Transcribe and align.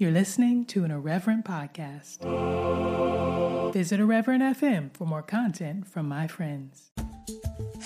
You're 0.00 0.12
listening 0.12 0.64
to 0.66 0.84
an 0.84 0.92
Irreverent 0.92 1.44
podcast. 1.44 2.22
Visit 3.72 3.98
Irreverent 3.98 4.44
FM 4.44 4.94
for 4.94 5.04
more 5.04 5.22
content 5.22 5.88
from 5.88 6.08
my 6.08 6.28
friends. 6.28 6.92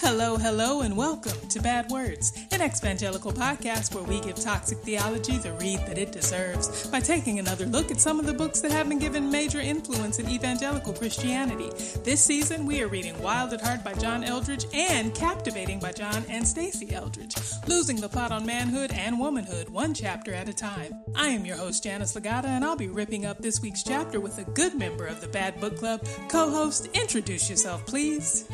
Hello, 0.05 0.37
hello, 0.37 0.81
and 0.81 0.97
welcome 0.97 1.47
to 1.49 1.63
Bad 1.63 1.89
Words, 1.89 2.33
an 2.51 2.61
evangelical 2.61 3.31
podcast 3.31 3.95
where 3.95 4.03
we 4.03 4.21
give 4.21 4.35
toxic 4.35 4.79
theology 4.79 5.39
the 5.39 5.53
read 5.53 5.79
that 5.87 5.97
it 5.97 6.11
deserves 6.11 6.89
by 6.89 6.99
taking 6.99 7.39
another 7.39 7.67
look 7.67 7.93
at 7.93 8.01
some 8.01 8.19
of 8.19 8.27
the 8.27 8.33
books 8.33 8.61
that 8.63 8.73
have 8.73 8.89
been 8.89 8.99
given 8.99 9.31
major 9.31 9.61
influence 9.61 10.19
in 10.19 10.29
evangelical 10.29 10.93
Christianity. 10.93 11.71
This 12.03 12.21
season, 12.21 12.67
we 12.67 12.83
are 12.83 12.89
reading 12.89 13.23
Wild 13.23 13.53
at 13.53 13.61
Heart 13.61 13.85
by 13.85 13.95
John 13.95 14.25
Eldredge 14.25 14.67
and 14.75 15.15
Captivating 15.15 15.79
by 15.79 15.93
John 15.93 16.25
and 16.29 16.47
Stacy 16.47 16.93
Eldredge, 16.93 17.37
losing 17.69 18.01
the 18.01 18.09
plot 18.09 18.33
on 18.33 18.45
manhood 18.45 18.91
and 18.91 19.21
womanhood 19.21 19.69
one 19.69 19.95
chapter 19.95 20.35
at 20.35 20.49
a 20.49 20.53
time. 20.53 21.01
I 21.15 21.29
am 21.29 21.47
your 21.47 21.59
host, 21.59 21.85
Janice 21.85 22.15
Lagata, 22.15 22.47
and 22.47 22.65
I'll 22.65 22.75
be 22.75 22.89
ripping 22.89 23.25
up 23.25 23.39
this 23.39 23.63
week's 23.63 23.85
chapter 23.85 24.19
with 24.19 24.37
a 24.39 24.51
good 24.51 24.75
member 24.75 25.07
of 25.07 25.21
the 25.21 25.29
Bad 25.29 25.61
Book 25.61 25.79
Club. 25.79 26.05
Co 26.29 26.51
host, 26.51 26.89
introduce 26.93 27.49
yourself, 27.49 27.87
please. 27.87 28.49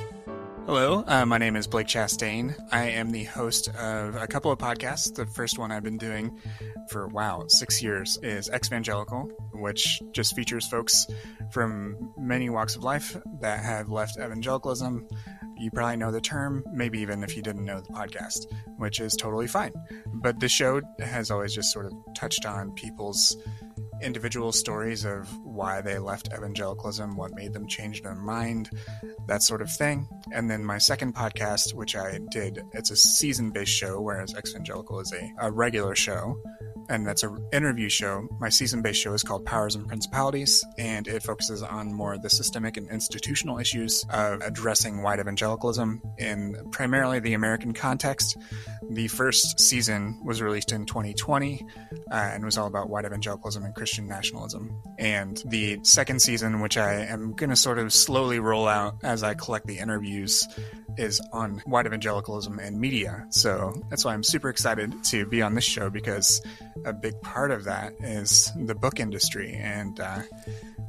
Hello, 0.68 1.02
uh, 1.06 1.24
my 1.24 1.38
name 1.38 1.56
is 1.56 1.66
Blake 1.66 1.86
Chastain. 1.86 2.54
I 2.70 2.90
am 2.90 3.10
the 3.10 3.24
host 3.24 3.68
of 3.68 4.16
a 4.16 4.26
couple 4.26 4.52
of 4.52 4.58
podcasts. 4.58 5.14
The 5.14 5.24
first 5.24 5.58
one 5.58 5.72
I've 5.72 5.82
been 5.82 5.96
doing 5.96 6.38
for, 6.90 7.08
wow, 7.08 7.46
six 7.48 7.82
years 7.82 8.18
is 8.22 8.50
Exvangelical, 8.50 9.30
which 9.54 10.02
just 10.12 10.36
features 10.36 10.68
folks 10.68 11.06
from 11.52 12.12
many 12.18 12.50
walks 12.50 12.76
of 12.76 12.84
life 12.84 13.16
that 13.40 13.64
have 13.64 13.88
left 13.88 14.18
evangelicalism. 14.18 15.08
You 15.56 15.70
probably 15.70 15.96
know 15.96 16.12
the 16.12 16.20
term, 16.20 16.62
maybe 16.70 16.98
even 16.98 17.24
if 17.24 17.34
you 17.34 17.40
didn't 17.40 17.64
know 17.64 17.80
the 17.80 17.88
podcast, 17.94 18.44
which 18.76 19.00
is 19.00 19.16
totally 19.16 19.46
fine. 19.46 19.72
But 20.16 20.38
the 20.38 20.50
show 20.50 20.82
has 20.98 21.30
always 21.30 21.54
just 21.54 21.72
sort 21.72 21.86
of 21.86 21.94
touched 22.14 22.44
on 22.44 22.72
people's 22.72 23.38
individual 24.02 24.52
stories 24.52 25.04
of 25.04 25.28
why 25.44 25.80
they 25.80 25.98
left 25.98 26.28
evangelicalism, 26.32 27.16
what 27.16 27.34
made 27.34 27.52
them 27.52 27.66
change 27.66 28.02
their 28.02 28.14
mind, 28.14 28.70
that 29.26 29.42
sort 29.42 29.62
of 29.62 29.70
thing. 29.70 30.08
And 30.32 30.50
then 30.50 30.64
my 30.64 30.78
second 30.78 31.14
podcast, 31.14 31.74
which 31.74 31.96
I 31.96 32.18
did, 32.30 32.62
it's 32.72 32.90
a 32.90 32.96
season 32.96 33.50
based 33.50 33.72
show, 33.72 34.00
whereas 34.00 34.34
Exvangelical 34.34 35.02
is 35.02 35.12
a, 35.12 35.46
a 35.46 35.50
regular 35.50 35.94
show 35.94 36.40
and 36.88 37.06
that's 37.06 37.22
an 37.22 37.46
interview 37.52 37.88
show. 37.88 38.26
My 38.40 38.48
season 38.48 38.82
based 38.82 39.00
show 39.00 39.12
is 39.12 39.22
called 39.22 39.44
Powers 39.44 39.74
and 39.74 39.86
Principalities, 39.86 40.64
and 40.78 41.06
it 41.06 41.22
focuses 41.22 41.62
on 41.62 41.92
more 41.92 42.18
the 42.18 42.30
systemic 42.30 42.76
and 42.76 42.88
institutional 42.90 43.58
issues 43.58 44.04
of 44.10 44.40
addressing 44.40 45.02
white 45.02 45.20
evangelicalism 45.20 46.00
in 46.18 46.56
primarily 46.70 47.18
the 47.20 47.34
American 47.34 47.72
context. 47.72 48.36
The 48.90 49.08
first 49.08 49.60
season 49.60 50.20
was 50.24 50.40
released 50.40 50.72
in 50.72 50.86
2020 50.86 51.66
uh, 52.10 52.14
and 52.14 52.44
was 52.44 52.56
all 52.56 52.66
about 52.66 52.88
white 52.88 53.04
evangelicalism 53.04 53.64
and 53.64 53.74
Christian 53.88 54.06
nationalism. 54.06 54.82
And 54.98 55.42
the 55.46 55.78
second 55.82 56.20
season, 56.20 56.60
which 56.60 56.76
I 56.76 57.06
am 57.06 57.32
going 57.32 57.48
to 57.48 57.56
sort 57.56 57.78
of 57.78 57.90
slowly 57.90 58.38
roll 58.38 58.68
out 58.68 58.96
as 59.02 59.22
I 59.22 59.32
collect 59.32 59.66
the 59.66 59.78
interviews, 59.78 60.46
is 60.98 61.22
on 61.32 61.62
white 61.64 61.86
evangelicalism 61.86 62.58
and 62.58 62.78
media. 62.78 63.24
So 63.30 63.72
that's 63.88 64.04
why 64.04 64.12
I'm 64.12 64.22
super 64.22 64.50
excited 64.50 64.92
to 65.04 65.24
be 65.24 65.40
on 65.40 65.54
this 65.54 65.64
show 65.64 65.88
because 65.88 66.42
a 66.84 66.92
big 66.92 67.18
part 67.22 67.50
of 67.50 67.64
that 67.64 67.94
is 68.00 68.52
the 68.56 68.74
book 68.74 69.00
industry 69.00 69.54
and 69.54 69.98
uh, 69.98 70.20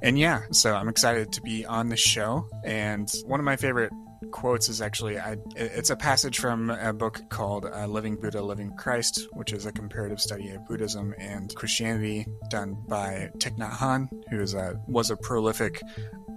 and 0.02 0.20
yeah. 0.20 0.42
So 0.52 0.75
I'm 0.75 0.89
excited 0.89 1.31
to 1.31 1.42
be 1.42 1.66
on 1.66 1.88
the 1.88 1.95
show. 1.95 2.50
And 2.66 3.09
one 3.23 3.39
of 3.39 3.45
my 3.45 3.55
favorite 3.55 3.94
quotes 4.31 4.69
is 4.69 4.81
actually 4.81 5.19
I, 5.19 5.37
it's 5.55 5.89
a 5.89 5.95
passage 5.95 6.39
from 6.39 6.69
a 6.69 6.93
book 6.93 7.21
called 7.29 7.65
uh, 7.65 7.87
Living 7.87 8.15
Buddha, 8.15 8.41
Living 8.41 8.71
Christ, 8.75 9.27
which 9.33 9.53
is 9.53 9.65
a 9.65 9.71
comparative 9.71 10.19
study 10.19 10.49
of 10.49 10.67
Buddhism 10.67 11.13
and 11.17 11.53
Christianity 11.55 12.27
done 12.49 12.77
by 12.87 13.29
Thich 13.37 13.57
Nhat 13.57 13.71
Hanh, 13.71 14.09
who 14.29 14.41
is 14.41 14.53
a, 14.53 14.79
was 14.87 15.09
a 15.11 15.17
prolific 15.17 15.81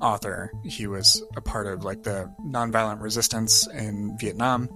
author. 0.00 0.50
He 0.64 0.86
was 0.86 1.22
a 1.36 1.40
part 1.40 1.66
of 1.66 1.84
like 1.84 2.02
the 2.02 2.32
nonviolent 2.44 3.00
resistance 3.00 3.66
in 3.68 4.16
Vietnam 4.18 4.68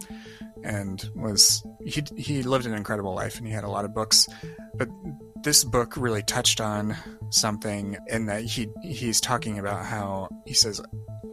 and 0.64 1.08
was 1.14 1.64
he 1.84 2.02
he 2.16 2.42
lived 2.42 2.66
an 2.66 2.74
incredible 2.74 3.14
life 3.14 3.38
and 3.38 3.46
he 3.46 3.52
had 3.52 3.64
a 3.64 3.68
lot 3.68 3.84
of 3.84 3.94
books 3.94 4.26
but 4.74 4.88
this 5.46 5.62
book 5.62 5.96
really 5.96 6.24
touched 6.24 6.60
on 6.60 6.96
something 7.30 7.96
in 8.08 8.26
that 8.26 8.42
he 8.42 8.68
he's 8.82 9.20
talking 9.20 9.60
about 9.60 9.84
how 9.86 10.28
he 10.44 10.52
says 10.52 10.82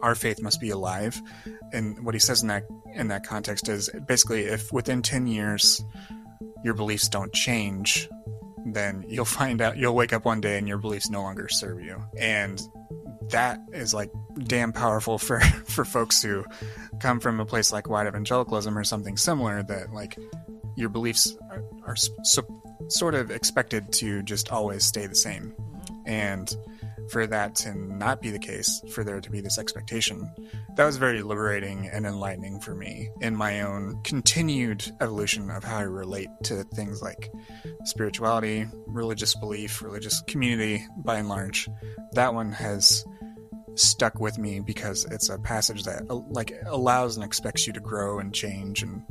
our 0.02 0.14
faith 0.14 0.40
must 0.40 0.60
be 0.60 0.70
alive. 0.70 1.20
And 1.72 2.04
what 2.04 2.14
he 2.14 2.20
says 2.20 2.40
in 2.40 2.46
that 2.46 2.62
in 2.94 3.08
that 3.08 3.26
context 3.26 3.68
is 3.68 3.90
basically 4.06 4.42
if 4.42 4.72
within 4.72 5.02
10 5.02 5.26
years 5.26 5.84
your 6.62 6.74
beliefs 6.74 7.08
don't 7.08 7.32
change 7.34 8.08
then 8.66 9.04
you'll 9.08 9.24
find 9.24 9.60
out 9.60 9.76
you'll 9.76 9.96
wake 9.96 10.12
up 10.12 10.24
one 10.24 10.40
day 10.40 10.58
and 10.58 10.68
your 10.68 10.78
beliefs 10.78 11.10
no 11.10 11.20
longer 11.20 11.48
serve 11.48 11.82
you. 11.82 12.00
And 12.16 12.62
that 13.32 13.58
is 13.72 13.92
like 13.92 14.12
damn 14.44 14.72
powerful 14.72 15.18
for 15.18 15.40
for 15.66 15.84
folks 15.84 16.22
who 16.22 16.44
come 17.00 17.18
from 17.18 17.40
a 17.40 17.44
place 17.44 17.72
like 17.72 17.88
white 17.88 18.06
evangelicalism 18.06 18.78
or 18.78 18.84
something 18.84 19.16
similar 19.16 19.64
that 19.64 19.92
like 19.92 20.16
your 20.76 20.88
beliefs 20.88 21.36
are, 21.50 21.64
are 21.84 21.96
sort 22.88 23.14
of 23.14 23.30
expected 23.30 23.92
to 23.92 24.22
just 24.22 24.50
always 24.50 24.84
stay 24.84 25.06
the 25.06 25.14
same. 25.14 25.54
And 26.06 26.54
for 27.10 27.26
that 27.26 27.54
to 27.54 27.74
not 27.74 28.22
be 28.22 28.30
the 28.30 28.38
case 28.38 28.80
for 28.90 29.04
there 29.04 29.20
to 29.20 29.30
be 29.30 29.42
this 29.42 29.58
expectation 29.58 30.30
that 30.74 30.86
was 30.86 30.96
very 30.96 31.20
liberating 31.20 31.86
and 31.92 32.06
enlightening 32.06 32.58
for 32.58 32.74
me 32.74 33.10
in 33.20 33.36
my 33.36 33.60
own 33.60 34.00
continued 34.04 34.90
evolution 35.02 35.50
of 35.50 35.62
how 35.62 35.76
i 35.76 35.82
relate 35.82 36.30
to 36.42 36.64
things 36.64 37.02
like 37.02 37.30
spirituality 37.84 38.66
religious 38.86 39.34
belief 39.34 39.82
religious 39.82 40.22
community 40.22 40.82
by 40.96 41.18
and 41.18 41.28
large. 41.28 41.68
That 42.12 42.34
one 42.34 42.52
has 42.52 43.04
stuck 43.74 44.20
with 44.20 44.38
me 44.38 44.60
because 44.60 45.04
it's 45.10 45.28
a 45.28 45.38
passage 45.38 45.82
that 45.84 46.08
like 46.30 46.52
allows 46.66 47.16
and 47.16 47.24
expects 47.24 47.66
you 47.66 47.72
to 47.72 47.80
grow 47.80 48.20
and 48.20 48.32
change 48.32 48.82
and 48.82 49.02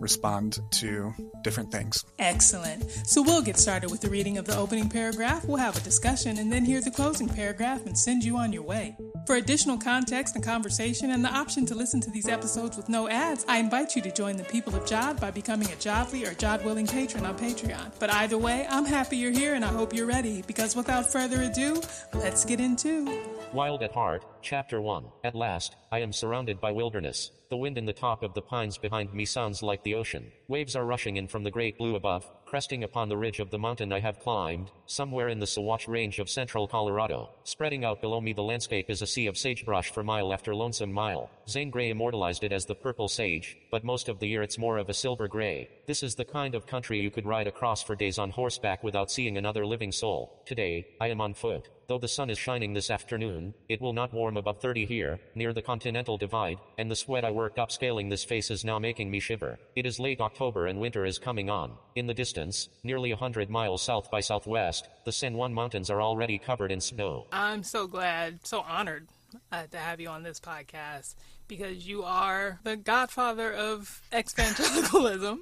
respond 0.00 0.58
to 0.72 1.12
different 1.42 1.70
things. 1.70 2.04
Excellent. 2.18 2.90
So 3.06 3.22
we'll 3.22 3.42
get 3.42 3.56
started 3.56 3.90
with 3.90 4.00
the 4.00 4.10
reading 4.10 4.38
of 4.38 4.44
the 4.44 4.56
opening 4.56 4.88
paragraph. 4.88 5.44
We'll 5.44 5.58
have 5.58 5.76
a 5.76 5.80
discussion 5.80 6.38
and 6.38 6.52
then 6.52 6.64
hear 6.64 6.80
the 6.80 6.90
closing 6.90 7.28
paragraph 7.28 7.86
and 7.86 7.96
send 7.96 8.24
you 8.24 8.36
on 8.36 8.52
your 8.52 8.62
way. 8.62 8.96
For 9.26 9.36
additional 9.36 9.78
context 9.78 10.34
and 10.36 10.44
conversation 10.44 11.10
and 11.10 11.24
the 11.24 11.28
option 11.28 11.66
to 11.66 11.74
listen 11.74 12.00
to 12.00 12.10
these 12.10 12.28
episodes 12.28 12.76
with 12.76 12.88
no 12.88 13.08
ads, 13.08 13.44
I 13.48 13.58
invite 13.58 13.94
you 13.94 14.02
to 14.02 14.10
join 14.10 14.36
the 14.36 14.44
people 14.44 14.74
of 14.74 14.84
Jod 14.84 15.20
by 15.20 15.30
becoming 15.30 15.68
a 15.68 15.76
Jodly 15.76 16.26
or 16.26 16.34
Jod 16.34 16.64
willing 16.64 16.86
patron 16.86 17.26
on 17.26 17.36
Patreon. 17.36 17.92
But 17.98 18.12
either 18.12 18.38
way, 18.38 18.66
I'm 18.70 18.86
happy 18.86 19.16
you're 19.16 19.30
here 19.30 19.54
and 19.54 19.64
I 19.64 19.68
hope 19.68 19.94
you're 19.94 20.06
ready 20.06 20.42
because 20.46 20.74
without 20.74 21.10
further 21.10 21.42
ado, 21.42 21.80
let's 22.14 22.44
get 22.44 22.60
into 22.60 23.06
Wild 23.52 23.82
at 23.82 23.92
Heart, 23.92 24.24
Chapter 24.42 24.80
1. 24.80 25.04
At 25.24 25.34
last, 25.34 25.76
I 25.90 26.00
am 26.00 26.12
surrounded 26.12 26.60
by 26.60 26.72
wilderness. 26.72 27.30
The 27.50 27.56
wind 27.56 27.78
in 27.78 27.86
the 27.86 27.94
top 27.94 28.22
of 28.22 28.34
the 28.34 28.42
pines 28.42 28.76
behind 28.76 29.14
me 29.14 29.24
sounds 29.24 29.62
like 29.62 29.82
the 29.82 29.94
ocean. 29.94 30.30
Waves 30.48 30.76
are 30.76 30.84
rushing 30.84 31.16
in 31.16 31.26
from 31.26 31.44
the 31.44 31.50
great 31.50 31.78
blue 31.78 31.96
above, 31.96 32.30
cresting 32.44 32.84
upon 32.84 33.08
the 33.08 33.16
ridge 33.16 33.40
of 33.40 33.50
the 33.50 33.58
mountain 33.58 33.90
I 33.90 34.00
have 34.00 34.20
climbed, 34.20 34.70
somewhere 34.84 35.28
in 35.28 35.38
the 35.38 35.46
Sawatch 35.46 35.88
Range 35.88 36.18
of 36.18 36.28
central 36.28 36.68
Colorado. 36.68 37.30
Spreading 37.44 37.86
out 37.86 38.02
below 38.02 38.20
me 38.20 38.34
the 38.34 38.42
landscape 38.42 38.90
is 38.90 39.00
a 39.00 39.06
sea 39.06 39.26
of 39.28 39.38
sagebrush 39.38 39.90
for 39.90 40.02
mile 40.04 40.30
after 40.30 40.54
lonesome 40.54 40.92
mile. 40.92 41.30
Zane 41.48 41.70
Grey 41.70 41.88
immortalized 41.88 42.44
it 42.44 42.52
as 42.52 42.66
the 42.66 42.74
purple 42.74 43.08
sage, 43.08 43.56
but 43.70 43.82
most 43.82 44.10
of 44.10 44.18
the 44.18 44.28
year 44.28 44.42
it's 44.42 44.58
more 44.58 44.76
of 44.76 44.90
a 44.90 44.94
silver 44.94 45.26
gray. 45.26 45.70
This 45.86 46.02
is 46.02 46.16
the 46.16 46.26
kind 46.26 46.54
of 46.54 46.66
country 46.66 47.00
you 47.00 47.10
could 47.10 47.24
ride 47.24 47.46
across 47.46 47.82
for 47.82 47.96
days 47.96 48.18
on 48.18 48.28
horseback 48.28 48.84
without 48.84 49.10
seeing 49.10 49.38
another 49.38 49.64
living 49.64 49.92
soul. 49.92 50.42
Today, 50.44 50.86
I 51.00 51.08
am 51.08 51.22
on 51.22 51.32
foot. 51.32 51.70
Though 51.88 51.96
the 51.98 52.06
sun 52.06 52.28
is 52.28 52.36
shining 52.36 52.74
this 52.74 52.90
afternoon, 52.90 53.54
it 53.70 53.80
will 53.80 53.94
not 53.94 54.12
warm 54.12 54.36
above 54.36 54.60
30 54.60 54.84
here, 54.84 55.18
near 55.34 55.54
the 55.54 55.62
continental 55.62 56.18
divide, 56.18 56.58
and 56.76 56.90
the 56.90 56.94
sweat 56.94 57.24
I 57.24 57.30
worked 57.30 57.58
up 57.58 57.72
scaling 57.72 58.10
this 58.10 58.24
face 58.24 58.50
is 58.50 58.62
now 58.62 58.78
making 58.78 59.10
me 59.10 59.20
shiver. 59.20 59.58
It 59.74 59.86
is 59.86 59.98
late 59.98 60.20
October 60.20 60.66
and 60.66 60.78
winter 60.80 61.06
is 61.06 61.18
coming 61.18 61.48
on. 61.48 61.72
In 61.94 62.06
the 62.06 62.12
distance, 62.12 62.68
nearly 62.84 63.10
a 63.12 63.16
hundred 63.16 63.48
miles 63.48 63.80
south 63.80 64.10
by 64.10 64.20
southwest, 64.20 64.86
the 65.06 65.12
San 65.12 65.32
Juan 65.32 65.54
Mountains 65.54 65.88
are 65.88 66.02
already 66.02 66.36
covered 66.36 66.70
in 66.70 66.82
snow. 66.82 67.26
I'm 67.32 67.62
so 67.62 67.86
glad, 67.86 68.46
so 68.46 68.60
honored 68.60 69.08
uh, 69.50 69.62
to 69.70 69.78
have 69.78 69.98
you 69.98 70.10
on 70.10 70.24
this 70.24 70.40
podcast 70.40 71.14
because 71.46 71.88
you 71.88 72.02
are 72.02 72.60
the 72.64 72.76
godfather 72.76 73.50
of 73.50 74.02
exvangelicalism. 74.12 75.38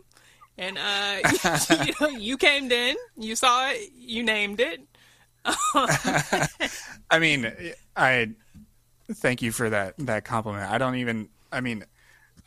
and 0.57 0.79
uh, 0.79 1.29
you, 1.85 1.93
know, 2.01 2.17
you 2.17 2.37
came 2.37 2.71
in, 2.71 2.95
you 3.17 3.35
saw 3.35 3.69
it, 3.71 3.91
you 3.97 4.23
named 4.23 4.61
it, 4.61 4.87
I 7.11 7.19
mean, 7.19 7.53
I 7.97 8.31
thank 9.13 9.43
you 9.43 9.53
for 9.53 9.71
that 9.71 9.95
that 9.99 10.25
compliment. 10.25 10.71
I 10.71 10.79
don't 10.79 10.97
even. 10.97 11.29
I 11.53 11.61
mean, 11.61 11.85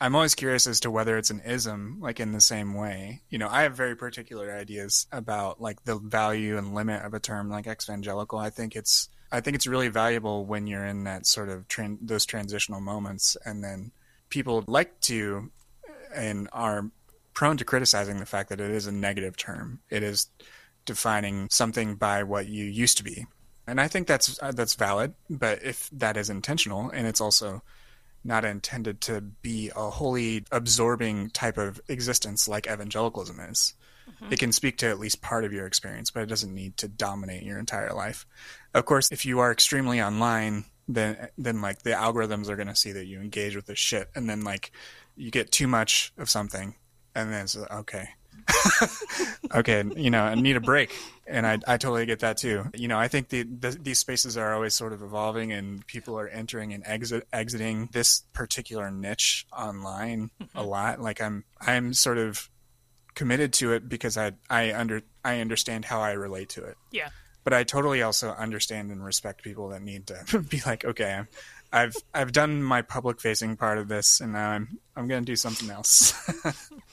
I'm 0.00 0.14
always 0.14 0.34
curious 0.34 0.66
as 0.66 0.80
to 0.80 0.90
whether 0.90 1.18
it's 1.18 1.30
an 1.30 1.40
ism, 1.40 1.98
like 2.00 2.20
in 2.20 2.32
the 2.32 2.40
same 2.40 2.74
way. 2.74 3.20
You 3.28 3.38
know, 3.38 3.48
I 3.48 3.62
have 3.62 3.76
very 3.76 3.96
particular 3.96 4.52
ideas 4.52 5.06
about 5.12 5.60
like 5.60 5.84
the 5.84 5.98
value 5.98 6.56
and 6.56 6.74
limit 6.74 7.04
of 7.04 7.14
a 7.14 7.20
term 7.20 7.50
like 7.50 7.66
exvangelical. 7.66 8.40
I 8.40 8.50
think 8.50 8.76
it's 8.76 9.08
I 9.32 9.40
think 9.40 9.54
it's 9.56 9.66
really 9.66 9.88
valuable 9.88 10.44
when 10.44 10.66
you're 10.66 10.86
in 10.86 11.04
that 11.04 11.26
sort 11.26 11.48
of 11.48 11.68
tran- 11.68 11.98
those 12.00 12.26
transitional 12.26 12.80
moments, 12.80 13.36
and 13.44 13.62
then 13.62 13.92
people 14.28 14.64
like 14.66 15.00
to 15.02 15.50
and 16.14 16.48
are 16.52 16.90
prone 17.34 17.56
to 17.56 17.64
criticizing 17.64 18.18
the 18.18 18.26
fact 18.26 18.48
that 18.48 18.60
it 18.60 18.70
is 18.70 18.86
a 18.86 18.92
negative 18.92 19.36
term. 19.36 19.80
It 19.90 20.02
is 20.02 20.28
defining 20.84 21.48
something 21.50 21.94
by 21.94 22.22
what 22.22 22.48
you 22.48 22.64
used 22.64 22.96
to 22.98 23.04
be. 23.04 23.26
And 23.66 23.80
I 23.80 23.88
think 23.88 24.06
that's 24.06 24.40
uh, 24.42 24.52
that's 24.52 24.74
valid, 24.74 25.14
but 25.28 25.62
if 25.62 25.88
that 25.92 26.16
is 26.16 26.30
intentional 26.30 26.90
and 26.90 27.06
it's 27.06 27.20
also 27.20 27.62
not 28.24 28.44
intended 28.44 29.00
to 29.00 29.20
be 29.20 29.70
a 29.74 29.90
wholly 29.90 30.44
absorbing 30.50 31.30
type 31.30 31.56
of 31.56 31.80
existence 31.88 32.46
like 32.46 32.66
evangelicalism 32.66 33.40
is. 33.40 33.74
Mm-hmm. 34.10 34.32
It 34.32 34.38
can 34.38 34.52
speak 34.52 34.76
to 34.78 34.88
at 34.88 34.98
least 34.98 35.22
part 35.22 35.44
of 35.44 35.52
your 35.52 35.66
experience, 35.66 36.10
but 36.10 36.22
it 36.22 36.28
doesn't 36.28 36.54
need 36.54 36.76
to 36.78 36.88
dominate 36.88 37.44
your 37.44 37.58
entire 37.58 37.94
life. 37.94 38.26
Of 38.74 38.84
course, 38.84 39.10
if 39.10 39.24
you 39.24 39.38
are 39.38 39.50
extremely 39.50 40.02
online, 40.02 40.64
then 40.94 41.28
then 41.38 41.60
like 41.60 41.82
the 41.82 41.90
algorithms 41.90 42.48
are 42.48 42.56
going 42.56 42.68
to 42.68 42.74
see 42.74 42.92
that 42.92 43.06
you 43.06 43.20
engage 43.20 43.56
with 43.56 43.66
this 43.66 43.78
shit 43.78 44.10
and 44.14 44.28
then 44.28 44.42
like 44.42 44.72
you 45.16 45.30
get 45.30 45.52
too 45.52 45.68
much 45.68 46.12
of 46.18 46.28
something 46.28 46.74
and 47.14 47.32
then 47.32 47.42
it's 47.42 47.56
okay 47.56 48.08
okay, 49.54 49.84
you 49.96 50.10
know, 50.10 50.22
I 50.22 50.34
need 50.34 50.56
a 50.56 50.60
break, 50.60 50.94
and 51.26 51.46
I 51.46 51.58
I 51.66 51.76
totally 51.76 52.06
get 52.06 52.20
that 52.20 52.36
too. 52.36 52.64
You 52.74 52.88
know, 52.88 52.98
I 52.98 53.08
think 53.08 53.28
the, 53.28 53.42
the, 53.42 53.70
these 53.70 53.98
spaces 53.98 54.36
are 54.36 54.54
always 54.54 54.74
sort 54.74 54.92
of 54.92 55.02
evolving, 55.02 55.52
and 55.52 55.86
people 55.86 56.18
are 56.18 56.28
entering 56.28 56.72
and 56.72 56.82
exit 56.86 57.26
exiting 57.32 57.88
this 57.92 58.22
particular 58.32 58.90
niche 58.90 59.46
online 59.52 60.30
a 60.40 60.44
mm-hmm. 60.44 60.68
lot. 60.68 61.00
Like 61.00 61.20
I'm 61.20 61.44
I'm 61.60 61.92
sort 61.92 62.18
of 62.18 62.48
committed 63.14 63.52
to 63.54 63.72
it 63.72 63.88
because 63.88 64.16
I 64.16 64.32
I 64.48 64.72
under 64.72 65.02
I 65.24 65.40
understand 65.40 65.84
how 65.84 66.00
I 66.00 66.12
relate 66.12 66.48
to 66.50 66.64
it. 66.64 66.76
Yeah. 66.90 67.08
But 67.42 67.54
I 67.54 67.64
totally 67.64 68.02
also 68.02 68.30
understand 68.30 68.90
and 68.90 69.02
respect 69.02 69.42
people 69.42 69.68
that 69.70 69.82
need 69.82 70.06
to 70.08 70.40
be 70.48 70.62
like, 70.66 70.84
okay, 70.84 71.12
I'm, 71.12 71.28
I've 71.72 71.96
I've 72.12 72.32
done 72.32 72.62
my 72.62 72.82
public 72.82 73.20
facing 73.20 73.56
part 73.56 73.78
of 73.78 73.88
this, 73.88 74.20
and 74.20 74.32
now 74.32 74.50
I'm 74.50 74.78
I'm 74.96 75.08
gonna 75.08 75.22
do 75.22 75.36
something 75.36 75.70
else. 75.70 76.12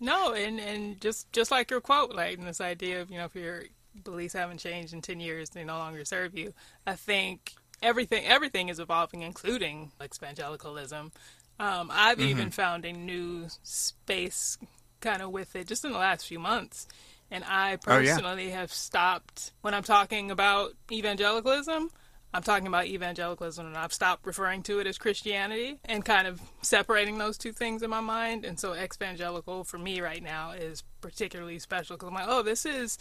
No, 0.00 0.32
and 0.32 0.60
and 0.60 1.00
just 1.00 1.32
just 1.32 1.50
like 1.50 1.70
your 1.70 1.80
quote, 1.80 2.14
like 2.14 2.42
this 2.42 2.60
idea 2.60 3.02
of 3.02 3.10
you 3.10 3.18
know 3.18 3.24
if 3.24 3.34
your 3.34 3.64
beliefs 4.04 4.34
haven't 4.34 4.58
changed 4.58 4.92
in 4.92 5.00
ten 5.00 5.20
years, 5.20 5.50
they 5.50 5.64
no 5.64 5.78
longer 5.78 6.04
serve 6.04 6.36
you. 6.36 6.52
I 6.86 6.94
think 6.94 7.52
everything 7.82 8.24
everything 8.26 8.68
is 8.68 8.78
evolving, 8.78 9.22
including 9.22 9.92
like 9.98 10.14
evangelicalism. 10.14 11.12
Um, 11.58 11.90
I've 11.90 12.18
mm-hmm. 12.18 12.28
even 12.28 12.50
found 12.50 12.84
a 12.84 12.92
new 12.92 13.46
space 13.62 14.58
kind 15.00 15.22
of 15.22 15.30
with 15.30 15.56
it 15.56 15.66
just 15.66 15.84
in 15.84 15.92
the 15.92 15.98
last 15.98 16.26
few 16.26 16.38
months. 16.38 16.86
And 17.30 17.44
I 17.44 17.76
personally 17.76 18.46
oh, 18.46 18.48
yeah. 18.48 18.60
have 18.60 18.72
stopped 18.72 19.52
when 19.62 19.74
I'm 19.74 19.82
talking 19.82 20.30
about 20.30 20.74
evangelicalism. 20.92 21.90
I'm 22.34 22.42
talking 22.42 22.66
about 22.66 22.86
evangelicalism, 22.86 23.66
and 23.66 23.76
I've 23.76 23.92
stopped 23.92 24.26
referring 24.26 24.62
to 24.64 24.78
it 24.78 24.86
as 24.86 24.98
Christianity 24.98 25.78
and 25.84 26.04
kind 26.04 26.26
of 26.26 26.40
separating 26.60 27.18
those 27.18 27.38
two 27.38 27.52
things 27.52 27.82
in 27.82 27.90
my 27.90 28.00
mind. 28.00 28.44
And 28.44 28.60
so, 28.60 28.72
exvangelical 28.72 29.66
for 29.66 29.78
me 29.78 30.00
right 30.00 30.22
now 30.22 30.50
is 30.50 30.82
particularly 31.00 31.58
special 31.58 31.96
because 31.96 32.08
I'm 32.08 32.14
like, 32.14 32.26
oh, 32.28 32.42
this 32.42 32.66
is 32.66 32.98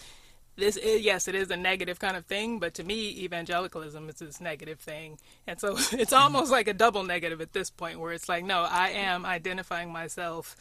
this 0.58 0.78
is 0.78 1.02
yes, 1.02 1.28
it 1.28 1.36
is 1.36 1.52
a 1.52 1.58
negative 1.58 2.00
kind 2.00 2.16
of 2.16 2.26
thing, 2.26 2.60
but 2.60 2.74
to 2.76 2.84
me, 2.84 3.24
evangelicalism 3.24 4.08
is 4.08 4.16
this 4.16 4.40
negative 4.40 4.80
thing, 4.80 5.18
and 5.48 5.60
so 5.60 5.72
it's 5.76 5.92
mm-hmm. 5.92 6.16
almost 6.16 6.52
like 6.52 6.68
a 6.68 6.74
double 6.74 7.04
negative 7.04 7.42
at 7.42 7.54
this 7.54 7.70
point, 7.70 8.00
where 8.00 8.14
it's 8.14 8.30
like, 8.30 8.46
no, 8.46 8.62
I 8.62 8.90
am 8.90 9.26
identifying 9.26 9.92
myself 9.92 10.56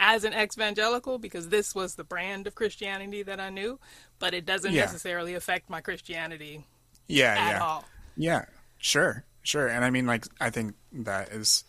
as 0.00 0.24
an 0.24 0.32
exvangelical 0.32 1.20
because 1.20 1.50
this 1.50 1.74
was 1.74 1.94
the 1.94 2.04
brand 2.04 2.46
of 2.46 2.54
Christianity 2.54 3.22
that 3.22 3.38
I 3.38 3.50
knew, 3.50 3.78
but 4.18 4.34
it 4.34 4.46
doesn't 4.46 4.72
yeah. 4.72 4.82
necessarily 4.82 5.34
affect 5.34 5.70
my 5.70 5.80
Christianity 5.80 6.64
yeah, 7.06 7.36
at 7.38 7.50
yeah. 7.50 7.58
all. 7.60 7.84
Yeah, 8.16 8.44
sure, 8.78 9.24
sure. 9.42 9.68
And 9.68 9.84
I 9.84 9.90
mean, 9.90 10.06
like, 10.06 10.26
I 10.40 10.50
think 10.50 10.74
that 10.92 11.28
is 11.30 11.64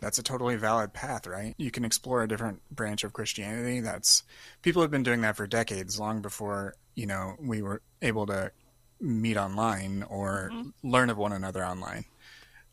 that's 0.00 0.18
a 0.18 0.22
totally 0.22 0.56
valid 0.56 0.92
path, 0.92 1.26
right? 1.26 1.54
You 1.58 1.70
can 1.70 1.84
explore 1.84 2.22
a 2.22 2.28
different 2.28 2.62
branch 2.70 3.04
of 3.04 3.12
Christianity. 3.12 3.80
That's 3.80 4.22
people 4.62 4.82
have 4.82 4.90
been 4.90 5.02
doing 5.02 5.22
that 5.22 5.36
for 5.36 5.46
decades, 5.46 5.98
long 5.98 6.22
before 6.22 6.74
you 6.94 7.06
know 7.06 7.34
we 7.40 7.62
were 7.62 7.82
able 8.02 8.26
to 8.26 8.52
meet 9.00 9.36
online 9.36 10.04
or 10.08 10.50
mm-hmm. 10.52 10.88
learn 10.88 11.10
of 11.10 11.16
one 11.16 11.32
another 11.32 11.64
online. 11.64 12.04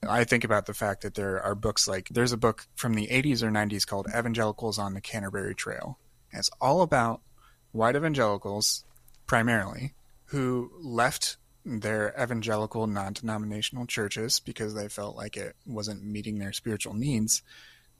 I 0.07 0.23
think 0.23 0.43
about 0.43 0.65
the 0.65 0.73
fact 0.73 1.01
that 1.01 1.15
there 1.15 1.41
are 1.41 1.55
books 1.55 1.87
like 1.87 2.09
there's 2.09 2.31
a 2.31 2.37
book 2.37 2.67
from 2.75 2.93
the 2.93 3.07
80s 3.07 3.41
or 3.41 3.49
90s 3.49 3.87
called 3.87 4.07
Evangelicals 4.15 4.77
on 4.77 4.93
the 4.93 5.01
Canterbury 5.01 5.55
Trail. 5.55 5.97
And 6.31 6.39
it's 6.39 6.49
all 6.61 6.81
about 6.81 7.21
white 7.71 7.95
evangelicals 7.95 8.83
primarily 9.25 9.93
who 10.25 10.71
left 10.79 11.37
their 11.65 12.13
evangelical 12.21 12.85
non-denominational 12.85 13.87
churches 13.87 14.39
because 14.39 14.75
they 14.75 14.87
felt 14.87 15.15
like 15.15 15.35
it 15.35 15.55
wasn't 15.65 16.03
meeting 16.03 16.37
their 16.37 16.53
spiritual 16.53 16.93
needs. 16.93 17.41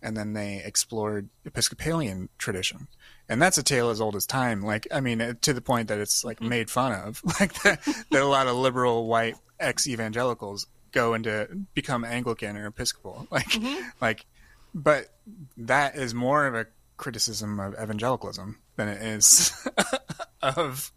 And 0.02 0.16
then 0.16 0.34
they 0.34 0.62
explored 0.64 1.30
episcopalian 1.46 2.30
tradition. 2.38 2.88
And 3.28 3.42
that's 3.42 3.58
a 3.58 3.64
tale 3.64 3.90
as 3.90 4.00
old 4.00 4.16
as 4.16 4.28
time. 4.28 4.62
Like 4.62 4.88
i 4.92 5.00
mean 5.00 5.38
to 5.42 5.54
the 5.54 5.62
point 5.62 5.88
that 5.88 6.00
it's 6.00 6.24
like 6.24 6.38
mm-hmm. 6.38 6.50
made 6.50 6.70
fun 6.70 6.92
of. 6.92 7.22
Like 7.40 7.54
that, 7.64 7.84
that 8.12 8.22
a 8.22 8.28
lot 8.28 8.48
of 8.48 8.56
liberal 8.56 9.08
white 9.08 9.36
ex-evangelicals 9.60 10.68
go 10.92 11.14
into 11.14 11.48
become 11.74 12.06
anglican 12.06 12.56
or 12.56 12.68
episcopal. 12.68 13.28
Like 13.32 13.48
mm-hmm. 13.48 13.88
like 14.00 14.26
but 14.76 15.08
that 15.58 15.96
is 15.96 16.14
more 16.14 16.46
of 16.46 16.54
a 16.54 16.68
criticism 16.98 17.60
of 17.60 17.74
evangelicalism 17.74 18.60
than 18.76 18.90
it 18.90 19.02
is 19.02 19.68
of 20.42 20.92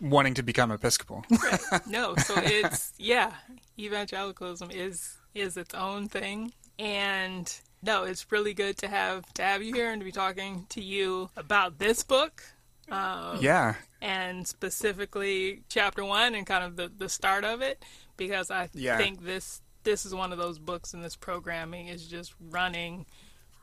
wanting 0.00 0.34
to 0.34 0.42
become 0.42 0.70
Episcopal. 0.70 1.24
right. 1.42 1.60
No, 1.86 2.16
so 2.16 2.34
it's 2.36 2.92
yeah, 2.98 3.32
evangelicalism 3.78 4.70
is 4.70 5.16
is 5.34 5.56
its 5.56 5.74
own 5.74 6.08
thing, 6.08 6.52
and 6.78 7.52
no, 7.82 8.04
it's 8.04 8.30
really 8.32 8.54
good 8.54 8.76
to 8.78 8.88
have 8.88 9.32
to 9.34 9.42
have 9.42 9.62
you 9.62 9.74
here 9.74 9.90
and 9.90 10.00
to 10.00 10.04
be 10.04 10.12
talking 10.12 10.66
to 10.70 10.82
you 10.82 11.30
about 11.36 11.78
this 11.78 12.02
book. 12.02 12.42
Um, 12.90 13.38
yeah, 13.40 13.74
and 14.00 14.46
specifically 14.46 15.62
chapter 15.68 16.04
one 16.04 16.34
and 16.34 16.46
kind 16.46 16.64
of 16.64 16.76
the 16.76 16.90
the 16.96 17.08
start 17.08 17.44
of 17.44 17.62
it, 17.62 17.84
because 18.16 18.50
I 18.50 18.68
yeah. 18.72 18.96
think 18.96 19.24
this 19.24 19.62
this 19.84 20.04
is 20.04 20.14
one 20.14 20.32
of 20.32 20.38
those 20.38 20.58
books 20.58 20.94
and 20.94 21.02
this 21.02 21.16
programming 21.16 21.86
is 21.86 22.06
just 22.06 22.34
running 22.50 23.06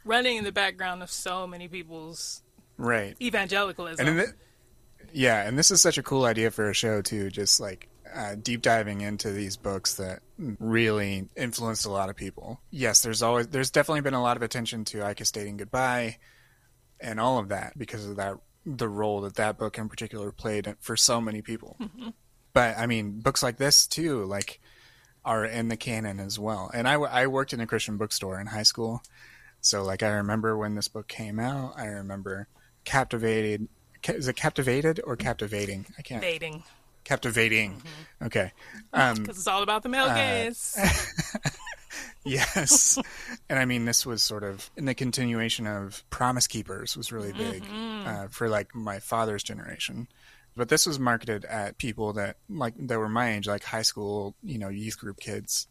running 0.06 0.38
in 0.38 0.44
the 0.44 0.52
background 0.52 1.04
of 1.04 1.12
so 1.12 1.46
many 1.46 1.68
people's 1.68 2.42
right 2.78 3.16
evangelicalism. 3.22 4.34
Yeah, 5.14 5.48
and 5.48 5.58
this 5.58 5.72
is 5.72 5.82
such 5.82 5.98
a 5.98 6.04
cool 6.04 6.26
idea 6.26 6.52
for 6.52 6.70
a 6.70 6.74
show 6.74 7.02
too. 7.02 7.30
Just 7.30 7.60
like 7.60 7.88
uh, 8.14 8.36
deep 8.36 8.62
diving 8.62 9.02
into 9.02 9.32
these 9.32 9.58
books 9.58 9.96
that 9.96 10.20
really 10.38 11.30
influenced 11.36 11.86
a 11.86 11.92
lot 11.92 12.10
of 12.10 12.16
people. 12.16 12.62
Yes, 12.72 13.02
there's 13.02 13.22
always 13.22 13.48
there's 13.48 13.72
definitely 13.72 14.02
been 14.02 14.14
a 14.14 14.22
lot 14.22 14.38
of 14.38 14.44
attention 14.44 14.86
to 14.86 15.04
I 15.04 15.14
Kissed 15.14 15.34
Dating 15.34 15.58
Goodbye 15.58 16.18
and 17.00 17.20
all 17.20 17.38
of 17.38 17.50
that 17.50 17.78
because 17.78 18.06
of 18.06 18.16
that 18.18 18.38
the 18.66 18.88
role 18.88 19.22
that 19.22 19.36
that 19.36 19.58
book 19.58 19.78
in 19.78 19.90
particular 19.90 20.32
played 20.32 20.76
for 20.80 20.96
so 20.96 21.20
many 21.20 21.42
people. 21.42 21.76
Mm-hmm. 21.82 22.10
But 22.54 22.78
I 22.78 22.86
mean, 22.86 23.20
books 23.20 23.44
like 23.44 23.58
this 23.58 23.88
too, 23.88 24.24
like 24.26 24.62
are 25.26 25.46
in 25.46 25.68
the 25.68 25.78
canon 25.78 26.20
as 26.20 26.38
well. 26.38 26.70
And 26.74 26.88
I, 26.88 26.94
I 26.94 27.28
worked 27.28 27.54
in 27.54 27.62
a 27.62 27.68
Christian 27.68 27.98
bookstore 27.98 28.40
in 28.40 28.48
high 28.48 28.64
school, 28.64 29.02
so 29.62 29.84
like 29.84 30.04
I 30.04 30.10
remember 30.10 30.58
when 30.58 30.76
this 30.76 30.88
book 30.88 31.08
came 31.08 31.40
out. 31.40 31.74
I 31.78 31.86
remember 31.88 32.48
captivated 32.86 33.68
is 34.10 34.28
it 34.28 34.36
captivated 34.36 35.00
or 35.04 35.16
captivating? 35.16 35.86
I 35.98 36.02
can't. 36.02 36.22
Captivating. 36.22 36.64
Captivating. 37.04 37.72
Mm-hmm. 37.74 38.26
Okay. 38.26 38.52
Because 38.92 39.20
um, 39.20 39.26
it's 39.30 39.48
all 39.48 39.64
about 39.64 39.84
the 39.84 39.90
male 39.90 40.06
uh, 40.06 40.16
gaze. 40.16 40.78
yes, 42.26 42.98
and 43.50 43.60
I 43.60 43.66
mean 43.66 43.86
this 43.86 44.06
was 44.06 44.24
sort 44.24 44.44
of 44.44 44.70
in 44.78 44.86
the 44.86 44.94
continuation 44.94 45.68
of 45.68 46.04
Promise 46.10 46.48
Keepers 46.48 46.96
was 46.96 47.12
really 47.12 47.34
big 47.34 47.64
mm-hmm. 47.64 48.08
uh, 48.08 48.28
for 48.30 48.50
like 48.50 48.74
my 48.74 49.00
father's 49.00 49.44
generation. 49.44 50.08
But 50.56 50.70
this 50.70 50.86
was 50.86 51.00
marketed 51.00 51.46
at 51.46 51.80
people 51.80 52.14
that 52.14 52.38
like 52.48 52.76
that 52.78 53.00
were 53.00 53.10
my 53.10 53.36
age, 53.36 53.48
like 53.48 53.64
high 53.64 53.82
school, 53.82 54.36
you 54.44 54.60
know, 54.60 54.70
youth 54.70 55.00
group 55.00 55.20
kids, 55.20 55.68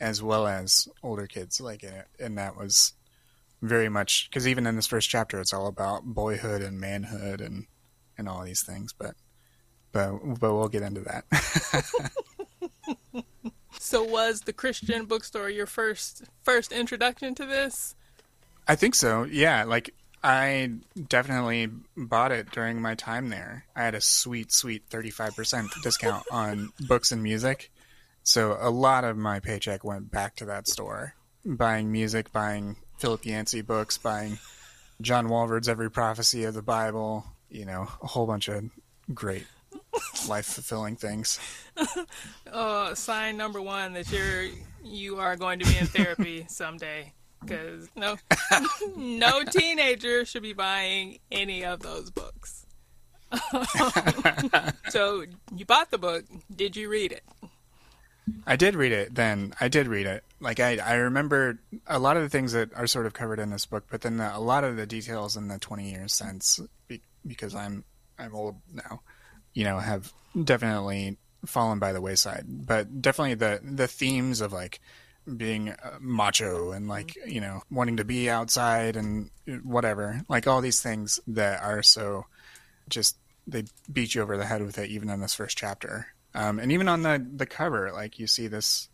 as 0.00 0.22
well 0.22 0.46
as 0.46 0.88
older 1.02 1.26
kids. 1.26 1.60
Like, 1.60 1.84
and 2.18 2.36
that 2.36 2.56
was 2.56 2.92
very 3.68 3.88
much 3.88 4.28
because 4.30 4.46
even 4.46 4.66
in 4.66 4.76
this 4.76 4.86
first 4.86 5.08
chapter, 5.08 5.40
it's 5.40 5.52
all 5.52 5.66
about 5.66 6.04
boyhood 6.04 6.62
and 6.62 6.80
manhood 6.80 7.40
and 7.40 7.66
and 8.18 8.28
all 8.28 8.44
these 8.44 8.62
things. 8.62 8.92
But 8.92 9.14
but 9.92 10.18
but 10.40 10.54
we'll 10.54 10.68
get 10.68 10.82
into 10.82 11.00
that. 11.02 11.24
so, 13.78 14.02
was 14.02 14.42
the 14.42 14.52
Christian 14.52 15.06
bookstore 15.06 15.50
your 15.50 15.66
first 15.66 16.24
first 16.42 16.72
introduction 16.72 17.34
to 17.36 17.46
this? 17.46 17.94
I 18.68 18.74
think 18.74 18.94
so. 18.94 19.24
Yeah, 19.24 19.64
like 19.64 19.94
I 20.22 20.72
definitely 21.08 21.68
bought 21.96 22.32
it 22.32 22.50
during 22.50 22.82
my 22.82 22.94
time 22.94 23.28
there. 23.28 23.64
I 23.74 23.82
had 23.84 23.94
a 23.94 24.00
sweet, 24.00 24.52
sweet 24.52 24.84
thirty-five 24.90 25.34
percent 25.36 25.68
discount 25.82 26.24
on 26.30 26.72
books 26.80 27.12
and 27.12 27.22
music, 27.22 27.70
so 28.22 28.58
a 28.60 28.70
lot 28.70 29.04
of 29.04 29.16
my 29.16 29.40
paycheck 29.40 29.84
went 29.84 30.10
back 30.10 30.36
to 30.36 30.46
that 30.46 30.66
store, 30.66 31.14
buying 31.44 31.92
music, 31.92 32.32
buying 32.32 32.76
Philip 32.98 33.26
Yancey 33.26 33.60
books, 33.60 33.98
buying 33.98 34.38
John 35.00 35.28
Walvoord's 35.28 35.68
Every 35.68 35.90
Prophecy 35.90 36.44
of 36.44 36.54
the 36.54 36.62
Bible, 36.62 37.24
you 37.50 37.64
know, 37.64 37.88
a 38.02 38.06
whole 38.06 38.26
bunch 38.26 38.48
of 38.48 38.64
great 39.12 39.46
life 40.28 40.46
fulfilling 40.46 40.96
things. 40.96 41.38
uh, 42.52 42.94
sign 42.94 43.36
number 43.36 43.60
one 43.60 43.92
that 43.92 44.10
you're 44.10 44.46
you 44.84 45.18
are 45.18 45.36
going 45.36 45.58
to 45.58 45.66
be 45.66 45.76
in 45.78 45.86
therapy 45.86 46.46
someday 46.48 47.12
because 47.40 47.88
no 47.96 48.16
no 48.96 49.42
teenager 49.44 50.24
should 50.24 50.42
be 50.42 50.52
buying 50.52 51.18
any 51.30 51.64
of 51.64 51.80
those 51.80 52.10
books. 52.10 52.66
so 54.88 55.24
you 55.54 55.64
bought 55.66 55.90
the 55.90 55.98
book. 55.98 56.24
Did 56.54 56.76
you 56.76 56.88
read 56.88 57.12
it? 57.12 57.24
I 58.46 58.56
did 58.56 58.74
read 58.74 58.92
it 58.92 59.14
then. 59.14 59.54
I 59.60 59.68
did 59.68 59.86
read 59.86 60.06
it. 60.06 60.24
Like 60.40 60.60
I, 60.60 60.78
I 60.78 60.94
remember 60.94 61.58
a 61.86 61.98
lot 61.98 62.16
of 62.16 62.22
the 62.22 62.28
things 62.28 62.52
that 62.52 62.74
are 62.74 62.86
sort 62.86 63.06
of 63.06 63.12
covered 63.12 63.38
in 63.38 63.50
this 63.50 63.66
book, 63.66 63.86
but 63.90 64.00
then 64.00 64.16
the, 64.16 64.36
a 64.36 64.40
lot 64.40 64.64
of 64.64 64.76
the 64.76 64.86
details 64.86 65.36
in 65.36 65.48
the 65.48 65.58
20 65.58 65.90
years 65.90 66.12
since, 66.12 66.60
be, 66.88 67.00
because 67.26 67.54
I'm, 67.54 67.84
I'm 68.18 68.34
old 68.34 68.56
now, 68.72 69.00
you 69.52 69.64
know, 69.64 69.78
have 69.78 70.12
definitely 70.44 71.16
fallen 71.44 71.78
by 71.78 71.92
the 71.92 72.00
wayside. 72.00 72.44
But 72.46 73.00
definitely 73.00 73.34
the, 73.34 73.60
the 73.62 73.88
themes 73.88 74.40
of 74.40 74.52
like 74.52 74.80
being 75.36 75.70
uh, 75.70 75.98
macho 76.00 76.72
and 76.72 76.88
like, 76.88 77.16
you 77.26 77.40
know, 77.40 77.62
wanting 77.70 77.96
to 77.98 78.04
be 78.04 78.28
outside 78.28 78.96
and 78.96 79.30
whatever, 79.62 80.22
like 80.28 80.46
all 80.46 80.60
these 80.60 80.82
things 80.82 81.20
that 81.28 81.62
are 81.62 81.82
so 81.82 82.26
just, 82.88 83.16
they 83.46 83.64
beat 83.92 84.14
you 84.14 84.22
over 84.22 84.36
the 84.36 84.46
head 84.46 84.62
with 84.62 84.78
it 84.78 84.90
even 84.90 85.08
in 85.08 85.20
this 85.20 85.34
first 85.34 85.56
chapter 85.56 86.08
um, 86.36 86.58
and 86.58 86.70
even 86.70 86.86
on 86.86 87.02
the 87.02 87.26
the 87.34 87.46
cover, 87.46 87.90
like 87.92 88.18
you 88.18 88.26
see 88.26 88.46
this 88.46 88.88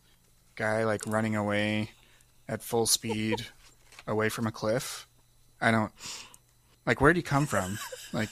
guy 0.54 0.84
like 0.84 1.04
running 1.06 1.34
away 1.34 1.90
at 2.48 2.62
full 2.62 2.86
speed 2.86 3.44
away 4.06 4.28
from 4.28 4.46
a 4.46 4.52
cliff. 4.52 5.08
I 5.60 5.72
don't 5.72 5.92
like 6.86 7.00
where'd 7.00 7.16
he 7.16 7.22
come 7.22 7.46
from? 7.46 7.78
Like, 8.12 8.28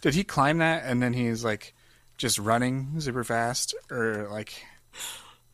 did 0.00 0.14
he 0.14 0.24
climb 0.24 0.58
that 0.58 0.84
and 0.86 1.02
then 1.02 1.12
he's 1.12 1.44
like 1.44 1.74
just 2.16 2.38
running 2.38 2.98
super 3.00 3.22
fast, 3.22 3.74
or 3.90 4.28
like 4.30 4.64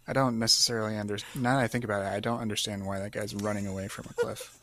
I 0.07 0.13
don't 0.13 0.39
necessarily 0.39 0.97
understand. 0.97 1.43
Now 1.43 1.57
that 1.57 1.65
I 1.65 1.67
think 1.69 1.83
about 1.83 2.03
it, 2.03 2.09
I 2.09 2.21
don't 2.21 2.41
understand 2.41 2.87
why 2.87 3.01
that 3.01 3.11
guy's 3.11 3.35
running 3.35 3.67
away 3.67 3.89
from 3.89 4.07
a 4.09 4.15
cliff. 4.15 4.57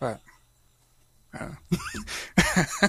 But 0.00 0.20
I 1.32 1.38
don't 1.38 1.56
know. 1.70 2.88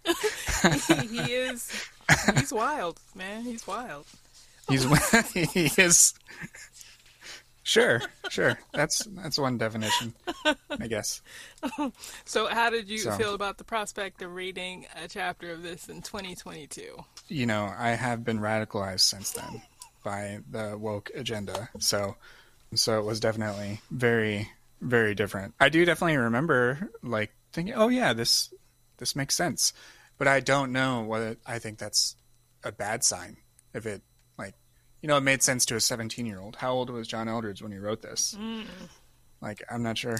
he 1.08 1.32
is 1.32 1.88
he's 2.36 2.52
wild, 2.52 3.00
man. 3.14 3.42
He's 3.42 3.66
wild. 3.66 4.06
He's 4.68 4.84
he 5.32 5.70
is. 5.80 6.14
Sure, 7.62 8.00
sure. 8.30 8.58
That's 8.72 9.04
that's 9.12 9.38
one 9.38 9.58
definition, 9.58 10.14
I 10.70 10.86
guess. 10.88 11.22
So, 12.24 12.46
how 12.46 12.70
did 12.70 12.88
you 12.88 12.98
so, 12.98 13.12
feel 13.12 13.34
about 13.34 13.58
the 13.58 13.64
prospect 13.64 14.22
of 14.22 14.34
reading 14.34 14.86
a 15.02 15.06
chapter 15.08 15.52
of 15.52 15.62
this 15.62 15.88
in 15.88 16.02
2022? 16.02 16.96
You 17.28 17.46
know, 17.46 17.72
I 17.76 17.90
have 17.90 18.24
been 18.24 18.40
radicalized 18.40 19.00
since 19.00 19.32
then 19.32 19.62
by 20.02 20.40
the 20.50 20.76
woke 20.78 21.10
agenda. 21.14 21.68
So, 21.78 22.16
so 22.74 22.98
it 22.98 23.04
was 23.04 23.20
definitely 23.20 23.80
very, 23.90 24.50
very 24.80 25.14
different. 25.14 25.54
I 25.60 25.68
do 25.68 25.84
definitely 25.84 26.16
remember 26.16 26.90
like 27.02 27.32
thinking, 27.52 27.74
"Oh 27.74 27.88
yeah, 27.88 28.12
this 28.12 28.52
this 28.96 29.14
makes 29.14 29.34
sense." 29.34 29.72
But 30.20 30.28
I 30.28 30.40
don't 30.40 30.70
know 30.70 31.00
whether 31.00 31.38
I 31.46 31.58
think 31.58 31.78
that's 31.78 32.14
a 32.62 32.70
bad 32.70 33.02
sign. 33.02 33.38
If 33.72 33.86
it 33.86 34.02
like, 34.36 34.54
you 35.00 35.08
know, 35.08 35.16
it 35.16 35.22
made 35.22 35.42
sense 35.42 35.64
to 35.66 35.76
a 35.76 35.80
17 35.80 36.26
year 36.26 36.38
old. 36.38 36.56
How 36.56 36.72
old 36.72 36.90
was 36.90 37.08
John 37.08 37.26
Eldredge 37.26 37.62
when 37.62 37.72
he 37.72 37.78
wrote 37.78 38.02
this? 38.02 38.36
Mm. 38.38 38.66
Like, 39.40 39.64
I'm 39.70 39.82
not 39.82 39.96
sure. 39.96 40.18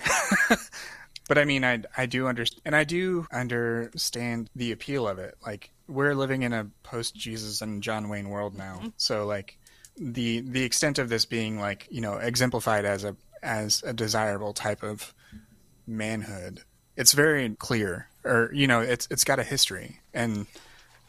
but 1.28 1.36
I 1.36 1.44
mean, 1.44 1.66
I 1.66 1.82
I 1.98 2.06
do 2.06 2.28
understand, 2.28 2.62
and 2.64 2.74
I 2.74 2.84
do 2.84 3.26
understand 3.30 4.48
the 4.56 4.72
appeal 4.72 5.06
of 5.06 5.18
it. 5.18 5.36
Like, 5.44 5.70
we're 5.86 6.14
living 6.14 6.44
in 6.44 6.54
a 6.54 6.70
post 6.82 7.14
Jesus 7.14 7.60
and 7.60 7.82
John 7.82 8.08
Wayne 8.08 8.30
world 8.30 8.56
now, 8.56 8.76
mm-hmm. 8.76 8.88
so 8.96 9.26
like 9.26 9.58
the 9.98 10.40
the 10.40 10.62
extent 10.62 10.98
of 10.98 11.10
this 11.10 11.26
being 11.26 11.60
like 11.60 11.86
you 11.90 12.00
know 12.00 12.14
exemplified 12.14 12.86
as 12.86 13.04
a 13.04 13.14
as 13.42 13.82
a 13.84 13.92
desirable 13.92 14.54
type 14.54 14.82
of 14.82 15.12
manhood 15.86 16.62
it's 17.00 17.12
very 17.12 17.48
clear 17.58 18.06
or 18.24 18.50
you 18.52 18.66
know 18.66 18.80
it's 18.80 19.08
it's 19.10 19.24
got 19.24 19.38
a 19.38 19.42
history. 19.42 20.00
And 20.12 20.46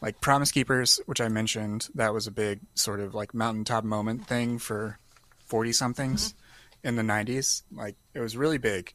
like 0.01 0.19
promise 0.21 0.51
keepers 0.51 0.99
which 1.05 1.21
i 1.21 1.27
mentioned 1.27 1.87
that 1.93 2.11
was 2.11 2.25
a 2.25 2.31
big 2.31 2.59
sort 2.73 2.99
of 2.99 3.13
like 3.13 3.35
mountaintop 3.35 3.83
moment 3.83 4.25
thing 4.25 4.57
for 4.57 4.97
40 5.45 5.73
somethings 5.73 6.29
mm-hmm. 6.29 6.87
in 6.87 6.95
the 6.95 7.03
90s 7.03 7.61
like 7.71 7.95
it 8.13 8.19
was 8.19 8.35
really 8.37 8.57
big. 8.57 8.93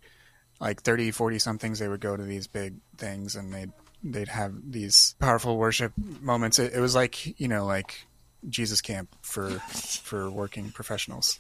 Like 0.59 0.83
30 0.83 1.11
40 1.11 1.39
somethings 1.39 1.79
they 1.79 1.89
would 1.89 2.01
go 2.01 2.17
to 2.17 2.23
these 2.23 2.47
big 2.47 2.77
things 2.97 3.37
and 3.37 3.53
they'd 3.53 3.73
they'd 4.03 4.29
have 4.29 4.55
these 4.73 5.17
powerful 5.19 5.59
worship 5.59 5.93
moments. 5.99 6.59
It, 6.59 6.73
it 6.73 6.81
was 6.81 6.95
like 6.95 7.39
you 7.39 7.49
know 7.49 7.67
like 7.67 8.07
jesus 8.49 8.81
camp 8.81 9.15
for 9.21 9.51
for 9.51 10.31
working 10.31 10.71
professionals. 10.71 11.39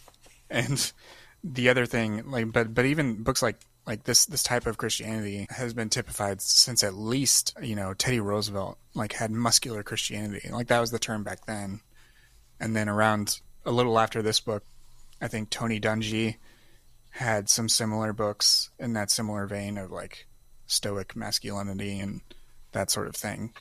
And 0.50 0.92
the 1.42 1.70
other 1.70 1.86
thing 1.86 2.30
like 2.30 2.52
but 2.52 2.74
but 2.74 2.84
even 2.84 3.22
books 3.22 3.42
like 3.42 3.56
like 3.86 4.02
this 4.04 4.26
this 4.26 4.42
type 4.42 4.66
of 4.66 4.78
Christianity 4.78 5.46
has 5.50 5.72
been 5.72 5.88
typified 5.88 6.42
since 6.42 6.82
at 6.82 6.94
least 6.94 7.56
you 7.62 7.76
know 7.76 7.94
Teddy 7.94 8.20
Roosevelt 8.20 8.78
like 8.94 9.12
had 9.12 9.30
muscular 9.30 9.82
Christianity. 9.82 10.48
Like 10.50 10.68
that 10.68 10.80
was 10.80 10.90
the 10.90 10.98
term 10.98 11.22
back 11.22 11.46
then, 11.46 11.80
and 12.58 12.74
then 12.74 12.88
around 12.88 13.40
a 13.64 13.70
little 13.70 13.98
after 13.98 14.22
this 14.22 14.40
book, 14.40 14.64
I 15.20 15.28
think 15.28 15.50
Tony 15.50 15.80
Dungy 15.80 16.36
had 17.10 17.48
some 17.48 17.68
similar 17.68 18.12
books 18.12 18.70
in 18.78 18.92
that 18.94 19.10
similar 19.10 19.46
vein 19.46 19.78
of 19.78 19.90
like 19.90 20.26
stoic 20.66 21.14
masculinity 21.14 21.98
and 21.98 22.20
that 22.72 22.90
sort 22.90 23.06
of 23.06 23.14
thing. 23.14 23.54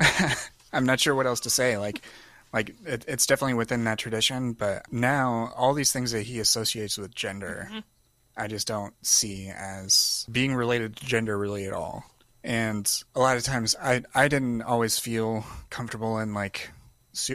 I'm 0.72 0.86
not 0.86 1.00
sure 1.00 1.14
what 1.14 1.26
else 1.26 1.40
to 1.40 1.50
say. 1.50 1.76
Like 1.78 2.00
like 2.52 2.74
it, 2.86 3.04
it's 3.08 3.26
definitely 3.26 3.54
within 3.54 3.82
that 3.82 3.98
tradition 3.98 4.52
but 4.52 4.90
now 4.92 5.52
all 5.56 5.74
these 5.74 5.90
things 5.90 6.12
that 6.12 6.22
he 6.22 6.38
associates 6.38 6.96
with 6.96 7.12
gender 7.12 7.66
mm-hmm 7.68 7.80
I 8.36 8.48
just 8.48 8.66
don't 8.66 8.94
see 9.04 9.48
as 9.48 10.26
being 10.30 10.54
related 10.54 10.96
to 10.96 11.06
gender 11.06 11.38
really 11.38 11.66
at 11.66 11.72
all. 11.72 12.04
And 12.42 12.90
a 13.14 13.20
lot 13.20 13.36
of 13.36 13.42
times 13.42 13.74
I 13.80 14.02
I 14.14 14.28
didn't 14.28 14.62
always 14.62 14.98
feel 14.98 15.44
comfortable 15.70 16.18
in 16.18 16.34
like 16.34 16.70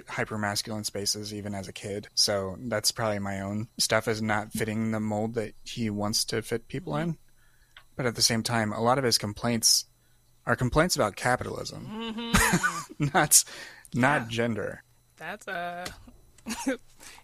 hyper 0.08 0.38
masculine 0.38 0.84
spaces 0.84 1.34
even 1.34 1.56
as 1.56 1.68
a 1.68 1.74
kid. 1.74 2.08
So 2.14 2.58
that's 2.60 2.92
probably 2.92 3.20
my 3.20 3.42
own 3.42 3.70
stuff 3.78 4.08
is 4.08 4.22
not 4.22 4.52
fitting 4.52 4.92
the 4.92 5.00
mold 5.00 5.36
that 5.36 5.54
he 5.64 5.90
wants 5.90 6.26
to 6.26 6.42
fit 6.42 6.68
people 6.68 6.96
in. 6.98 7.18
But 7.96 8.06
at 8.06 8.16
the 8.16 8.22
same 8.22 8.44
time, 8.44 8.72
a 8.72 8.82
lot 8.82 8.98
of 8.98 9.04
his 9.04 9.18
complaints 9.18 9.86
are 10.46 10.56
complaints 10.56 10.96
about 10.96 11.16
capitalism, 11.16 11.86
mm-hmm. 11.86 13.06
not 13.14 13.44
not 13.94 14.22
yeah. 14.22 14.28
gender. 14.30 14.84
That's 15.18 15.48
a. 15.48 15.86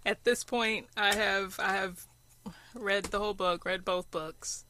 at 0.06 0.24
this 0.24 0.44
point, 0.44 0.88
I 0.98 1.16
have 1.16 1.60
I 1.60 1.74
have 1.74 2.06
read 2.76 3.06
the 3.06 3.20
whole 3.20 3.34
book, 3.34 3.66
read 3.66 3.86
both 3.86 4.10
books. 4.12 4.66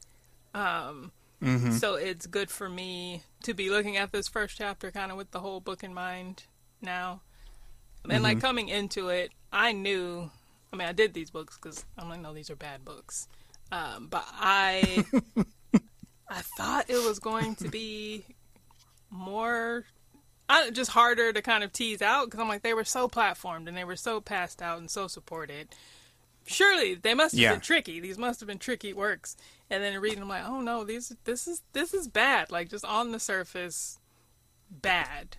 Um, 0.54 1.12
mm-hmm. 1.42 1.72
So 1.72 1.94
it's 1.94 2.26
good 2.26 2.50
for 2.50 2.68
me 2.68 3.22
to 3.42 3.54
be 3.54 3.70
looking 3.70 3.96
at 3.96 4.12
this 4.12 4.28
first 4.28 4.56
chapter 4.56 4.90
kind 4.90 5.10
of 5.10 5.16
with 5.16 5.30
the 5.30 5.40
whole 5.40 5.60
book 5.60 5.84
in 5.84 5.92
mind 5.92 6.44
now. 6.80 7.20
And 8.04 8.12
mm-hmm. 8.12 8.22
like 8.22 8.40
coming 8.40 8.68
into 8.68 9.08
it, 9.08 9.32
I 9.52 9.72
knew, 9.72 10.30
I 10.72 10.76
mean, 10.76 10.88
I 10.88 10.92
did 10.92 11.14
these 11.14 11.30
books 11.30 11.58
because 11.60 11.84
I'm 11.98 12.08
like, 12.08 12.20
no, 12.20 12.32
these 12.32 12.50
are 12.50 12.56
bad 12.56 12.84
books. 12.84 13.28
Um, 13.72 14.06
but 14.08 14.24
I, 14.32 15.04
I 16.28 16.40
thought 16.56 16.88
it 16.88 17.04
was 17.04 17.18
going 17.18 17.56
to 17.56 17.68
be 17.68 18.24
more 19.10 19.84
I, 20.48 20.70
just 20.70 20.90
harder 20.90 21.32
to 21.32 21.42
kind 21.42 21.64
of 21.64 21.72
tease 21.72 22.02
out 22.02 22.26
because 22.26 22.40
I'm 22.40 22.48
like 22.48 22.62
they 22.62 22.74
were 22.74 22.84
so 22.84 23.08
platformed 23.08 23.66
and 23.66 23.76
they 23.76 23.84
were 23.84 23.96
so 23.96 24.20
passed 24.20 24.62
out 24.62 24.78
and 24.78 24.90
so 24.90 25.08
supported 25.08 25.68
surely 26.46 26.94
they 26.94 27.14
must 27.14 27.34
have 27.34 27.40
yeah. 27.40 27.52
been 27.52 27.60
tricky. 27.60 28.00
These 28.00 28.18
must 28.18 28.40
have 28.40 28.46
been 28.46 28.58
tricky 28.58 28.92
works. 28.92 29.36
And 29.68 29.82
then 29.82 30.00
reading, 30.00 30.22
I'm 30.22 30.28
like, 30.28 30.44
oh 30.46 30.60
no, 30.60 30.84
these 30.84 31.14
this 31.24 31.46
is 31.46 31.62
this 31.72 31.92
is 31.92 32.08
bad. 32.08 32.50
Like 32.50 32.70
just 32.70 32.84
on 32.84 33.12
the 33.12 33.20
surface, 33.20 33.98
bad. 34.70 35.36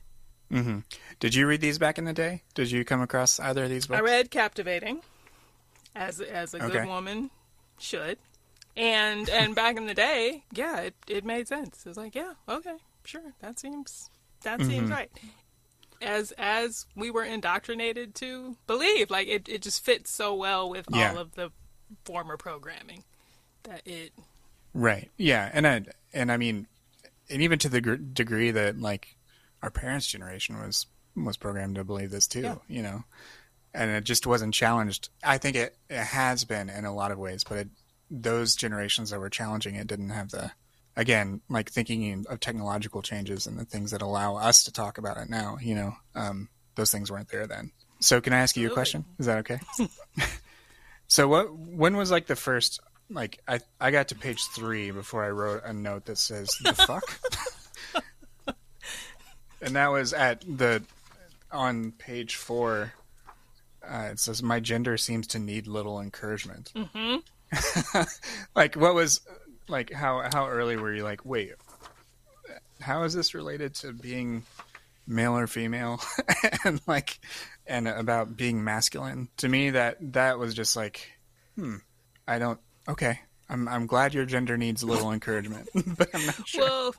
Mm-hmm. 0.52 0.80
Did 1.20 1.36
you 1.36 1.48
read 1.48 1.62
these 1.62 1.78
back 1.78 1.98
in 1.98 2.06
the 2.06 2.14
day? 2.14 2.44
Did 2.54 2.72
you 2.72 2.86
come 2.86 3.02
across 3.02 3.40
either 3.40 3.64
of 3.64 3.70
these 3.70 3.88
books? 3.88 4.00
I 4.00 4.04
read 4.04 4.32
Captivating, 4.32 5.02
as 5.96 6.22
as 6.22 6.54
a 6.54 6.64
okay. 6.64 6.80
good 6.80 6.88
woman 6.88 7.32
should. 7.80 8.18
And 8.76 9.28
and 9.30 9.56
back 9.56 9.76
in 9.78 9.88
the 9.88 9.94
day, 9.94 10.44
yeah, 10.54 10.82
it, 10.82 10.96
it 11.08 11.26
made 11.26 11.48
sense. 11.48 11.86
It 11.86 11.90
was 11.90 11.98
like, 11.98 12.16
yeah, 12.16 12.34
okay, 12.48 12.76
sure, 13.04 13.34
that 13.40 13.60
seems 13.60 14.10
that 14.44 14.60
mm-hmm. 14.60 14.70
seems 14.70 14.92
right 14.92 15.10
as 16.02 16.34
as 16.38 16.86
we 16.96 17.12
were 17.12 17.24
indoctrinated 17.24 18.16
to 18.16 18.58
believe. 18.68 19.10
Like 19.10 19.28
it, 19.28 19.48
it 19.50 19.62
just 19.62 19.84
fits 19.84 20.12
so 20.12 20.34
well 20.34 20.70
with 20.70 20.86
yeah. 20.92 21.12
all 21.12 21.18
of 21.18 21.36
the 21.36 21.52
former 22.06 22.38
programming 22.38 23.04
that 23.64 23.82
it. 23.86 24.12
Right. 24.74 25.10
Yeah, 25.18 25.50
and 25.54 25.68
I 25.68 25.86
and 26.14 26.32
I 26.32 26.38
mean, 26.38 26.68
and 27.30 27.42
even 27.42 27.60
to 27.60 27.70
the 27.70 27.82
gr- 27.82 27.96
degree 27.96 28.52
that 28.52 28.80
like 28.80 29.16
our 29.62 29.72
parents' 29.72 30.08
generation 30.08 30.60
was 30.60 30.86
was 31.16 31.38
programmed 31.38 31.76
to 31.76 31.84
believe 31.84 32.12
this 32.12 32.28
too. 32.28 32.42
Yeah. 32.42 32.56
You 32.68 32.82
know, 32.84 33.04
and 33.74 33.92
it 33.92 34.04
just 34.04 34.28
wasn't 34.28 34.54
challenged. 34.54 35.10
I 35.24 35.38
think 35.38 35.56
it, 35.56 35.76
it 35.90 35.98
has 35.98 36.44
been 36.44 36.70
in 36.70 36.86
a 36.86 36.94
lot 36.94 37.12
of 37.12 37.18
ways, 37.18 37.44
but 37.44 37.58
it, 37.58 37.68
those 38.10 38.56
generations 38.56 39.10
that 39.10 39.20
were 39.20 39.30
challenging 39.30 39.76
it 39.76 39.88
didn't 39.88 40.10
have 40.10 40.32
the 40.32 40.52
again, 40.98 41.42
like 41.48 41.70
thinking 41.70 42.26
of 42.28 42.40
technological 42.40 43.02
changes 43.02 43.46
and 43.48 43.58
the 43.58 43.64
things 43.64 43.92
that 43.92 44.02
allow 44.02 44.36
us 44.36 44.64
to 44.66 44.74
talk 44.74 44.98
about 44.98 45.18
it 45.18 45.30
now, 45.30 45.58
you 45.62 45.76
know, 45.76 45.94
um, 46.16 46.50
those 46.76 46.92
things 46.92 47.12
weren't 47.12 47.30
there 47.30 47.48
then. 47.48 47.72
So 48.00 48.20
can 48.20 48.34
I 48.34 48.40
ask 48.40 48.58
you 48.58 48.70
a 48.70 48.74
question? 48.74 49.06
Is 49.20 49.28
that 49.28 49.38
okay? 49.40 49.60
so 51.08 51.28
what, 51.28 51.56
when 51.56 51.96
was 51.96 52.12
like 52.12 52.26
the 52.26 52.36
first, 52.36 52.80
like 53.10 53.40
I, 53.48 53.60
I 53.80 53.92
got 53.92 54.10
to 54.10 54.16
page 54.16 54.44
three 54.48 54.92
before 54.92 55.24
I 55.24 55.30
wrote 55.30 55.64
a 55.64 55.72
note 55.72 56.06
that 56.06 56.18
says 56.18 56.50
the 56.64 56.74
fuck. 58.04 58.04
and 59.62 59.76
that 59.76 59.92
was 59.92 60.14
at 60.14 60.42
the 60.42 60.84
on 61.52 61.92
page 61.92 62.36
four. 62.36 62.94
Uh, 63.88 64.10
it 64.12 64.20
says 64.20 64.44
my 64.44 64.60
gender 64.60 64.98
seems 64.98 65.28
to 65.28 65.40
need 65.40 65.68
little 65.68 66.02
encouragement. 66.02 66.74
Mm-hmm. 66.76 68.02
like 68.56 68.76
what 68.76 68.94
was 68.94 69.22
like 69.68 69.92
how 69.92 70.28
how 70.32 70.48
early 70.48 70.78
were 70.78 70.94
you 70.94 71.04
like 71.04 71.26
wait 71.26 71.54
how 72.80 73.04
is 73.04 73.14
this 73.14 73.34
related 73.34 73.74
to 73.76 73.92
being 73.92 74.44
male 75.08 75.38
or 75.38 75.48
female? 75.48 76.02
And 76.64 76.82
like 76.88 77.20
and 77.66 77.88
about 77.88 78.36
being 78.38 78.64
masculine? 78.64 79.30
To 79.38 79.50
me 79.50 79.72
that 79.72 79.98
that 80.14 80.38
was 80.40 80.54
just 80.54 80.76
like 80.76 81.08
hmm 81.56 81.78
i 82.28 82.40
don't 82.40 82.60
okay 82.88 83.20
i'm 83.50 83.68
i'm 83.68 83.88
glad 83.88 84.14
your 84.14 84.26
gender 84.26 84.58
needs 84.58 84.84
a 84.84 84.88
little 84.88 85.12
encouragement 85.12 85.70
but 85.98 86.10
i'm 86.14 86.26
not 86.26 86.48
sure. 86.48 86.64
Well, 86.66 86.96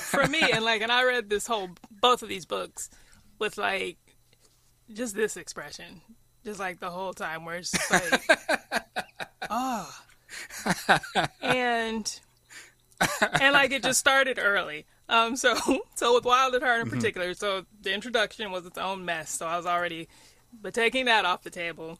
for 0.00 0.26
me, 0.26 0.50
and 0.50 0.64
like, 0.64 0.82
and 0.82 0.90
I 0.90 1.04
read 1.04 1.28
this 1.28 1.46
whole 1.46 1.70
both 1.90 2.22
of 2.22 2.28
these 2.28 2.46
books 2.46 2.90
with 3.38 3.58
like 3.58 3.98
just 4.92 5.14
this 5.14 5.36
expression, 5.36 6.00
just 6.44 6.58
like 6.58 6.80
the 6.80 6.90
whole 6.90 7.12
time, 7.12 7.44
where 7.44 7.56
it's 7.56 7.70
just 7.70 7.90
like, 7.90 8.22
oh, 9.50 9.94
and 11.42 12.20
and 13.40 13.52
like 13.52 13.72
it 13.72 13.82
just 13.82 14.00
started 14.00 14.38
early. 14.40 14.86
Um, 15.08 15.36
so 15.36 15.54
so 15.94 16.14
with 16.14 16.24
Wild 16.24 16.54
at 16.54 16.62
Heart 16.62 16.80
in 16.80 16.86
mm-hmm. 16.86 16.96
particular, 16.96 17.34
so 17.34 17.66
the 17.80 17.92
introduction 17.92 18.50
was 18.50 18.66
its 18.66 18.78
own 18.78 19.04
mess. 19.04 19.30
So 19.30 19.46
I 19.46 19.56
was 19.56 19.66
already, 19.66 20.08
but 20.60 20.74
taking 20.74 21.06
that 21.06 21.24
off 21.24 21.42
the 21.42 21.50
table, 21.50 21.98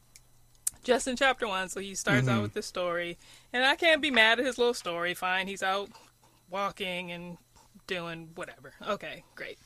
just 0.83 1.07
in 1.09 1.17
chapter 1.17 1.47
one. 1.47 1.69
So 1.69 1.81
he 1.81 1.95
starts 1.95 2.29
out 2.29 2.35
mm-hmm. 2.35 2.43
with 2.43 2.55
the 2.55 2.62
story, 2.62 3.19
and 3.53 3.65
I 3.65 3.77
can't 3.77 4.03
be 4.03 4.11
mad 4.11 4.41
at 4.41 4.47
his 4.47 4.59
little 4.59 4.75
story. 4.75 5.15
Fine, 5.15 5.47
he's 5.47 5.62
out 5.62 5.91
walking 6.51 7.12
and 7.12 7.39
doing 7.87 8.31
whatever. 8.35 8.73
Okay, 8.87 9.25
great. 9.35 9.59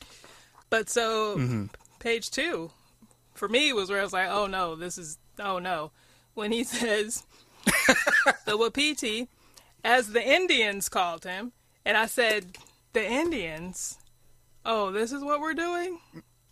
But 0.69 0.89
so 0.89 1.37
mm-hmm. 1.37 1.65
page 1.99 2.31
two 2.31 2.71
for 3.33 3.47
me 3.47 3.71
was 3.71 3.89
where 3.89 3.99
I 3.99 4.03
was 4.03 4.13
like, 4.13 4.29
oh 4.29 4.47
no, 4.47 4.75
this 4.75 4.97
is 4.97 5.17
oh 5.39 5.59
no. 5.59 5.91
When 6.33 6.51
he 6.51 6.63
says 6.65 7.23
the 8.45 8.57
Wapiti, 8.57 9.27
as 9.83 10.11
the 10.11 10.25
Indians 10.25 10.89
called 10.89 11.23
him, 11.23 11.51
and 11.85 11.97
I 11.97 12.05
said, 12.05 12.57
the 12.93 13.05
Indians. 13.05 13.97
Oh, 14.65 14.91
this 14.91 15.11
is 15.11 15.23
what 15.23 15.39
we're 15.39 15.53
doing 15.53 15.99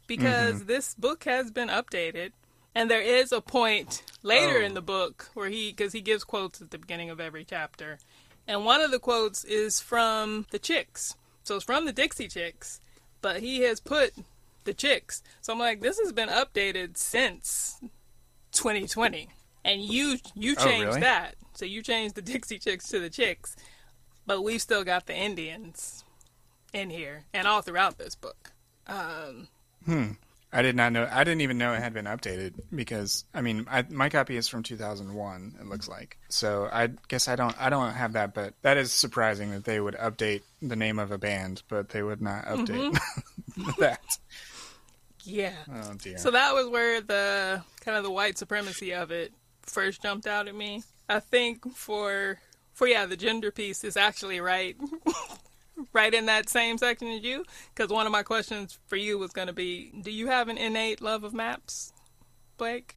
because 0.07 0.55
mm-hmm. 0.55 0.67
this 0.67 0.93
book 0.95 1.23
has 1.23 1.51
been 1.51 1.69
updated, 1.69 2.31
and 2.73 2.89
there 2.89 3.01
is 3.01 3.31
a 3.31 3.41
point 3.41 4.03
later 4.23 4.59
Oh. 4.59 4.65
in 4.65 4.73
the 4.73 4.81
book 4.81 5.29
where 5.33 5.49
he 5.49 5.71
because 5.71 5.93
he 5.93 6.01
gives 6.01 6.23
quotes 6.23 6.61
at 6.61 6.71
the 6.71 6.77
beginning 6.77 7.09
of 7.09 7.19
every 7.19 7.43
chapter, 7.43 7.99
and 8.47 8.65
one 8.65 8.81
of 8.81 8.91
the 8.91 8.99
quotes 8.99 9.43
is 9.43 9.79
from 9.79 10.45
the 10.51 10.59
Chicks. 10.59 11.15
So 11.43 11.55
it's 11.55 11.65
from 11.65 11.85
the 11.85 11.93
Dixie 11.93 12.27
Chicks, 12.27 12.79
but 13.21 13.41
he 13.41 13.61
has 13.61 13.79
put 13.79 14.13
the 14.63 14.73
Chicks. 14.73 15.21
So 15.41 15.53
I'm 15.53 15.59
like, 15.59 15.81
this 15.81 15.99
has 15.99 16.11
been 16.11 16.29
updated 16.29 16.97
since 16.97 17.79
2020, 18.51 19.29
and 19.65 19.81
you 19.81 20.17
you 20.35 20.55
Oh, 20.57 20.63
changed 20.63 20.85
really? 20.87 21.01
that. 21.01 21.35
So 21.55 21.65
you 21.65 21.81
changed 21.83 22.15
the 22.15 22.21
Dixie 22.21 22.59
Chicks 22.59 22.87
to 22.89 22.99
the 22.99 23.09
Chicks, 23.09 23.55
but 24.25 24.41
we've 24.43 24.61
still 24.61 24.85
got 24.85 25.05
the 25.07 25.15
Indians 25.15 26.05
in 26.73 26.89
here 26.89 27.23
and 27.33 27.47
all 27.47 27.61
throughout 27.61 27.97
this 27.97 28.15
book. 28.15 28.51
Um, 28.87 29.47
I 30.53 30.61
did 30.61 30.75
not 30.75 30.93
know. 30.93 31.07
I 31.11 31.23
didn't 31.23 31.41
even 31.41 31.57
know 31.57 31.73
it 31.73 31.81
had 31.81 31.93
been 31.93 32.05
updated 32.05 32.53
because 32.73 33.25
I 33.33 33.41
mean, 33.41 33.65
I, 33.69 33.83
my 33.89 34.09
copy 34.09 34.37
is 34.37 34.47
from 34.47 34.63
2001. 34.63 35.55
It 35.59 35.65
looks 35.67 35.87
like. 35.87 36.17
So 36.29 36.69
I 36.71 36.89
guess 37.07 37.27
I 37.27 37.35
don't. 37.35 37.55
I 37.61 37.69
don't 37.69 37.91
have 37.93 38.13
that. 38.13 38.33
But 38.33 38.53
that 38.61 38.77
is 38.77 38.91
surprising 38.93 39.51
that 39.51 39.65
they 39.65 39.79
would 39.79 39.95
update 39.95 40.41
the 40.61 40.75
name 40.75 40.99
of 40.99 41.11
a 41.11 41.17
band, 41.17 41.63
but 41.67 41.89
they 41.89 42.03
would 42.03 42.21
not 42.21 42.45
update 42.45 42.97
that. 43.79 43.99
yeah. 45.23 45.53
Oh 45.73 45.93
dear. 45.95 46.17
So 46.17 46.31
that 46.31 46.53
was 46.53 46.67
where 46.69 47.01
the 47.01 47.61
kind 47.81 47.97
of 47.97 48.03
the 48.03 48.11
white 48.11 48.37
supremacy 48.37 48.93
of 48.93 49.11
it 49.11 49.33
first 49.65 50.01
jumped 50.01 50.27
out 50.27 50.47
at 50.47 50.55
me. 50.55 50.83
I 51.09 51.19
think 51.19 51.71
for 51.75 52.39
for 52.73 52.87
yeah, 52.87 53.05
the 53.05 53.17
gender 53.17 53.51
piece 53.51 53.83
is 53.83 53.95
actually 53.97 54.39
right 54.39 54.75
right 55.93 56.13
in 56.13 56.25
that 56.27 56.49
same 56.49 56.77
section 56.77 57.09
as 57.09 57.23
you 57.23 57.43
because 57.73 57.91
one 57.91 58.05
of 58.05 58.11
my 58.11 58.23
questions 58.23 58.77
for 58.87 58.95
you 58.95 59.17
was 59.17 59.31
going 59.31 59.47
to 59.47 59.53
be 59.53 59.91
do 60.01 60.11
you 60.11 60.27
have 60.27 60.47
an 60.49 60.57
innate 60.57 61.01
love 61.01 61.23
of 61.23 61.33
maps, 61.33 61.91
Blake? 62.57 62.95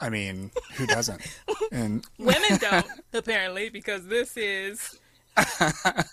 I 0.00 0.10
mean, 0.10 0.50
who 0.74 0.86
doesn't? 0.86 1.22
and 1.72 2.04
Women 2.18 2.56
don't 2.60 2.86
apparently 3.12 3.68
because 3.70 4.06
this 4.06 4.36
is 4.36 4.98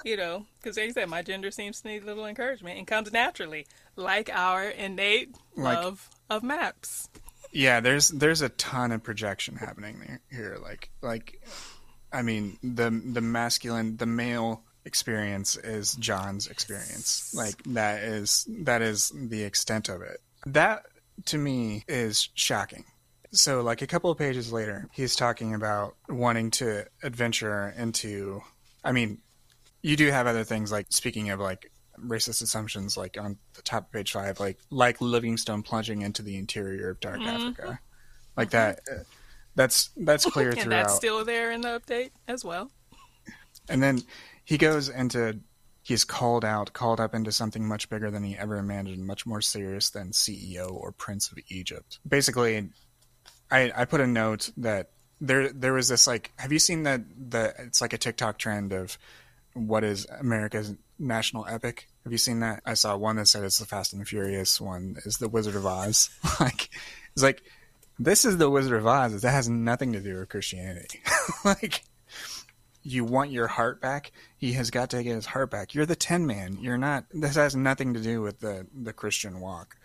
you 0.03 0.17
know, 0.17 0.45
because 0.61 0.77
like 0.77 0.87
you 0.87 0.93
said, 0.93 1.07
my 1.09 1.21
gender 1.21 1.51
seems 1.51 1.81
to 1.81 1.87
need 1.87 2.03
a 2.03 2.05
little 2.05 2.25
encouragement 2.25 2.77
and 2.79 2.87
comes 2.87 3.11
naturally, 3.13 3.67
like 3.95 4.29
our 4.33 4.63
innate 4.63 5.35
Like- 5.55 5.77
love 5.77 6.09
of 6.29 6.41
maps. 6.43 7.09
Yeah, 7.51 7.79
there's 7.79 8.09
there's 8.09 8.41
a 8.41 8.49
ton 8.49 8.91
of 8.91 9.03
projection 9.03 9.55
happening 9.55 10.19
here. 10.29 10.57
Like 10.61 10.89
like, 11.01 11.41
I 12.11 12.21
mean, 12.21 12.57
the 12.63 12.89
the 12.89 13.21
masculine, 13.21 13.97
the 13.97 14.05
male 14.05 14.63
experience 14.85 15.57
is 15.57 15.95
John's 15.95 16.47
experience. 16.47 17.33
Like 17.35 17.61
that 17.63 18.03
is 18.03 18.47
that 18.61 18.81
is 18.81 19.11
the 19.15 19.43
extent 19.43 19.89
of 19.89 20.01
it. 20.01 20.21
That 20.45 20.83
to 21.25 21.37
me 21.37 21.83
is 21.87 22.29
shocking. 22.33 22.85
So 23.31 23.61
like 23.61 23.81
a 23.81 23.87
couple 23.87 24.11
of 24.11 24.17
pages 24.17 24.51
later, 24.51 24.87
he's 24.91 25.15
talking 25.15 25.53
about 25.53 25.95
wanting 26.09 26.51
to 26.51 26.85
adventure 27.03 27.73
into. 27.77 28.41
I 28.83 28.91
mean, 28.91 29.19
you 29.81 29.95
do 29.95 30.09
have 30.09 30.27
other 30.27 30.43
things 30.43 30.71
like 30.71 30.87
speaking 30.89 31.29
of 31.29 31.39
like 31.39 31.71
racist 32.05 32.41
assumptions 32.41 32.97
like 32.97 33.17
on 33.19 33.37
the 33.53 33.61
top 33.61 33.85
of 33.85 33.91
page 33.91 34.11
five 34.11 34.39
like 34.39 34.57
like 34.69 34.99
livingstone 35.01 35.63
plunging 35.63 36.01
into 36.01 36.21
the 36.21 36.37
interior 36.37 36.89
of 36.89 36.99
dark 36.99 37.21
africa. 37.21 37.79
Like 38.37 38.51
that 38.51 38.79
uh, 38.91 39.03
that's 39.55 39.89
that's 39.97 40.25
clear 40.25 40.49
and 40.51 40.59
throughout. 40.59 40.87
that's 40.87 40.95
still 40.95 41.23
there 41.25 41.51
in 41.51 41.61
the 41.61 41.79
update 41.79 42.11
as 42.27 42.43
well. 42.45 42.71
and 43.69 43.81
then 43.81 44.01
he 44.45 44.57
goes 44.57 44.89
into 44.89 45.39
he's 45.83 46.03
called 46.03 46.45
out 46.45 46.73
called 46.73 46.99
up 46.99 47.13
into 47.13 47.31
something 47.31 47.67
much 47.67 47.89
bigger 47.89 48.11
than 48.11 48.23
he 48.23 48.37
ever 48.37 48.57
imagined 48.57 49.05
much 49.05 49.25
more 49.25 49.41
serious 49.41 49.89
than 49.89 50.11
ceo 50.11 50.71
or 50.71 50.91
prince 50.91 51.31
of 51.31 51.37
egypt. 51.49 51.99
Basically 52.07 52.69
i 53.49 53.71
i 53.75 53.85
put 53.85 54.01
a 54.01 54.07
note 54.07 54.51
that 54.57 54.91
there 55.21 55.53
there 55.53 55.73
was 55.73 55.87
this 55.87 56.07
like 56.07 56.31
have 56.37 56.51
you 56.51 56.59
seen 56.59 56.83
that 56.83 57.01
the 57.29 57.53
it's 57.59 57.79
like 57.81 57.93
a 57.93 57.97
tiktok 57.97 58.37
trend 58.37 58.73
of 58.73 58.97
what 59.53 59.83
is 59.83 60.07
america's 60.19 60.73
national 60.97 61.45
epic 61.45 61.87
have 62.03 62.11
you 62.11 62.17
seen 62.17 62.39
that? 62.39 62.61
I 62.65 62.73
saw 62.73 62.95
one 62.97 63.15
that 63.17 63.27
said 63.27 63.43
it's 63.43 63.59
the 63.59 63.65
fast 63.65 63.93
and 63.93 64.01
the 64.01 64.05
furious 64.05 64.59
one. 64.59 64.97
Is 65.05 65.17
the 65.17 65.29
wizard 65.29 65.55
of 65.55 65.65
oz. 65.65 66.09
Like 66.39 66.69
it's 67.13 67.23
like 67.23 67.43
this 67.99 68.25
is 68.25 68.37
the 68.37 68.49
wizard 68.49 68.73
of 68.79 68.87
oz. 68.87 69.21
That 69.21 69.31
has 69.31 69.47
nothing 69.49 69.93
to 69.93 69.99
do 69.99 70.17
with 70.19 70.29
christianity. 70.29 71.01
Like 71.45 71.83
you 72.83 73.05
want 73.05 73.29
your 73.31 73.47
heart 73.47 73.79
back? 73.79 74.11
He 74.37 74.53
has 74.53 74.71
got 74.71 74.89
to 74.89 75.03
get 75.03 75.13
his 75.15 75.27
heart 75.27 75.51
back. 75.51 75.75
You're 75.75 75.85
the 75.85 75.95
Tin 75.95 76.25
Man. 76.25 76.57
You're 76.59 76.77
not 76.79 77.05
this 77.11 77.35
has 77.35 77.55
nothing 77.55 77.93
to 77.93 77.99
do 78.01 78.21
with 78.21 78.39
the 78.39 78.65
the 78.73 78.93
christian 78.93 79.39
walk. 79.39 79.75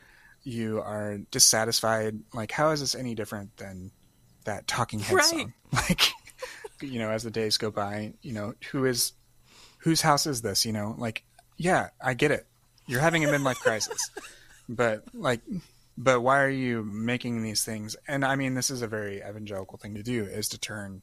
You 0.43 0.81
are 0.81 1.19
dissatisfied. 1.31 2.19
Like 2.33 2.53
how 2.53 2.71
is 2.71 2.81
this 2.81 2.95
any 2.95 3.15
different 3.15 3.57
than 3.59 3.91
that 4.45 4.67
talking 4.67 5.01
head 5.01 5.17
Right. 5.17 5.25
song? 5.25 5.53
Like 5.73 6.03
you 6.81 6.99
know 6.99 7.11
as 7.11 7.23
the 7.25 7.31
days 7.31 7.57
go 7.59 7.71
by 7.71 8.15
you 8.23 8.33
know 8.33 8.55
who 8.71 8.85
is 8.87 9.13
whose 9.79 10.01
house 10.03 10.27
is 10.27 10.41
this 10.43 10.65
you 10.65 10.73
know? 10.73 10.95
Like 10.97 11.23
yeah 11.57 11.89
i 12.03 12.15
get 12.15 12.31
it. 12.31 12.47
You're 12.87 13.01
having 13.01 13.25
a 13.25 13.29
midlife 13.29 13.57
crisis. 13.57 13.99
But 14.69 15.05
like 15.15 15.41
but 15.99 16.21
why 16.21 16.43
are 16.43 16.51
you 16.51 16.83
making 16.85 17.43
these 17.43 17.65
things? 17.65 17.97
And 18.07 18.25
i 18.25 18.37
mean 18.37 18.55
this 18.55 18.71
is 18.71 18.83
a 18.83 18.87
very 18.87 19.19
evangelical 19.19 19.79
thing 19.79 19.95
to 19.95 20.03
do 20.03 20.25
is 20.25 20.49
to 20.51 20.59
turn 20.59 21.03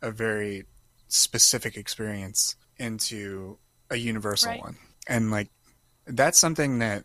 a 0.00 0.10
very 0.10 0.64
specific 1.08 1.76
experience 1.76 2.56
into 2.78 3.58
a 3.90 3.96
universal 3.96 4.50
Right. 4.50 4.60
one. 4.62 4.76
And 5.06 5.30
like 5.30 5.50
that's 6.06 6.38
something 6.38 6.78
that 6.80 7.04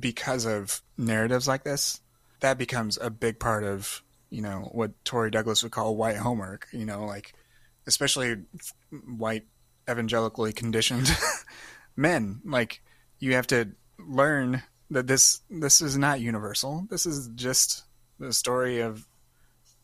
because 0.00 0.46
of 0.46 0.80
narratives 0.96 1.46
like 1.46 1.62
this 1.64 2.00
that 2.40 2.58
becomes 2.58 2.98
a 3.00 3.08
big 3.10 3.38
part 3.38 3.62
of 3.64 4.02
you 4.30 4.42
know 4.42 4.68
what 4.72 4.92
Tori 5.04 5.30
Douglass 5.30 5.62
would 5.62 5.72
call 5.72 5.94
white 5.96 6.16
homework 6.16 6.66
you 6.72 6.84
know 6.84 7.04
like 7.04 7.32
especially 7.86 8.36
white 9.16 9.44
evangelically 9.88 10.52
conditioned 10.52 11.08
men 11.96 12.40
like 12.44 12.82
you 13.18 13.34
have 13.34 13.46
to 13.48 13.68
learn 13.98 14.62
that 14.90 15.06
this 15.06 15.40
this 15.50 15.80
is 15.80 15.96
not 15.98 16.20
universal. 16.20 16.86
This 16.90 17.06
is 17.06 17.28
just 17.34 17.84
the 18.18 18.32
story 18.32 18.80
of 18.80 19.06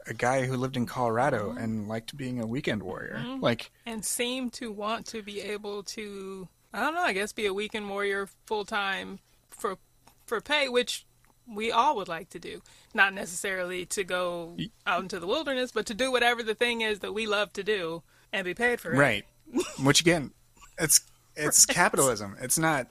a 0.07 0.15
guy 0.15 0.47
who 0.47 0.57
lived 0.57 0.77
in 0.77 0.87
Colorado 0.87 1.51
mm-hmm. 1.51 1.59
and 1.59 1.89
liked 1.89 2.17
being 2.17 2.41
a 2.41 2.47
weekend 2.47 2.83
warrior. 2.83 3.21
Mm-hmm. 3.25 3.41
Like 3.41 3.71
and 3.87 4.05
seem 4.05 4.51
to 4.51 4.71
want 4.71 5.07
to 5.07 5.23
be 5.23 5.41
able 5.41 5.83
to 5.85 6.49
I 6.73 6.81
don't 6.81 6.95
know, 6.95 7.03
I 7.03 7.13
guess 7.13 7.33
be 7.33 7.47
a 7.47 7.55
weekend 7.55 7.89
warrior 7.89 8.29
full 8.47 8.65
time 8.65 9.19
for 9.51 9.79
for 10.27 10.41
pay, 10.41 10.69
which 10.69 11.07
we 11.47 11.73
all 11.73 11.97
would 11.97 12.09
like 12.09 12.31
to 12.31 12.39
do. 12.39 12.63
Not 12.95 13.13
necessarily 13.13 13.85
to 13.87 14.05
go 14.05 14.57
out 14.87 15.03
into 15.03 15.19
the 15.19 15.27
wilderness, 15.27 15.73
but 15.73 15.87
to 15.87 15.95
do 15.95 16.13
whatever 16.13 16.43
the 16.43 16.55
thing 16.55 16.81
is 16.81 17.01
that 17.01 17.13
we 17.13 17.27
love 17.27 17.53
to 17.55 17.65
do 17.65 18.03
and 18.33 18.45
be 18.45 18.55
paid 18.55 18.81
for 18.81 18.93
it. 18.93 18.99
right. 18.99 19.25
Which 19.83 20.01
again 20.01 20.33
it's 20.79 21.01
it's 21.37 21.67
capitalism 21.67 22.37
it's 22.41 22.59
not 22.59 22.89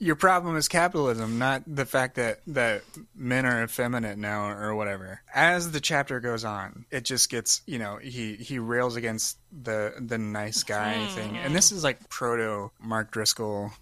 your 0.00 0.16
problem 0.16 0.56
is 0.56 0.66
capitalism, 0.66 1.38
not 1.38 1.62
the 1.66 1.84
fact 1.84 2.14
that 2.14 2.40
that 2.48 2.82
men 3.14 3.44
are 3.44 3.62
effeminate 3.62 4.16
now 4.16 4.48
or 4.48 4.74
whatever. 4.74 5.20
As 5.32 5.70
the 5.72 5.80
chapter 5.80 6.20
goes 6.20 6.42
on, 6.42 6.86
it 6.90 7.04
just 7.04 7.30
gets 7.30 7.60
you 7.66 7.78
know 7.78 7.98
he 7.98 8.34
he 8.34 8.58
rails 8.58 8.96
against 8.96 9.38
the 9.52 9.92
the 10.00 10.16
nice 10.16 10.62
guy 10.62 10.94
mm-hmm. 10.94 11.14
thing, 11.14 11.36
and 11.36 11.54
this 11.54 11.70
is 11.70 11.84
like 11.84 12.08
proto 12.08 12.70
Mark 12.80 13.10
Driscoll, 13.10 13.72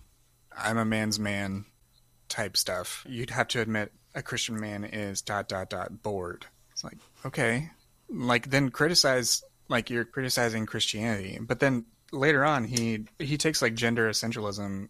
I'm 0.57 0.77
a 0.77 0.85
man's 0.85 1.21
man 1.21 1.65
type 2.29 2.57
stuff. 2.57 3.07
You'd 3.09 3.31
have 3.31 3.49
to 3.49 3.61
admit 3.61 3.93
a 4.15 4.21
Christian 4.21 4.59
man 4.59 4.85
is 4.85 5.23
dot 5.23 5.49
dot 5.49 5.71
dot 5.71 6.03
bored. 6.03 6.47
It's 6.73 6.83
like 6.83 6.99
okay, 7.27 7.71
like 8.11 8.51
then 8.51 8.71
criticize 8.71 9.45
like 9.69 9.89
you're 9.89 10.05
criticizing 10.05 10.67
Christianity, 10.67 11.39
but 11.41 11.61
then 11.61 11.85
later 12.13 12.45
on 12.45 12.65
he 12.65 13.05
he 13.19 13.37
takes 13.37 13.61
like 13.61 13.75
gender 13.75 14.09
essentialism 14.09 14.89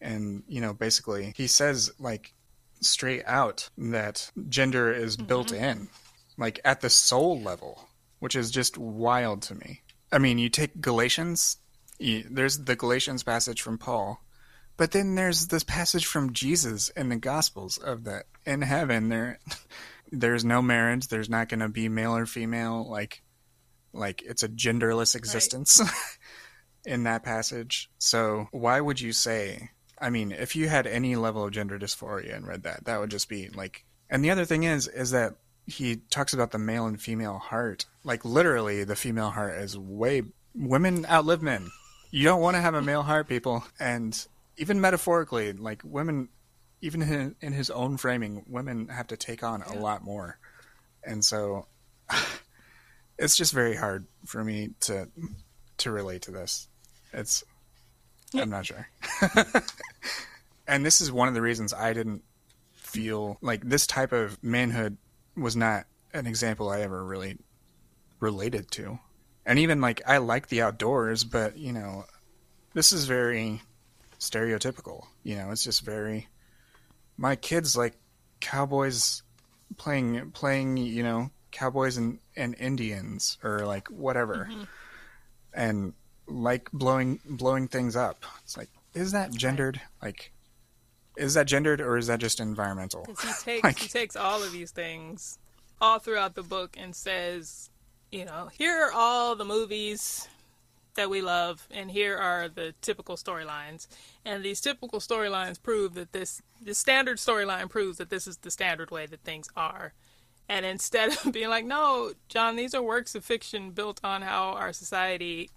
and 0.00 0.42
you 0.48 0.60
know 0.60 0.72
basically 0.72 1.32
he 1.36 1.46
says 1.46 1.90
like 1.98 2.32
straight 2.80 3.22
out 3.26 3.68
that 3.76 4.30
gender 4.48 4.92
is 4.92 5.16
mm-hmm. 5.16 5.26
built 5.26 5.52
in 5.52 5.88
like 6.38 6.60
at 6.64 6.80
the 6.80 6.90
soul 6.90 7.40
level 7.40 7.88
which 8.18 8.36
is 8.36 8.50
just 8.50 8.78
wild 8.78 9.42
to 9.42 9.54
me 9.54 9.82
i 10.12 10.18
mean 10.18 10.38
you 10.38 10.48
take 10.48 10.80
galatians 10.80 11.56
you, 11.98 12.24
there's 12.30 12.58
the 12.64 12.76
galatians 12.76 13.22
passage 13.22 13.62
from 13.62 13.78
paul 13.78 14.22
but 14.76 14.92
then 14.92 15.14
there's 15.14 15.48
this 15.48 15.64
passage 15.64 16.06
from 16.06 16.32
jesus 16.32 16.88
in 16.90 17.08
the 17.08 17.16
gospels 17.16 17.78
of 17.78 18.04
that 18.04 18.24
in 18.44 18.62
heaven 18.62 19.08
there 19.08 19.38
there's 20.12 20.44
no 20.44 20.62
marriage 20.62 21.08
there's 21.08 21.30
not 21.30 21.48
going 21.48 21.60
to 21.60 21.68
be 21.68 21.88
male 21.88 22.16
or 22.16 22.26
female 22.26 22.88
like 22.88 23.22
like 23.92 24.22
it's 24.22 24.42
a 24.42 24.48
genderless 24.48 25.14
existence 25.14 25.80
right. 25.80 25.90
in 26.86 27.02
that 27.02 27.22
passage 27.22 27.90
so 27.98 28.48
why 28.52 28.80
would 28.80 29.00
you 29.00 29.12
say 29.12 29.70
I 29.98 30.10
mean, 30.10 30.32
if 30.32 30.56
you 30.56 30.68
had 30.68 30.86
any 30.86 31.16
level 31.16 31.44
of 31.44 31.52
gender 31.52 31.78
dysphoria 31.78 32.36
and 32.36 32.46
read 32.46 32.64
that, 32.64 32.84
that 32.84 33.00
would 33.00 33.10
just 33.10 33.28
be 33.28 33.48
like. 33.48 33.84
And 34.10 34.24
the 34.24 34.30
other 34.30 34.44
thing 34.44 34.64
is, 34.64 34.86
is 34.88 35.10
that 35.10 35.34
he 35.66 35.96
talks 36.10 36.32
about 36.32 36.52
the 36.52 36.58
male 36.58 36.86
and 36.86 37.00
female 37.00 37.38
heart. 37.38 37.86
Like 38.04 38.24
literally, 38.24 38.84
the 38.84 38.96
female 38.96 39.30
heart 39.30 39.58
is 39.58 39.76
way 39.76 40.22
women 40.54 41.06
outlive 41.06 41.42
men. 41.42 41.70
You 42.10 42.24
don't 42.24 42.40
want 42.40 42.56
to 42.56 42.60
have 42.60 42.74
a 42.74 42.82
male 42.82 43.02
heart, 43.02 43.28
people. 43.28 43.64
And 43.80 44.26
even 44.58 44.80
metaphorically, 44.80 45.52
like 45.54 45.82
women, 45.82 46.28
even 46.82 47.02
in, 47.02 47.36
in 47.40 47.52
his 47.52 47.70
own 47.70 47.96
framing, 47.96 48.44
women 48.48 48.88
have 48.88 49.08
to 49.08 49.16
take 49.16 49.42
on 49.42 49.64
yeah. 49.66 49.76
a 49.76 49.80
lot 49.80 50.04
more. 50.04 50.38
And 51.02 51.24
so, 51.24 51.66
it's 53.18 53.36
just 53.36 53.52
very 53.52 53.76
hard 53.76 54.06
for 54.24 54.44
me 54.44 54.70
to 54.80 55.08
to 55.78 55.90
relate 55.90 56.22
to 56.22 56.30
this. 56.30 56.68
It's 57.12 57.44
I'm 58.34 58.50
not 58.50 58.66
sure. 58.66 58.88
and 60.68 60.84
this 60.84 61.00
is 61.00 61.10
one 61.12 61.28
of 61.28 61.34
the 61.34 61.42
reasons 61.42 61.72
I 61.72 61.92
didn't 61.92 62.22
feel 62.72 63.38
like 63.40 63.64
this 63.64 63.86
type 63.86 64.12
of 64.12 64.42
manhood 64.42 64.96
was 65.36 65.56
not 65.56 65.84
an 66.12 66.26
example 66.26 66.68
I 66.68 66.80
ever 66.80 67.04
really 67.04 67.38
related 68.20 68.70
to. 68.72 68.98
And 69.44 69.58
even 69.58 69.80
like 69.80 70.02
I 70.06 70.18
like 70.18 70.48
the 70.48 70.62
outdoors, 70.62 71.24
but 71.24 71.56
you 71.56 71.72
know, 71.72 72.04
this 72.74 72.92
is 72.92 73.04
very 73.06 73.62
stereotypical. 74.18 75.04
You 75.22 75.36
know, 75.36 75.50
it's 75.50 75.64
just 75.64 75.84
very 75.84 76.28
my 77.16 77.36
kids 77.36 77.76
like 77.76 77.94
cowboys 78.40 79.22
playing 79.76 80.30
playing, 80.32 80.76
you 80.76 81.02
know, 81.02 81.30
cowboys 81.52 81.96
and, 81.96 82.18
and 82.36 82.54
Indians 82.58 83.38
or 83.42 83.60
like 83.66 83.88
whatever. 83.88 84.48
Mm-hmm. 84.50 84.64
And 85.54 85.92
like 86.26 86.70
blowing 86.72 87.20
blowing 87.24 87.68
things 87.68 87.96
up. 87.96 88.24
It's 88.42 88.56
like, 88.56 88.70
is 88.94 89.12
that 89.12 89.32
gendered? 89.32 89.80
Like, 90.02 90.32
is 91.16 91.34
that 91.34 91.46
gendered 91.46 91.80
or 91.80 91.96
is 91.96 92.06
that 92.08 92.20
just 92.20 92.40
environmental? 92.40 93.04
He 93.06 93.14
takes 93.14 93.46
like, 93.64 93.78
he 93.78 93.88
takes 93.88 94.16
all 94.16 94.42
of 94.42 94.52
these 94.52 94.70
things 94.70 95.38
all 95.80 95.98
throughout 95.98 96.34
the 96.34 96.42
book 96.42 96.76
and 96.78 96.94
says, 96.94 97.70
you 98.10 98.24
know, 98.24 98.48
here 98.56 98.84
are 98.84 98.92
all 98.92 99.36
the 99.36 99.44
movies 99.44 100.28
that 100.94 101.10
we 101.10 101.20
love, 101.20 101.68
and 101.70 101.90
here 101.90 102.16
are 102.16 102.48
the 102.48 102.74
typical 102.80 103.16
storylines. 103.16 103.86
And 104.24 104.42
these 104.42 104.60
typical 104.60 104.98
storylines 104.98 105.62
prove 105.62 105.94
that 105.94 106.12
this 106.12 106.42
the 106.60 106.74
standard 106.74 107.18
storyline 107.18 107.68
proves 107.68 107.98
that 107.98 108.10
this 108.10 108.26
is 108.26 108.38
the 108.38 108.50
standard 108.50 108.90
way 108.90 109.06
that 109.06 109.20
things 109.20 109.48
are. 109.56 109.92
And 110.48 110.64
instead 110.64 111.10
of 111.24 111.32
being 111.32 111.48
like, 111.48 111.64
no, 111.64 112.12
John, 112.28 112.56
these 112.56 112.74
are 112.74 112.82
works 112.82 113.14
of 113.14 113.24
fiction 113.24 113.70
built 113.70 114.00
on 114.02 114.22
how 114.22 114.50
our 114.52 114.72
society 114.72 115.50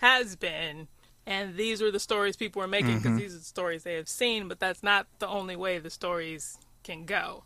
has 0.00 0.34
been 0.34 0.88
and 1.26 1.56
these 1.56 1.82
are 1.82 1.90
the 1.90 2.00
stories 2.00 2.36
people 2.36 2.62
are 2.62 2.66
making 2.66 2.96
because 2.96 3.10
mm-hmm. 3.10 3.18
these 3.18 3.34
are 3.34 3.38
the 3.38 3.44
stories 3.44 3.82
they 3.82 3.94
have 3.94 4.08
seen 4.08 4.48
but 4.48 4.58
that's 4.58 4.82
not 4.82 5.06
the 5.18 5.28
only 5.28 5.56
way 5.56 5.78
the 5.78 5.90
stories 5.90 6.56
can 6.82 7.04
go 7.04 7.44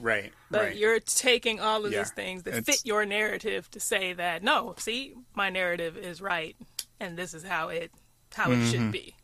right 0.00 0.32
but 0.50 0.62
right. 0.62 0.76
you're 0.76 1.00
taking 1.00 1.60
all 1.60 1.84
of 1.84 1.92
yeah. 1.92 1.98
these 1.98 2.10
things 2.10 2.44
that 2.44 2.54
it's... 2.54 2.66
fit 2.66 2.86
your 2.86 3.04
narrative 3.04 3.70
to 3.70 3.78
say 3.78 4.14
that 4.14 4.42
no 4.42 4.74
see 4.78 5.14
my 5.34 5.50
narrative 5.50 5.98
is 5.98 6.22
right 6.22 6.56
and 6.98 7.18
this 7.18 7.34
is 7.34 7.44
how 7.44 7.68
it 7.68 7.90
how 8.34 8.44
mm-hmm. 8.44 8.62
it 8.62 8.70
should 8.70 8.80
mm-hmm. 8.80 8.90
be 8.90 9.14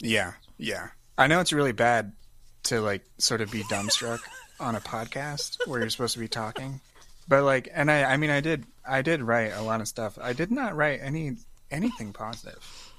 yeah 0.00 0.32
yeah 0.56 0.88
i 1.16 1.28
know 1.28 1.40
it's 1.40 1.52
really 1.52 1.72
bad 1.72 2.12
to 2.64 2.80
like 2.80 3.04
sort 3.18 3.40
of 3.40 3.50
be 3.52 3.62
dumbstruck 3.64 4.18
on 4.60 4.74
a 4.74 4.80
podcast 4.80 5.56
where 5.68 5.78
you're 5.78 5.88
supposed 5.88 6.14
to 6.14 6.20
be 6.20 6.26
talking 6.26 6.80
but 7.28 7.44
like 7.44 7.68
and 7.72 7.88
i 7.90 8.02
i 8.02 8.16
mean 8.16 8.30
i 8.30 8.40
did 8.40 8.64
i 8.84 9.02
did 9.02 9.22
write 9.22 9.52
a 9.52 9.62
lot 9.62 9.80
of 9.80 9.86
stuff 9.86 10.18
i 10.20 10.32
did 10.32 10.50
not 10.50 10.74
write 10.74 10.98
any 11.00 11.36
anything 11.70 12.12
positive. 12.12 12.92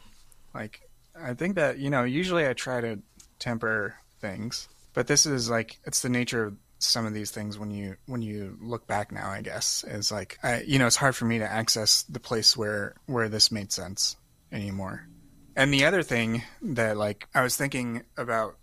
Like 0.53 0.81
I 1.19 1.33
think 1.33 1.55
that 1.55 1.79
you 1.79 1.89
know 1.89 2.03
usually 2.03 2.47
I 2.47 2.53
try 2.53 2.81
to 2.81 2.99
temper 3.39 3.95
things, 4.19 4.67
but 4.93 5.07
this 5.07 5.25
is 5.25 5.49
like 5.49 5.79
it's 5.85 6.01
the 6.01 6.09
nature 6.09 6.45
of 6.45 6.57
some 6.79 7.05
of 7.05 7.13
these 7.13 7.31
things 7.31 7.57
when 7.57 7.71
you 7.71 7.95
when 8.05 8.21
you 8.21 8.57
look 8.61 8.87
back 8.87 9.11
now. 9.11 9.29
I 9.29 9.41
guess 9.41 9.83
is 9.87 10.11
like 10.11 10.37
I, 10.43 10.61
you 10.61 10.79
know 10.79 10.87
it's 10.87 10.95
hard 10.95 11.15
for 11.15 11.25
me 11.25 11.39
to 11.39 11.51
access 11.51 12.03
the 12.03 12.19
place 12.19 12.55
where 12.55 12.95
where 13.05 13.29
this 13.29 13.51
made 13.51 13.71
sense 13.71 14.15
anymore. 14.51 15.07
And 15.55 15.73
the 15.73 15.85
other 15.85 16.03
thing 16.03 16.43
that 16.61 16.97
like 16.97 17.27
I 17.35 17.41
was 17.41 17.57
thinking 17.57 18.03
about, 18.17 18.57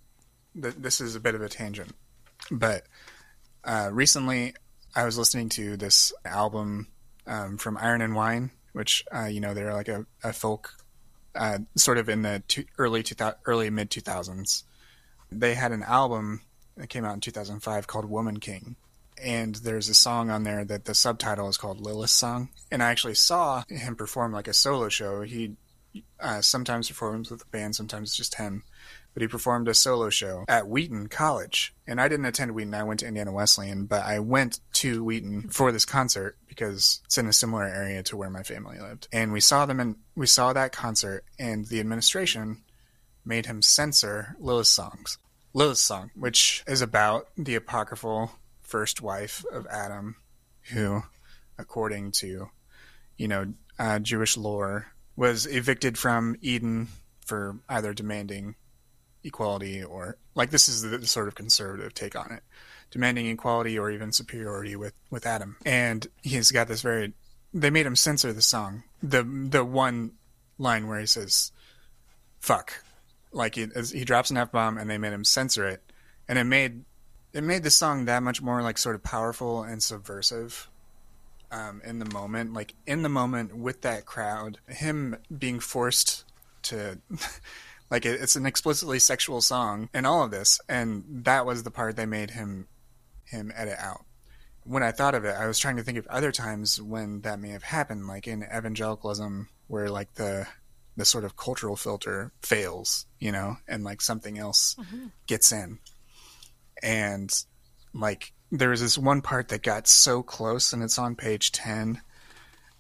th- 0.61 0.77
this 0.79 1.01
is 1.01 1.15
a 1.15 1.21
bit 1.21 1.35
of 1.35 1.43
a 1.43 1.49
tangent, 1.49 1.93
but 2.51 2.85
uh, 3.65 3.91
recently 3.93 4.55
I 4.95 5.05
was 5.05 5.19
listening 5.19 5.51
to 5.51 5.77
this 5.77 6.13
album 6.25 6.89
um, 7.27 7.59
from 7.59 7.77
Iron 7.77 8.01
and 8.01 8.15
Wine 8.15 8.51
which 8.77 9.03
uh, 9.11 9.25
you 9.25 9.41
know 9.41 9.55
they're 9.55 9.73
like 9.73 9.89
a, 9.89 10.05
a 10.23 10.35
folk, 10.35 10.75
uh, 11.35 11.59
sort 11.77 11.97
of 11.97 12.11
in 12.11 12.21
the 12.21 12.43
two, 12.47 12.67
early 12.77 13.03
two 13.03 13.15
early 13.47 13.71
mid 13.71 13.91
two 13.91 14.03
thousands. 14.03 14.65
They 15.33 15.55
had 15.55 15.73
an 15.73 15.83
album 15.83 16.43
that 16.77 16.91
came 16.91 17.03
out 17.03 17.15
in 17.15 17.21
two 17.21 17.31
thousand 17.31 17.61
five 17.61 17.87
called 17.87 18.05
Woman 18.05 18.39
King, 18.39 18.77
and 19.23 19.55
there's 19.55 19.89
a 19.89 19.95
song 19.95 20.29
on 20.29 20.43
there 20.43 20.63
that 20.63 20.85
the 20.85 20.95
subtitle 20.95 21.49
is 21.49 21.57
called 21.57 21.81
Lilith's 21.81 22.13
Song. 22.13 22.51
And 22.71 22.83
I 22.83 22.91
actually 22.91 23.15
saw 23.15 23.65
him 23.67 23.97
perform 23.97 24.33
like 24.33 24.47
a 24.47 24.53
solo 24.53 24.91
show. 24.91 25.23
He 25.23 25.57
uh, 26.21 26.43
sometimes 26.43 26.89
performs 26.89 27.31
with 27.31 27.41
a 27.45 27.47
band, 27.47 27.75
sometimes 27.75 28.15
just 28.15 28.35
him 28.35 28.63
but 29.17 29.23
he 29.23 29.29
performed 29.29 29.67
a 29.67 29.73
solo 29.73 30.11
show 30.11 30.45
at 30.47 30.69
Wheaton 30.69 31.07
College. 31.07 31.75
And 31.87 32.03
I 32.03 32.07
didn't 32.07 32.27
attend 32.27 32.55
Wheaton, 32.55 32.75
I 32.75 32.83
went 32.83 33.01
to 33.01 33.07
Indiana 33.07 33.33
Wesleyan, 33.33 33.87
but 33.87 34.03
I 34.05 34.19
went 34.19 34.61
to 34.75 35.03
Wheaton 35.03 35.49
for 35.49 35.73
this 35.73 35.87
concert 35.87 36.37
because 36.47 37.01
it's 37.07 37.17
in 37.17 37.27
a 37.27 37.33
similar 37.33 37.65
area 37.65 38.03
to 38.03 38.17
where 38.19 38.29
my 38.29 38.43
family 38.43 38.79
lived. 38.79 39.09
And 39.11 39.33
we 39.33 39.41
saw 39.41 39.65
them 39.65 39.81
and 39.81 39.97
we 40.15 40.27
saw 40.27 40.53
that 40.53 40.73
concert 40.73 41.25
and 41.39 41.65
the 41.65 41.81
administration 41.81 42.63
made 43.25 43.47
him 43.47 43.63
censor 43.63 44.37
Lilith's 44.39 44.69
songs. 44.69 45.17
Lilith's 45.55 45.81
song, 45.81 46.11
which 46.15 46.63
is 46.67 46.83
about 46.83 47.29
the 47.39 47.55
apocryphal 47.55 48.33
first 48.61 49.01
wife 49.01 49.47
of 49.51 49.67
Adam, 49.69 50.17
who, 50.75 51.05
according 51.57 52.11
to, 52.11 52.51
you 53.17 53.29
know, 53.29 53.55
uh, 53.79 53.99
Jewish 53.99 54.37
lore, 54.37 54.89
was 55.17 55.47
evicted 55.47 55.97
from 55.97 56.37
Eden 56.43 56.89
for 57.25 57.57
either 57.67 57.95
demanding 57.95 58.57
equality 59.27 59.83
or 59.83 60.17
like 60.35 60.51
this 60.51 60.69
is 60.69 60.83
the, 60.83 61.07
sort 61.07 61.29
of 61.29 61.35
conservative 61.35 61.93
take 61.95 62.17
on 62.17 62.33
it, 62.33 62.43
demanding 62.91 63.27
equality 63.27 63.79
or 63.79 63.91
even 63.91 64.13
superiority 64.13 64.77
with 64.77 64.95
with 65.11 65.27
Adam. 65.27 65.57
And 65.65 66.07
he's 66.23 66.51
got 66.51 66.69
this 66.69 66.83
very. 66.83 67.13
They 67.53 67.71
made 67.71 67.87
him 67.87 67.97
censor 67.97 68.33
the 68.33 68.43
song. 68.43 68.85
The 69.03 69.23
the 69.23 69.65
one 69.65 70.13
line 70.59 70.87
where 70.89 71.01
he 71.01 71.07
says, 71.07 71.53
"Fuck," 72.39 72.83
like 73.33 73.55
he 73.55 73.67
he 73.93 74.05
drops 74.05 74.31
an 74.31 74.37
f 74.37 74.53
bomb, 74.53 74.79
and 74.79 74.89
they 74.89 74.99
made 74.99 75.13
him 75.13 75.25
censor 75.25 75.67
it, 75.67 75.83
and 76.29 76.39
it 76.39 76.45
made 76.45 76.85
it 77.33 77.43
made 77.43 77.63
the 77.63 77.71
song 77.71 78.07
that 78.07 78.23
much 78.23 78.41
more 78.41 78.63
like 78.63 78.79
sort 78.79 78.95
of 78.95 79.03
powerful 79.03 79.63
and 79.63 79.83
subversive 79.83 80.69
um, 81.51 81.81
in 81.85 81.99
the 81.99 82.07
moment, 82.07 82.53
like 82.53 82.75
in 82.87 83.03
the 83.03 83.09
moment 83.09 83.57
with 83.57 83.83
that 83.83 84.07
crowd, 84.07 84.59
him 84.69 85.17
being 85.37 85.61
forced 85.61 86.25
to 86.63 86.99
Like 87.91 88.05
it, 88.05 88.21
it's 88.21 88.37
an 88.37 88.47
explicitly 88.47 88.99
sexual 88.99 89.41
song 89.41 89.89
in 89.95 90.07
all 90.07 90.25
of 90.25 90.31
this, 90.31 90.61
and 90.69 91.05
that 91.25 91.47
was 91.47 91.63
the 91.63 91.71
part 91.71 91.97
they 91.97 92.07
made 92.07 92.31
him 92.31 92.69
him 93.25 93.53
edit 93.55 93.79
out. 93.79 94.05
When 94.65 94.83
I 94.83 94.93
thought 94.93 95.15
of 95.15 95.25
it, 95.25 95.35
I 95.37 95.47
was 95.47 95.59
trying 95.59 95.77
to 95.77 95.83
think 95.83 95.99
of 95.99 96.07
other 96.09 96.33
times 96.33 96.83
when 96.83 97.21
that 97.23 97.39
may 97.39 97.51
have 97.51 97.63
happened, 97.63 98.09
like 98.09 98.27
in 98.27 98.43
evangelicalism, 98.43 99.49
where 99.69 99.89
like 99.89 100.15
the 100.15 100.47
the 100.97 101.05
sort 101.05 101.25
of 101.25 101.37
cultural 101.37 101.77
filter 101.77 102.33
fails, 102.43 103.07
you 103.21 103.31
know, 103.31 103.57
and 103.69 103.85
like 103.85 104.01
something 104.01 104.39
else 104.39 104.75
mm-hmm. 104.79 105.07
gets 105.27 105.53
in. 105.53 105.79
And 106.83 107.31
like 107.93 108.33
there 108.51 108.71
was 108.71 108.81
this 108.81 108.99
one 108.99 109.21
part 109.23 109.49
that 109.49 109.63
got 109.63 109.87
so 109.87 110.23
close 110.23 110.73
and 110.73 110.83
it's 110.83 110.99
on 110.99 111.17
page 111.17 111.53
10 111.53 112.01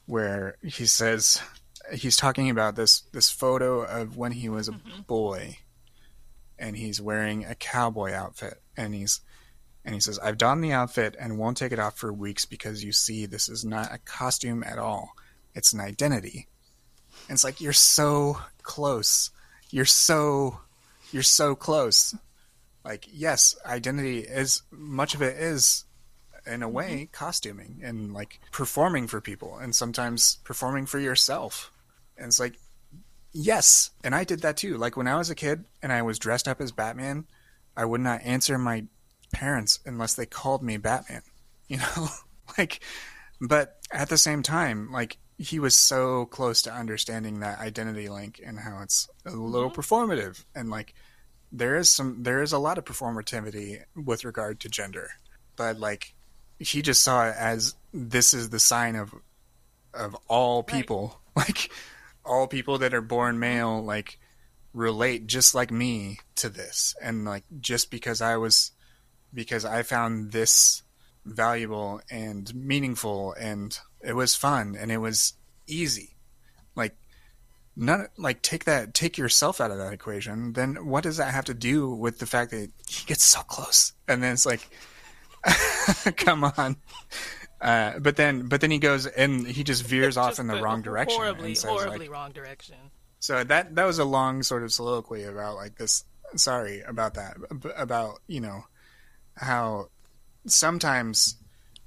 where 0.06 0.56
he 0.62 0.86
says 0.86 1.40
he's 1.92 2.16
talking 2.16 2.50
about 2.50 2.76
this 2.76 3.02
this 3.12 3.30
photo 3.30 3.82
of 3.82 4.16
when 4.16 4.32
he 4.32 4.48
was 4.48 4.68
a 4.68 4.72
mm-hmm. 4.72 5.02
boy 5.02 5.58
and 6.58 6.76
he's 6.76 7.00
wearing 7.00 7.44
a 7.44 7.54
cowboy 7.54 8.12
outfit 8.12 8.60
and 8.76 8.94
he's 8.94 9.20
and 9.84 9.94
he 9.94 10.00
says 10.00 10.18
I've 10.18 10.38
donned 10.38 10.64
the 10.64 10.72
outfit 10.72 11.16
and 11.18 11.38
won't 11.38 11.56
take 11.56 11.72
it 11.72 11.78
off 11.78 11.98
for 11.98 12.12
weeks 12.12 12.44
because 12.44 12.82
you 12.82 12.92
see 12.92 13.26
this 13.26 13.48
is 13.48 13.64
not 13.64 13.92
a 13.92 13.98
costume 13.98 14.64
at 14.64 14.78
all. 14.78 15.12
It's 15.54 15.72
an 15.72 15.80
identity. 15.80 16.48
And 17.28 17.36
it's 17.36 17.44
like 17.44 17.60
you're 17.60 17.72
so 17.72 18.38
close. 18.62 19.30
You're 19.70 19.84
so 19.84 20.60
you're 21.12 21.22
so 21.22 21.54
close. 21.54 22.14
Like 22.84 23.06
yes 23.12 23.56
identity 23.64 24.20
is 24.20 24.62
much 24.70 25.14
of 25.14 25.22
it 25.22 25.36
is 25.36 25.84
in 26.46 26.62
a 26.62 26.68
way 26.68 26.90
mm-hmm. 26.90 27.12
costuming 27.12 27.80
and 27.82 28.12
like 28.12 28.40
performing 28.52 29.06
for 29.06 29.20
people 29.20 29.58
and 29.58 29.74
sometimes 29.74 30.38
performing 30.44 30.86
for 30.86 30.98
yourself 30.98 31.72
and 32.16 32.26
it's 32.26 32.40
like 32.40 32.58
yes. 33.32 33.90
And 34.04 34.14
i 34.14 34.24
did 34.24 34.42
that 34.42 34.56
too. 34.56 34.76
Like 34.76 34.96
when 34.96 35.08
i 35.08 35.16
was 35.16 35.30
a 35.30 35.34
kid 35.34 35.64
and 35.82 35.92
i 35.92 36.02
was 36.02 36.18
dressed 36.18 36.48
up 36.48 36.60
as 36.60 36.72
batman 36.72 37.26
i 37.76 37.84
would 37.84 38.00
not 38.00 38.22
answer 38.22 38.58
my 38.58 38.84
parents 39.32 39.80
unless 39.84 40.14
they 40.14 40.26
called 40.26 40.62
me 40.62 40.76
batman 40.76 41.22
you 41.68 41.78
know? 41.78 42.08
Like 42.56 42.80
but 43.40 43.78
at 43.90 44.08
the 44.08 44.18
same 44.18 44.42
time 44.42 44.90
like 44.92 45.18
he 45.38 45.58
was 45.58 45.76
so 45.76 46.26
close 46.26 46.62
to 46.62 46.72
understanding 46.72 47.40
that 47.40 47.58
identity 47.58 48.08
link 48.08 48.40
and 48.44 48.58
how 48.58 48.80
it's 48.82 49.08
a 49.24 49.30
little 49.30 49.70
mm-hmm. 49.70 49.80
performative. 49.80 50.42
And 50.54 50.70
like 50.70 50.94
there 51.52 51.76
is 51.76 51.94
some 51.94 52.22
there 52.22 52.42
is 52.42 52.52
a 52.52 52.58
lot 52.58 52.78
of 52.78 52.84
performativity 52.84 53.82
with 53.94 54.24
regard 54.24 54.60
to 54.60 54.68
gender. 54.68 55.10
But 55.56 55.78
like 55.78 56.14
he 56.58 56.80
just 56.80 57.02
saw 57.02 57.28
it 57.28 57.34
as 57.38 57.74
this 57.92 58.32
is 58.32 58.48
the 58.48 58.58
sign 58.58 58.96
of 58.96 59.14
of 59.92 60.16
all 60.28 60.62
people. 60.62 61.20
Right. 61.36 61.48
like 61.48 61.70
all 62.26 62.46
people 62.46 62.78
that 62.78 62.94
are 62.94 63.00
born 63.00 63.38
male 63.38 63.82
like 63.82 64.18
relate 64.72 65.26
just 65.26 65.54
like 65.54 65.70
me 65.70 66.18
to 66.36 66.48
this. 66.48 66.94
And 67.02 67.24
like 67.24 67.44
just 67.60 67.90
because 67.90 68.20
i 68.20 68.36
was 68.36 68.72
because 69.32 69.64
i 69.64 69.82
found 69.82 70.32
this 70.32 70.82
valuable 71.24 72.00
and 72.10 72.54
meaningful 72.54 73.34
and 73.38 73.78
it 74.00 74.14
was 74.14 74.36
fun 74.36 74.76
and 74.78 74.92
it 74.92 74.98
was 74.98 75.34
easy. 75.66 76.16
Like 76.74 76.96
none 77.74 78.06
like 78.16 78.42
take 78.42 78.64
that 78.64 78.94
take 78.94 79.18
yourself 79.18 79.60
out 79.60 79.70
of 79.70 79.78
that 79.78 79.92
equation. 79.92 80.52
Then 80.52 80.86
what 80.86 81.04
does 81.04 81.16
that 81.16 81.34
have 81.34 81.46
to 81.46 81.54
do 81.54 81.90
with 81.90 82.18
the 82.18 82.26
fact 82.26 82.50
that 82.50 82.70
he 82.88 83.06
gets 83.06 83.24
so 83.24 83.40
close? 83.40 83.92
And 84.06 84.22
then 84.22 84.34
it's 84.34 84.46
like 84.46 84.68
come 86.16 86.44
on 86.44 86.76
uh, 87.60 87.98
but 87.98 88.16
then 88.16 88.48
but 88.48 88.60
then 88.60 88.70
he 88.70 88.78
goes 88.78 89.06
and 89.06 89.46
he 89.46 89.64
just 89.64 89.82
veers 89.82 90.16
off 90.16 90.38
in 90.38 90.46
the 90.46 90.60
wrong 90.60 90.82
direction 90.82 91.18
horribly 91.18 91.54
says, 91.54 91.70
horribly 91.70 92.00
like, 92.00 92.10
wrong 92.10 92.32
direction. 92.32 92.76
So 93.18 93.42
that 93.44 93.74
that 93.74 93.84
was 93.84 93.98
a 93.98 94.04
long 94.04 94.42
sort 94.42 94.62
of 94.62 94.72
soliloquy 94.72 95.24
about 95.24 95.56
like 95.56 95.76
this 95.76 96.04
sorry 96.34 96.82
about 96.82 97.14
that 97.14 97.36
about 97.76 98.20
you 98.26 98.40
know 98.40 98.64
how 99.36 99.88
sometimes 100.46 101.36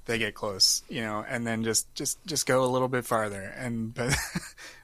they 0.06 0.18
get 0.18 0.34
close 0.34 0.82
you 0.88 1.02
know 1.02 1.24
and 1.28 1.46
then 1.46 1.62
just 1.62 1.94
just 1.94 2.24
just 2.26 2.46
go 2.46 2.64
a 2.64 2.66
little 2.66 2.88
bit 2.88 3.04
farther. 3.04 3.42
And 3.56 3.94
but 3.94 4.16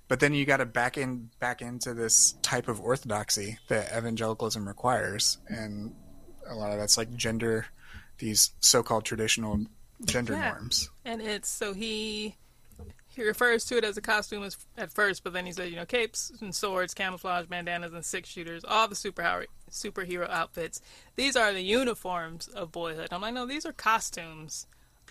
but 0.09 0.21
then 0.21 0.35
you 0.35 0.45
got 0.45 0.59
to 0.59 0.67
back 0.67 0.97
in 0.97 1.31
back 1.41 1.63
into 1.63 1.95
this 1.95 2.37
type 2.43 2.69
of 2.69 2.81
orthodoxy 2.81 3.59
that 3.69 3.93
evangelicalism 3.97 4.69
requires. 4.69 5.39
And 5.49 5.95
a 6.49 6.55
lot 6.55 6.71
of 6.71 6.79
that's 6.79 6.97
like 6.97 7.13
gender 7.17 7.67
these 8.19 8.53
so-called 8.61 9.05
traditional 9.05 9.67
gender 10.05 10.35
yeah. 10.35 10.51
norms 10.51 10.91
and 11.05 11.21
it's 11.23 11.49
so 11.49 11.73
he 11.73 12.35
he 13.09 13.25
refers 13.25 13.65
to 13.65 13.79
it 13.79 13.85
as 13.85 13.97
a 13.97 14.03
costume 14.03 14.47
at 14.77 14.93
first 14.93 15.25
but 15.25 15.33
then 15.33 15.47
he 15.47 15.53
said 15.53 15.71
you 15.71 15.77
know 15.77 15.87
capes 15.87 16.33
and 16.41 16.55
swords 16.55 16.93
camouflage 16.93 17.47
bandanas 17.47 17.93
and 17.93 18.05
six 18.05 18.29
shooters 18.29 18.65
all 18.67 18.89
the 18.89 18.95
superhero 18.95 19.45
superhero 19.71 20.29
outfits 20.29 20.81
these 21.17 21.35
are 21.35 21.53
the 21.53 21.63
uniforms 21.63 22.49
of 22.49 22.71
boyhood 22.71 23.09
i'm 23.11 23.23
like 23.23 23.35
no 23.35 23.47
these 23.47 23.65
are 23.65 23.73
costumes 23.73 24.67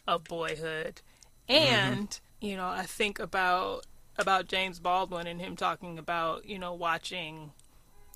of 0.08 0.24
boyhood 0.26 1.02
and 1.50 2.10
mm-hmm. 2.10 2.46
you 2.46 2.56
know 2.56 2.68
i 2.68 2.84
think 2.84 3.20
about 3.20 3.86
about 4.18 4.48
James 4.48 4.80
Baldwin 4.80 5.28
and 5.28 5.42
him 5.42 5.56
talking 5.56 5.98
about 5.98 6.46
you 6.46 6.60
know 6.60 6.74
watching 6.74 7.52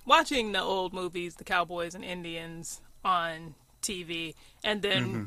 watching 0.05 0.51
the 0.51 0.62
old 0.62 0.93
movies, 0.93 1.36
the 1.36 1.43
Cowboys 1.43 1.95
and 1.95 2.03
Indians 2.03 2.82
on 3.03 3.55
TV, 3.82 4.36
and 4.63 4.82
then 4.82 5.05
mm-hmm. 5.05 5.23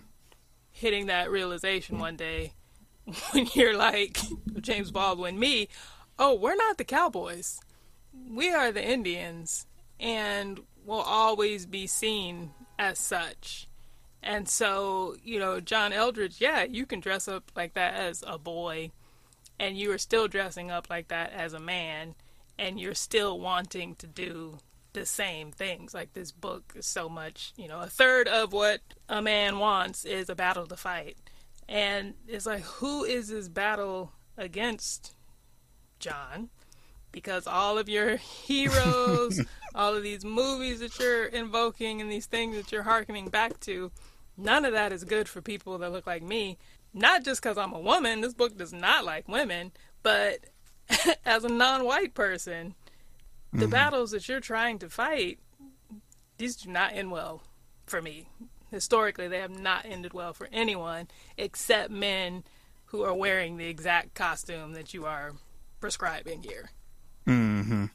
Hitting 0.73 1.07
that 1.07 1.31
realization 1.31 1.99
one 1.99 2.17
day 2.17 2.55
when 3.31 3.47
you're 3.55 3.77
like 3.77 4.19
James 4.61 4.91
Baldwin, 4.91 5.39
me, 5.39 5.69
oh, 6.19 6.35
we're 6.35 6.57
not 6.57 6.79
the 6.79 6.85
Cowboys, 6.85 7.61
we 8.29 8.53
are 8.53 8.73
the 8.73 8.85
Indians, 8.85 9.67
and 10.01 10.61
will 10.85 11.01
always 11.01 11.67
be 11.67 11.87
seen 11.87 12.51
as 12.79 12.99
such. 12.99 13.69
And 14.23 14.49
so, 14.49 15.17
you 15.23 15.39
know, 15.39 15.61
John 15.61 15.93
Eldredge, 15.93 16.41
yeah, 16.41 16.63
you 16.65 16.87
can 16.87 17.01
dress 17.01 17.27
up 17.27 17.51
like 17.57 17.75
that 17.75 17.95
as 17.95 18.23
a 18.27 18.39
boy 18.39 18.91
and 19.59 19.77
you 19.77 19.93
are 19.93 19.99
still 19.99 20.29
dressing 20.29 20.71
up 20.71 20.89
like 20.89 21.09
that 21.09 21.33
as 21.33 21.53
a 21.53 21.61
man 21.61 22.15
and 22.59 22.79
you're 22.79 22.95
still 22.95 23.39
wanting 23.39 23.95
to 23.97 24.07
do 24.07 24.59
the 24.93 25.07
same 25.07 25.53
things. 25.53 25.95
Like 25.95 26.13
this 26.13 26.33
book 26.33 26.73
is 26.77 26.87
so 26.87 27.09
much 27.09 27.53
you 27.57 27.69
know 27.69 27.81
a 27.81 27.87
third 27.87 28.29
of 28.29 28.53
what 28.53 28.81
a 29.09 29.23
man 29.23 29.59
wants 29.59 30.05
is 30.05 30.29
a 30.29 30.35
battle 30.35 30.67
to 30.67 30.77
fight. 30.77 31.17
And 31.69 32.15
it's 32.27 32.47
like 32.47 32.63
who 32.63 33.05
is 33.05 33.29
this 33.29 33.49
battle 33.49 34.13
against? 34.37 35.15
John. 35.99 36.51
Because 37.13 37.47
all 37.47 37.79
of 37.79 37.89
your 37.89 38.17
heroes 38.47 39.41
all 39.75 39.97
of 39.97 40.03
these 40.03 40.25
movies 40.25 40.81
that 40.81 40.99
you're 40.99 41.25
invoking 41.25 42.01
and 42.01 42.11
these 42.11 42.27
things 42.27 42.57
that 42.57 42.73
you're 42.73 42.83
harkening 42.83 43.29
back 43.29 43.59
to 43.61 43.91
none 44.37 44.65
of 44.65 44.73
that 44.73 44.93
is 44.93 45.05
good 45.05 45.29
for 45.29 45.41
people 45.41 45.79
that 45.79 45.93
look 45.93 46.07
like 46.07 46.23
me. 46.23 46.59
Not 46.95 47.25
just 47.25 47.43
because 47.43 47.57
I'm 47.57 47.73
a 47.73 47.81
woman, 47.81 48.21
this 48.21 48.35
book 48.35 48.57
does 48.57 48.73
not 48.73 49.05
like 49.05 49.29
women, 49.29 49.73
but 50.03 50.41
as 51.25 51.45
a 51.45 51.49
non 51.49 51.85
white 51.85 52.15
person, 52.15 52.75
the 53.53 53.61
mm-hmm. 53.61 53.71
battles 53.71 54.11
that 54.13 54.29
you're 54.29 54.41
trying 54.41 54.79
to 54.79 54.89
fight, 54.89 55.39
these 56.39 56.57
do 56.57 56.71
not 56.71 56.95
end 56.95 57.11
well 57.11 57.43
for 57.87 58.01
me. 58.01 58.29
Historically, 58.71 59.29
they 59.29 59.41
have 59.41 59.51
not 59.51 59.85
ended 59.85 60.15
well 60.15 60.33
for 60.33 60.49
anyone 60.51 61.09
except 61.37 61.91
men 61.91 62.45
who 62.87 63.03
are 63.03 63.15
wearing 63.15 63.57
the 63.57 63.69
exact 63.69 64.15
costume 64.15 64.73
that 64.73 64.95
you 64.95 65.05
are 65.05 65.33
prescribing 65.81 66.43
here. 66.43 66.71
Hmm. 67.27 67.87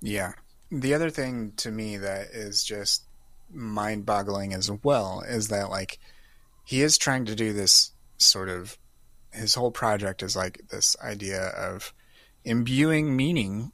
Yeah. 0.00 0.32
The 0.70 0.94
other 0.94 1.10
thing 1.10 1.52
to 1.56 1.70
me 1.70 1.96
that 1.96 2.28
is 2.28 2.62
just 2.64 3.04
mind-boggling 3.50 4.52
as 4.52 4.70
well 4.82 5.22
is 5.26 5.48
that 5.48 5.70
like 5.70 5.98
he 6.64 6.82
is 6.82 6.98
trying 6.98 7.24
to 7.24 7.34
do 7.34 7.52
this 7.52 7.92
sort 8.18 8.48
of 8.48 8.76
his 9.32 9.54
whole 9.54 9.70
project 9.70 10.22
is 10.22 10.36
like 10.36 10.60
this 10.70 10.96
idea 11.02 11.46
of 11.48 11.94
imbuing 12.44 13.16
meaning 13.16 13.72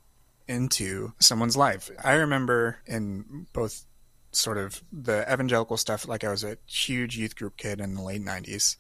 into 0.49 1.13
someone's 1.19 1.57
life. 1.57 1.91
I 2.03 2.15
remember 2.15 2.79
in 2.87 3.47
both 3.53 3.85
sort 4.33 4.59
of 4.59 4.83
the 4.93 5.23
evangelical 5.33 5.77
stuff, 5.77 6.07
like 6.07 6.25
I 6.25 6.31
was 6.31 6.45
a 6.45 6.59
huge 6.67 7.17
youth 7.17 7.37
group 7.37 7.57
kid 7.57 7.81
in 7.81 7.95
the 7.95 8.03
late 8.03 8.23
'90s, 8.23 8.77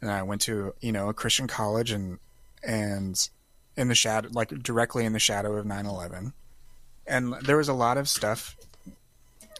and 0.00 0.10
I 0.10 0.22
went 0.22 0.42
to 0.42 0.74
you 0.80 0.92
know 0.92 1.08
a 1.08 1.14
Christian 1.14 1.46
college 1.46 1.90
and 1.90 2.18
and 2.62 3.28
in 3.76 3.88
the 3.88 3.94
shadow, 3.94 4.28
like 4.32 4.50
directly 4.62 5.04
in 5.04 5.12
the 5.12 5.18
shadow 5.18 5.56
of 5.56 5.66
9/11, 5.66 6.32
and 7.06 7.34
there 7.42 7.56
was 7.56 7.68
a 7.68 7.74
lot 7.74 7.96
of 7.96 8.08
stuff 8.08 8.56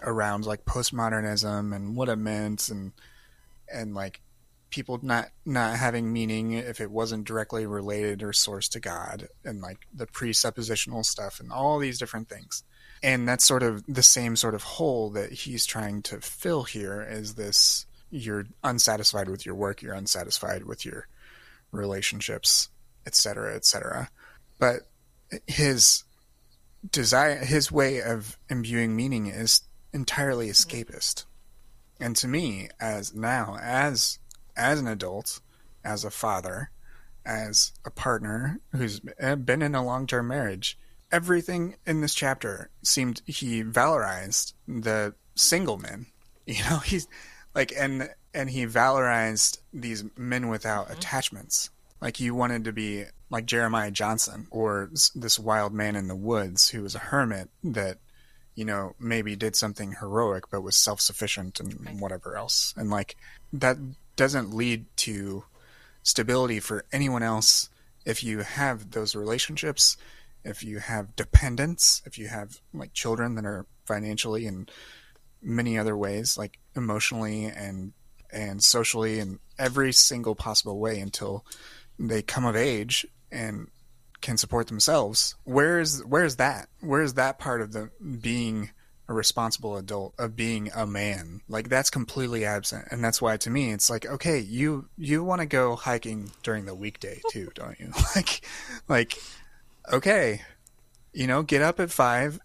around 0.03 0.47
like 0.47 0.65
postmodernism 0.65 1.75
and 1.75 1.97
what 1.97 2.09
it 2.09 2.17
meant 2.17 2.69
and 2.69 2.93
and 3.73 3.95
like 3.95 4.21
people 4.71 4.99
not 5.03 5.29
not 5.45 5.77
having 5.77 6.13
meaning 6.13 6.53
if 6.53 6.81
it 6.81 6.91
wasn't 6.91 7.27
directly 7.27 7.67
related 7.67 8.23
or 8.23 8.33
sourced 8.33 8.71
to 8.71 8.81
God 8.81 9.29
and 9.45 9.61
like 9.61 9.87
the 9.93 10.07
presuppositional 10.07 11.05
stuff 11.05 11.41
and 11.41 11.53
all 11.53 11.79
these 11.79 11.99
different 11.99 12.29
things. 12.29 12.63
And 13.03 13.29
that's 13.29 13.45
sort 13.45 13.63
of 13.63 13.85
the 13.87 14.03
same 14.03 14.37
sort 14.37 14.55
of 14.55 14.63
hole 14.63 15.11
that 15.11 15.33
he's 15.33 15.65
trying 15.65 16.03
to 16.03 16.21
fill 16.21 16.65
here 16.65 17.07
is 17.09 17.35
this 17.35 17.87
you're 18.11 18.47
unsatisfied 18.65 19.29
with 19.29 19.45
your 19.47 19.55
work, 19.55 19.83
you're 19.83 19.95
unsatisfied 19.95 20.65
with 20.65 20.85
your 20.85 21.07
relationships, 21.71 22.71
etc., 23.07 23.55
etc. 23.55 24.11
But 24.59 24.89
his 25.47 26.05
desire 26.91 27.37
his 27.37 27.71
way 27.71 28.01
of 28.01 28.39
imbuing 28.49 28.97
meaning 28.97 29.27
is 29.27 29.63
entirely 29.93 30.49
escapist. 30.49 31.25
And 32.01 32.17
to 32.17 32.29
me, 32.29 32.69
as 32.81 33.15
now, 33.15 33.59
as 33.61 34.19
as 34.59 34.81
an 34.81 34.89
adult, 34.89 35.41
as 35.85 36.05
a 36.05 36.11
father, 36.11 36.71
as 37.25 37.73
a 37.85 37.91
partner 37.91 38.61
who's 38.73 39.01
been 39.01 39.63
in 39.63 39.75
a 39.75 39.85
long 39.85 40.07
term 40.07 40.29
marriage, 40.29 40.79
everything 41.11 41.77
in 41.87 42.01
this 42.01 42.15
chapter 42.15 42.71
seemed 42.83 43.23
he 43.25 43.63
valorized 43.63 44.53
the 44.67 45.15
single 45.35 45.79
men. 45.79 46.07
You 46.49 46.65
know, 46.71 46.79
he's 46.79 47.07
like 47.55 47.75
and 47.77 48.09
and 48.33 48.49
he 48.49 48.65
valorized 48.65 49.59
these 49.75 50.03
men 50.17 50.49
without 50.49 50.87
mm-hmm. 50.87 50.95
attachments. 50.95 51.69
Like 52.01 52.17
he 52.17 52.31
wanted 52.31 52.65
to 52.65 52.73
be 52.73 53.05
like 53.29 53.45
Jeremiah 53.45 53.91
Johnson 53.91 54.47
or 54.51 54.89
this 55.15 55.39
wild 55.39 55.75
man 55.75 55.95
in 55.95 56.09
the 56.09 56.17
woods 56.17 56.71
who 56.71 56.81
was 56.81 56.95
a 56.95 57.01
hermit 57.01 57.51
that 57.65 57.99
you 58.55 58.65
know 58.65 58.95
maybe 58.99 59.37
did 59.37 59.57
something 59.57 59.97
heroic 60.01 60.45
but 60.51 60.63
was 60.63 60.75
self-sufficient 60.75 61.61
and 61.61 61.85
right. 61.85 61.97
whatever 61.97 62.35
else. 62.35 62.73
And 62.79 62.89
like 62.89 63.17
that 63.53 63.77
doesn't 64.19 64.53
lead 64.53 64.85
to 64.97 65.45
stability 66.03 66.61
for 66.61 66.85
anyone 66.93 67.23
else 67.23 67.71
if 68.05 68.25
you 68.25 68.41
have 68.41 68.91
those 68.91 69.15
relationships, 69.15 69.97
if 70.45 70.65
you 70.65 70.81
have 70.81 71.15
dependents, 71.15 72.03
if 72.05 72.19
you 72.19 72.27
have 72.27 72.61
like 72.75 72.93
children 72.93 73.37
that 73.37 73.47
are 73.47 73.65
financially 73.87 74.47
and 74.47 74.71
many 75.41 75.79
other 75.79 75.97
ways, 75.97 76.37
like 76.37 76.59
emotionally 76.77 77.47
and 77.47 77.93
and 78.31 78.63
socially 78.63 79.21
in 79.21 79.39
every 79.59 79.93
single 79.93 80.35
possible 80.35 80.79
way 80.79 81.01
until 81.01 81.47
they 81.99 82.21
come 82.21 82.45
of 82.45 82.57
age 82.57 83.07
and 83.33 83.69
can 84.21 84.37
support 84.37 84.67
themselves. 84.67 85.37
Where 85.45 85.81
is 85.81 86.05
where 86.05 86.25
is 86.25 86.37
that? 86.37 86.69
Where 86.81 87.03
is 87.03 87.15
that 87.15 87.39
part 87.39 87.63
of 87.63 87.73
the 87.73 87.91
being 88.21 88.71
a 89.09 89.15
responsible 89.15 89.77
adult 89.77 90.15
of 90.19 90.37
being 90.37 90.71
a 90.75 90.87
man? 90.87 91.41
Like 91.49 91.69
that's 91.69 91.91
completely 91.91 92.45
absent. 92.45 92.89
And 92.91 93.03
that's 93.03 93.21
why 93.21 93.37
to 93.39 93.51
me 93.51 93.73
it's 93.73 93.91
like, 93.91 94.07
okay, 94.07 94.39
you 94.39 94.89
you 94.97 95.25
want 95.25 95.41
to 95.41 95.47
go 95.47 95.77
hiking 95.77 96.31
during 96.43 96.67
the 96.67 96.75
weekday 96.75 97.21
too, 97.31 97.51
don't 97.55 97.79
you? 97.81 97.93
like 98.17 98.43
like 98.89 99.19
okay, 99.93 100.43
you 101.13 101.27
know, 101.27 101.43
get 101.43 101.63
up 101.63 101.81
at 101.81 101.91
5 101.91 102.41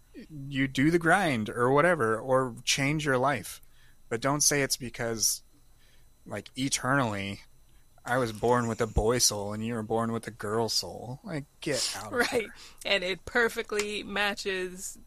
you 0.48 0.68
do 0.68 0.92
the 0.92 0.98
grind 0.98 1.50
or 1.50 1.72
whatever 1.72 2.16
or 2.16 2.54
change 2.64 3.04
your 3.04 3.18
life 3.18 3.60
but 4.08 4.20
don't 4.20 4.42
say 4.42 4.62
it's 4.62 4.76
because 4.76 5.42
like 6.24 6.48
eternally 6.56 7.40
I 8.04 8.18
was 8.18 8.32
born 8.32 8.68
with 8.68 8.80
a 8.80 8.86
boy 8.86 9.18
soul 9.18 9.52
and 9.52 9.64
you 9.64 9.74
were 9.74 9.82
born 9.82 10.12
with 10.12 10.26
a 10.26 10.30
girl 10.30 10.68
soul. 10.68 11.20
Like 11.24 11.44
get 11.60 11.96
out 12.00 12.12
Right. 12.12 12.48
And 12.84 13.02
it 13.02 13.24
perfectly 13.24 14.02
matches 14.02 14.98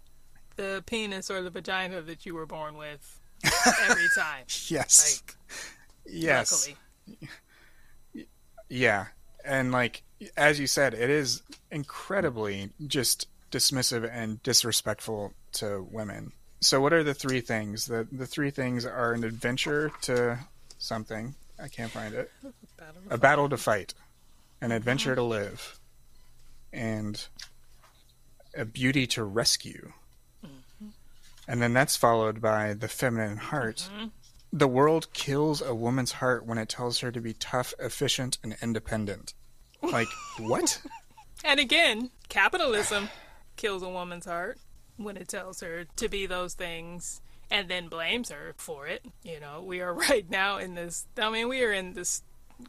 the 0.58 0.84
penis 0.86 1.32
or 1.32 1.42
the 1.42 1.50
vagina 1.50 2.02
that 2.02 2.26
you 2.26 2.36
were 2.36 2.46
born 2.46 2.78
with 2.78 3.20
every 3.90 4.08
time. 4.18 4.44
yes. 4.68 5.22
Like 5.26 5.36
yes. 6.06 6.68
Luckily. 8.16 8.28
Yeah. 8.70 9.06
And 9.46 9.72
like 9.72 10.04
as 10.36 10.60
you 10.60 10.68
said, 10.68 10.94
it 10.94 11.10
is 11.10 11.42
incredibly 11.72 12.72
just 12.86 13.28
dismissive 13.52 14.10
and 14.12 14.42
disrespectful 14.44 15.34
to 15.54 15.88
women. 15.90 16.34
So 16.60 16.82
what 16.82 16.92
are 16.94 17.04
the 17.04 17.14
three 17.14 17.42
things? 17.42 17.86
The 17.86 18.08
the 18.12 18.26
three 18.26 18.50
things 18.50 18.86
are 18.86 19.14
an 19.14 19.24
adventure 19.24 19.92
to 20.02 20.40
something. 20.78 21.36
I 21.62 21.68
can't 21.68 21.92
find 21.92 22.14
it. 22.14 22.32
Battle 22.78 23.02
a 23.10 23.18
battle 23.18 23.50
to 23.50 23.58
fight, 23.58 23.94
an 24.62 24.72
adventure 24.72 25.12
mm-hmm. 25.12 25.22
to 25.22 25.24
live, 25.24 25.80
and 26.74 27.28
a 28.56 28.66
beauty 28.66 29.08
to 29.08 29.24
rescue. 29.24 29.94
And 31.48 31.62
then 31.62 31.74
that's 31.74 31.96
followed 31.96 32.42
by 32.42 32.74
the 32.74 32.88
feminine 32.88 33.38
heart. 33.38 33.90
Mm-hmm. 33.94 34.08
The 34.52 34.68
world 34.68 35.14
kills 35.14 35.62
a 35.62 35.76
woman's 35.76 36.14
heart 36.14 36.46
when 36.46 36.58
it 36.58 36.70
tells 36.70 37.00
her 37.00 37.12
to 37.12 37.22
be 37.22 37.34
tough, 37.34 37.74
efficient, 37.80 38.38
and 38.44 38.56
independent. 38.62 39.34
Like, 39.80 40.08
what? 40.40 40.82
And 41.44 41.60
again, 41.60 42.10
capitalism 42.30 43.10
kills 43.58 43.84
a 43.84 43.90
woman's 43.90 44.26
heart 44.26 44.58
when 44.98 45.18
it 45.18 45.28
tells 45.28 45.62
her 45.62 45.86
to 45.98 46.10
be 46.10 46.26
those 46.26 46.56
things 46.56 47.22
and 47.50 47.70
then 47.70 47.88
blames 47.88 48.30
her 48.30 48.54
for 48.58 48.88
it. 48.88 49.06
You 49.24 49.40
know, 49.40 49.62
we 49.62 49.82
are 49.82 49.94
right 50.10 50.30
now 50.30 50.58
in 50.58 50.76
this. 50.76 51.06
I 51.18 51.30
mean, 51.30 51.48
we 51.48 51.64
are 51.64 51.72
in 51.72 51.94
this. 51.94 52.24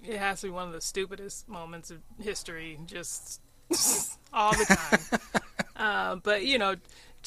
It 0.05 0.19
has 0.19 0.43
to 0.43 0.49
be 0.49 0.51
one 0.51 0.67
of 0.67 0.75
the 0.75 0.81
stupidest 0.81 1.49
moments 1.49 1.91
of 1.91 1.99
history, 2.21 2.79
just 2.87 3.41
all 4.33 4.53
the 4.53 4.65
time. 4.65 5.21
uh, 5.77 6.17
but 6.17 6.45
you 6.45 6.59
know, 6.59 6.77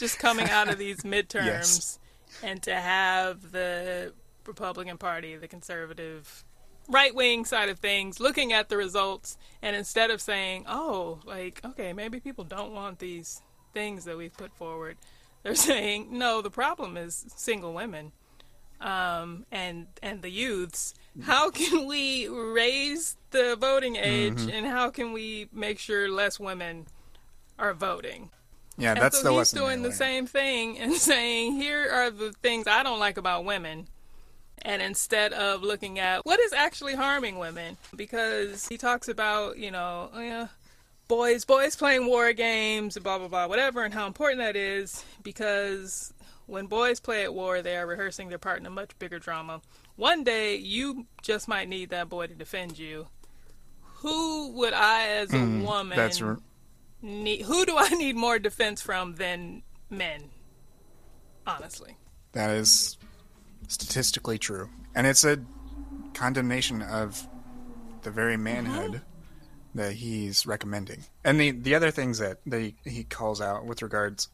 just 0.02 0.20
coming 0.20 0.50
out 0.50 0.68
of 0.68 0.78
these 0.78 0.98
midterms 1.04 1.46
yes. 1.46 2.00
and 2.44 2.62
to 2.64 2.76
have 2.76 3.52
the 3.52 4.12
Republican 4.46 4.98
Party, 4.98 5.38
the 5.38 5.48
conservative 5.48 6.44
right 6.90 7.14
wing 7.14 7.46
side 7.46 7.70
of 7.70 7.80
things, 7.80 8.20
looking 8.20 8.52
at 8.52 8.68
the 8.68 8.76
results, 8.76 9.38
and 9.62 9.76
instead 9.76 10.10
of 10.10 10.20
saying, 10.20 10.66
"Oh, 10.68 11.20
like 11.24 11.62
okay, 11.64 11.94
maybe 11.94 12.20
people 12.20 12.44
don't 12.44 12.74
want 12.74 13.00
these 13.00 13.42
things 13.74 14.04
that 14.06 14.18
we've 14.18 14.36
put 14.36 14.54
forward," 14.54 14.98
they're 15.44 15.56
saying, 15.72 16.18
"No, 16.18 16.42
the 16.42 16.52
problem 16.52 16.98
is 16.98 17.26
single 17.38 17.74
women." 17.74 18.12
Um, 18.82 19.46
and 19.52 19.86
and 20.02 20.24
the 20.24 20.32
youths. 20.32 20.96
How 21.22 21.52
can 21.52 21.86
we 21.86 22.28
raise 22.28 23.18
the 23.30 23.56
voting 23.56 23.96
age, 23.96 24.34
mm-hmm. 24.34 24.50
and 24.50 24.66
how 24.66 24.90
can 24.90 25.14
we 25.14 25.48
make 25.54 25.78
sure 25.78 26.10
less 26.10 26.40
women 26.40 26.88
are 27.60 27.76
voting? 27.76 28.32
Yeah, 28.82 28.92
and 28.92 29.02
that's 29.02 29.22
so 29.22 29.32
the 29.32 29.38
he's 29.38 29.52
doing 29.52 29.82
the 29.82 29.92
same 29.92 30.28
thing 30.28 30.80
and 30.80 30.94
saying, 31.10 31.54
"Here 31.54 31.90
are 31.92 32.10
the 32.10 32.34
things 32.42 32.68
I 32.68 32.84
don't 32.84 33.00
like 33.00 33.18
about 33.18 33.46
women." 33.46 33.88
and 34.64 34.80
instead 34.80 35.34
of 35.34 35.64
looking 35.64 35.98
at 35.98 36.24
what 36.24 36.40
is 36.40 36.54
actually 36.54 36.94
harming 36.94 37.40
women 37.40 37.78
because 37.96 38.68
he 38.68 38.78
talks 38.78 39.08
about 39.08 39.58
you 39.58 39.72
know 39.72 40.10
yeah, 40.16 40.48
boys 41.08 41.46
boys 41.46 41.76
playing 41.76 42.06
war 42.06 42.32
games 42.34 42.98
blah 43.00 43.18
blah 43.18 43.28
blah 43.28 43.48
whatever 43.48 43.84
and 43.84 43.94
how 43.94 44.06
important 44.06 44.40
that 44.40 44.56
is 44.56 45.04
because 45.24 46.14
when 46.46 46.66
boys 46.66 47.00
play 47.00 47.24
at 47.24 47.34
war 47.34 47.62
they 47.62 47.78
are 47.78 47.88
rehearsing 47.88 48.30
their 48.30 48.38
part 48.38 48.60
in 48.60 48.66
a 48.66 48.70
much 48.70 48.98
bigger 49.00 49.20
drama. 49.20 49.62
One 49.96 50.24
day 50.24 50.56
you 50.58 51.06
just 51.22 51.48
might 51.48 51.70
need 51.70 51.90
that 51.90 52.10
boy 52.10 52.28
to 52.28 52.34
defend 52.34 52.78
you. 52.78 53.08
Who 54.00 54.52
would 54.54 54.74
i 54.74 55.08
as 55.08 55.32
a 55.32 55.38
mm, 55.38 55.64
woman 55.64 55.98
need 57.02 57.42
who 57.44 57.66
do 57.66 57.76
i 57.78 57.90
need 57.96 58.16
more 58.16 58.40
defense 58.40 58.82
from 58.82 59.16
than 59.16 59.62
men 59.90 60.30
honestly 61.46 61.96
that 62.34 62.52
is 62.52 62.98
statistically 63.68 64.38
true. 64.38 64.70
And 64.94 65.08
it's 65.08 65.24
a 65.24 65.40
condemnation 66.14 66.82
of 66.82 67.28
the 68.04 68.12
very 68.12 68.38
manhood 68.38 68.92
mm-hmm. 68.92 69.78
that 69.78 69.94
he's 69.94 70.46
recommending. 70.46 71.06
And 71.24 71.40
the, 71.40 71.52
the 71.52 71.76
other 71.76 71.92
things 71.92 72.20
that 72.20 72.40
they, 72.46 72.76
he 72.84 73.04
calls 73.04 73.42
out 73.42 73.66
with 73.66 73.82
regards, 73.82 74.28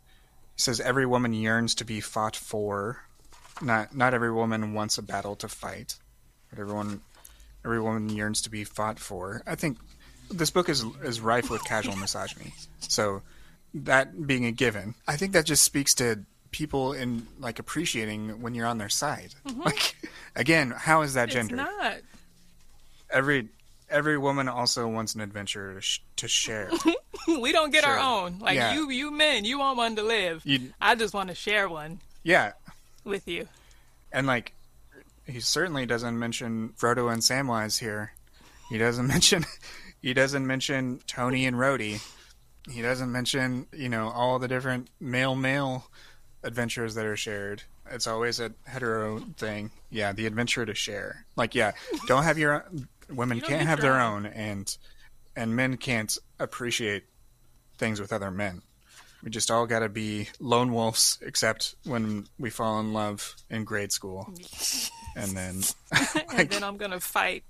he 0.56 0.62
says 0.62 0.80
every 0.80 1.06
woman 1.06 1.34
yearns 1.34 1.76
to 1.76 1.86
be 1.86 2.02
fought 2.02 2.36
for. 2.36 3.04
Not 3.60 3.96
not 3.96 4.14
every 4.14 4.32
woman 4.32 4.76
wants 4.76 5.00
a 5.00 5.02
battle 5.02 5.36
to 5.38 5.48
fight, 5.48 5.96
but 6.52 6.60
everyone 6.60 7.02
every 7.66 7.82
woman 7.82 8.08
yearns 8.08 8.40
to 8.44 8.52
be 8.52 8.64
fought 8.64 9.00
for. 9.00 9.42
I 9.48 9.56
think 9.56 9.80
this 10.30 10.50
book 10.50 10.70
is 10.70 10.84
is 11.04 11.22
rife 11.22 11.50
with 11.50 11.64
casual 11.64 11.96
misogyny. 11.98 12.54
So 12.80 13.22
that 13.74 14.28
being 14.28 14.46
a 14.46 14.52
given, 14.52 14.96
I 15.08 15.18
think 15.18 15.34
that 15.34 15.46
just 15.46 15.64
speaks 15.64 15.94
to 15.96 16.24
people 16.52 16.94
in 16.94 17.28
like 17.40 17.60
appreciating 17.60 18.42
when 18.42 18.56
you're 18.56 18.66
on 18.66 18.78
their 18.78 18.90
side. 18.90 19.36
Mm-hmm. 19.46 19.62
Like 19.62 19.96
again, 20.36 20.72
how 20.76 21.02
is 21.02 21.14
that 21.16 21.30
gender? 21.30 21.56
It's 21.56 21.64
not. 21.64 21.98
Every 23.10 23.50
every 23.90 24.18
woman 24.18 24.48
also 24.48 24.88
wants 24.88 25.16
an 25.16 25.22
adventure 25.22 25.76
to, 25.76 25.82
sh- 25.82 26.02
to 26.18 26.28
share. 26.28 26.70
we 27.28 27.52
don't 27.52 27.72
get 27.72 27.86
our 27.86 27.98
own. 27.98 28.40
Like 28.40 28.56
yeah. 28.56 28.74
you 28.74 28.90
you 28.90 29.12
men, 29.12 29.46
you 29.46 29.60
want 29.60 29.78
one 29.78 29.96
to 29.96 30.04
live. 30.04 30.42
You, 30.46 30.74
I 30.82 30.96
just 30.96 31.14
want 31.14 31.30
to 31.30 31.36
share 31.36 31.70
one. 31.70 32.00
Yeah. 32.24 32.54
With 33.04 33.28
you. 33.28 33.48
And 34.12 34.28
like 34.28 34.54
he 35.26 35.40
certainly 35.40 35.86
doesn't 35.86 36.18
mention 36.18 36.70
Frodo 36.78 37.12
and 37.12 37.22
Samwise 37.22 37.80
here. 37.80 38.14
He 38.70 38.78
doesn't 38.78 39.08
mention 39.16 39.46
he 40.02 40.14
doesn't 40.14 40.46
mention 40.46 41.00
Tony 41.08 41.46
and 41.46 41.58
Rhodey. 41.58 42.02
He 42.70 42.82
doesn't 42.82 43.12
mention, 43.12 43.68
you 43.74 43.90
know, 43.90 44.10
all 44.10 44.40
the 44.40 44.48
different 44.48 44.90
male 45.00 45.36
male 45.36 45.88
adventures 46.44 46.96
that 46.96 47.06
are 47.06 47.16
shared. 47.16 47.64
It's 47.90 48.08
always 48.08 48.40
a 48.40 48.52
hetero 48.66 49.20
thing. 49.38 49.72
Yeah, 49.90 50.12
the 50.12 50.26
adventure 50.26 50.66
to 50.66 50.74
share. 50.74 51.26
Like, 51.36 51.56
yeah, 51.56 51.72
don't 52.08 52.24
have 52.24 52.38
your 52.38 52.66
women 53.10 53.40
can't 53.42 53.68
have 53.68 53.80
their 53.82 54.00
own, 54.00 54.26
and 54.26 54.76
and 55.36 55.56
men 55.56 55.78
can't 55.78 56.18
appreciate 56.40 57.04
things 57.78 58.02
with 58.02 58.12
other 58.12 58.32
men. 58.32 58.62
We 59.24 59.32
just 59.32 59.50
all 59.50 59.66
got 59.66 59.80
to 59.80 59.90
be 59.90 60.30
lone 60.40 60.74
wolves, 60.74 61.18
except 61.22 61.76
when 61.86 62.28
we 62.38 62.50
fall 62.50 62.80
in 62.80 62.94
love 62.94 63.36
in 63.50 63.64
grade 63.64 63.92
school, 63.92 64.32
and 65.16 65.32
then 65.32 65.62
like, 66.16 66.40
and 66.40 66.50
then 66.50 66.64
I'm 66.64 66.78
gonna 66.78 67.00
fight, 67.00 67.44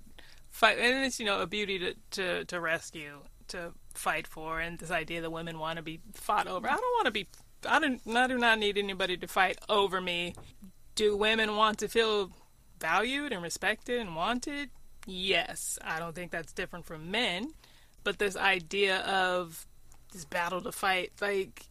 fight, 0.58 0.78
and 0.78 1.06
it's 1.06 1.18
you 1.20 1.26
know 1.26 1.40
a 1.40 1.46
beauty 1.46 1.78
to 1.78 1.94
to, 2.10 2.44
to 2.44 2.60
rescue, 2.60 3.20
to 3.48 3.72
fight 3.94 4.26
for, 4.26 4.60
and 4.60 4.78
this 4.78 4.90
idea 4.90 5.20
that 5.20 5.30
women 5.30 5.58
want 5.58 5.76
to 5.76 5.82
be 5.82 6.00
fought 6.12 6.46
over. 6.46 6.68
I 6.68 6.74
don't 6.74 6.96
want 6.96 7.06
to 7.06 7.10
be 7.10 7.28
I 7.66 7.78
don't. 7.78 8.00
I 8.14 8.26
do 8.26 8.38
not 8.38 8.58
need 8.58 8.78
anybody 8.78 9.16
to 9.16 9.26
fight 9.26 9.58
over 9.68 10.00
me. 10.00 10.34
Do 10.94 11.16
women 11.16 11.56
want 11.56 11.78
to 11.78 11.88
feel 11.88 12.30
valued 12.80 13.32
and 13.32 13.42
respected 13.42 14.00
and 14.00 14.14
wanted? 14.14 14.70
Yes. 15.06 15.78
I 15.82 15.98
don't 15.98 16.14
think 16.14 16.30
that's 16.30 16.52
different 16.52 16.84
from 16.84 17.10
men. 17.10 17.52
But 18.04 18.18
this 18.18 18.36
idea 18.36 18.98
of 19.00 19.66
this 20.12 20.24
battle 20.24 20.60
to 20.62 20.72
fight. 20.72 21.12
Like, 21.20 21.66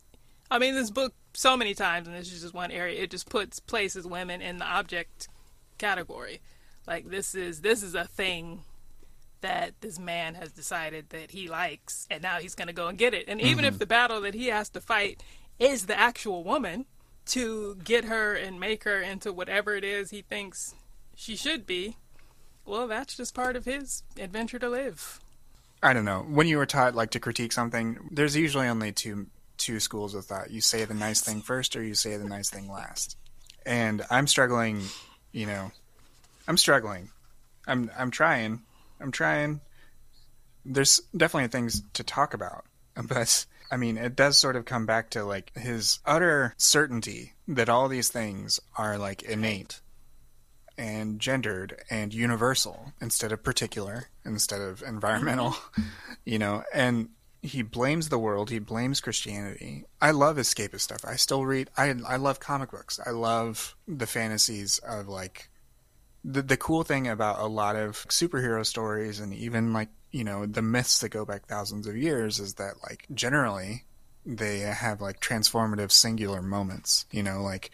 I 0.52 0.60
mean, 0.60 0.76
this 0.76 0.92
book 0.92 1.14
so 1.34 1.56
many 1.56 1.74
times, 1.74 2.08
and 2.08 2.16
this 2.16 2.32
is 2.32 2.42
just 2.42 2.54
one 2.54 2.72
area. 2.72 3.02
It 3.02 3.12
just 3.12 3.30
puts 3.30 3.60
places 3.60 4.06
women 4.06 4.42
in 4.42 4.58
the 4.58 4.66
object 4.66 5.28
category. 5.78 6.42
Like 6.86 7.10
this 7.10 7.36
is 7.36 7.62
this 7.62 7.84
is 7.84 7.96
a 7.96 8.06
thing 8.06 8.64
that 9.42 9.74
this 9.82 10.00
man 10.00 10.36
has 10.36 10.52
decided 10.52 11.10
that 11.10 11.32
he 11.32 11.48
likes, 11.48 12.08
and 12.10 12.22
now 12.22 12.38
he's 12.38 12.56
going 12.56 12.68
to 12.68 12.74
go 12.74 12.88
and 12.88 12.98
get 12.98 13.14
it. 13.14 13.26
And 13.28 13.42
even 13.42 13.66
mm-hmm. 13.66 13.74
if 13.74 13.80
the 13.80 13.86
battle 13.86 14.22
that 14.22 14.34
he 14.34 14.48
has 14.48 14.70
to 14.70 14.82
fight 14.82 15.22
is 15.60 15.86
the 15.86 15.98
actual 15.98 16.44
woman 16.44 16.86
to 17.28 17.76
get 17.84 18.06
her 18.06 18.34
and 18.34 18.60
make 18.60 18.84
her 18.86 19.02
into 19.02 19.34
whatever 19.34 19.76
it 19.76 19.84
is 19.84 20.12
he 20.12 20.22
thinks 20.22 20.74
she 21.16 21.36
should 21.36 21.66
be, 21.66 21.98
well, 22.66 22.88
that's 22.88 23.18
just 23.18 23.34
part 23.34 23.56
of 23.56 23.66
his 23.66 24.04
adventure 24.18 24.60
to 24.60 24.70
live. 24.70 25.20
I 25.82 25.94
don't 25.94 26.06
know. 26.06 26.26
When 26.28 26.48
you 26.48 26.58
were 26.58 26.66
taught 26.66 26.96
like 26.96 27.12
to 27.12 27.20
critique 27.20 27.52
something, 27.52 28.10
there's 28.12 28.36
usually 28.36 28.68
only 28.68 28.92
two 28.92 29.28
two 29.58 29.80
schools 29.80 30.14
of 30.14 30.26
thought. 30.26 30.52
You 30.52 30.62
say 30.62 30.86
the 30.86 30.94
nice 30.94 31.22
thing 31.22 31.42
first, 31.42 31.76
or 31.76 31.84
you 31.84 31.96
say 31.96 32.18
the 32.18 32.28
nice 32.28 32.50
thing 32.50 32.70
last. 32.70 33.18
And 33.66 34.04
I'm 34.10 34.28
struggling. 34.28 34.82
You 35.32 35.46
know, 35.46 35.72
I'm 36.48 36.58
struggling. 36.58 37.10
I'm 37.68 37.92
I'm 37.98 38.12
trying. 38.12 38.62
I'm 39.00 39.12
trying. 39.12 39.62
There's 40.66 41.00
definitely 41.16 41.50
things 41.50 41.82
to 41.94 42.04
talk 42.04 42.34
about, 42.34 42.66
but 43.08 43.46
I 43.72 43.78
mean, 43.78 43.98
it 43.98 44.16
does 44.16 44.38
sort 44.38 44.56
of 44.56 44.66
come 44.66 44.86
back 44.86 45.10
to 45.12 45.24
like 45.24 45.52
his 45.58 46.00
utter 46.06 46.54
certainty 46.58 47.34
that 47.48 47.70
all 47.70 47.88
these 47.88 48.10
things 48.10 48.60
are 48.78 48.98
like 48.98 49.24
innate 49.24 49.82
and 50.78 51.20
gendered 51.20 51.82
and 51.90 52.14
universal 52.14 52.94
instead 53.02 53.32
of 53.32 53.44
particular, 53.44 54.10
instead 54.26 54.62
of 54.62 54.84
environmental, 54.84 55.52
mm-hmm. 55.52 55.82
you 56.26 56.38
know, 56.38 56.64
and 56.74 57.10
he 57.42 57.62
blames 57.62 58.10
the 58.10 58.20
world, 58.20 58.50
he 58.50 58.60
blames 58.60 59.02
Christianity. 59.02 59.86
I 60.02 60.12
love 60.12 60.38
escapist 60.38 60.82
stuff. 60.82 61.06
I 61.06 61.16
still 61.16 61.46
read 61.46 61.70
I 61.78 61.94
I 62.08 62.18
love 62.18 62.40
comic 62.40 62.72
books. 62.72 63.00
I 63.06 63.12
love 63.12 63.76
the 63.88 64.08
fantasies 64.08 64.80
of 64.80 65.08
like 65.08 65.50
the 66.28 66.42
the 66.42 66.58
cool 66.58 66.84
thing 66.84 67.08
about 67.08 67.40
a 67.40 67.48
lot 67.48 67.76
of 67.76 68.06
superhero 68.10 68.66
stories 68.66 69.20
and 69.20 69.34
even 69.34 69.72
like 69.72 69.88
you 70.12 70.24
know 70.24 70.46
the 70.46 70.62
myths 70.62 71.00
that 71.00 71.10
go 71.10 71.26
back 71.26 71.46
thousands 71.46 71.88
of 71.88 71.96
years 71.96 72.40
is 72.40 72.56
that 72.56 72.74
like 72.84 73.06
generally 73.14 73.86
they 74.26 74.60
have 74.60 75.00
like 75.00 75.22
transformative 75.22 75.92
singular 75.92 76.42
moments 76.42 77.06
you 77.12 77.24
know 77.24 77.42
like 77.42 77.72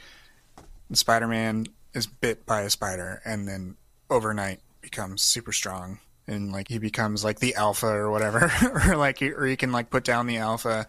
spider-man 0.91 1.65
is 1.93 2.05
bit 2.05 2.45
by 2.45 2.61
a 2.61 2.69
spider 2.69 3.21
and 3.25 3.47
then 3.47 3.75
overnight 4.09 4.59
becomes 4.81 5.23
super 5.23 5.51
strong 5.51 5.99
and 6.27 6.51
like 6.51 6.67
he 6.67 6.77
becomes 6.77 7.23
like 7.23 7.39
the 7.39 7.55
alpha 7.55 7.87
or 7.87 8.11
whatever 8.11 8.51
or 8.87 8.95
like 8.95 9.19
or 9.21 9.47
he 9.47 9.55
can 9.55 9.71
like 9.71 9.89
put 9.89 10.03
down 10.03 10.27
the 10.27 10.37
alpha 10.37 10.85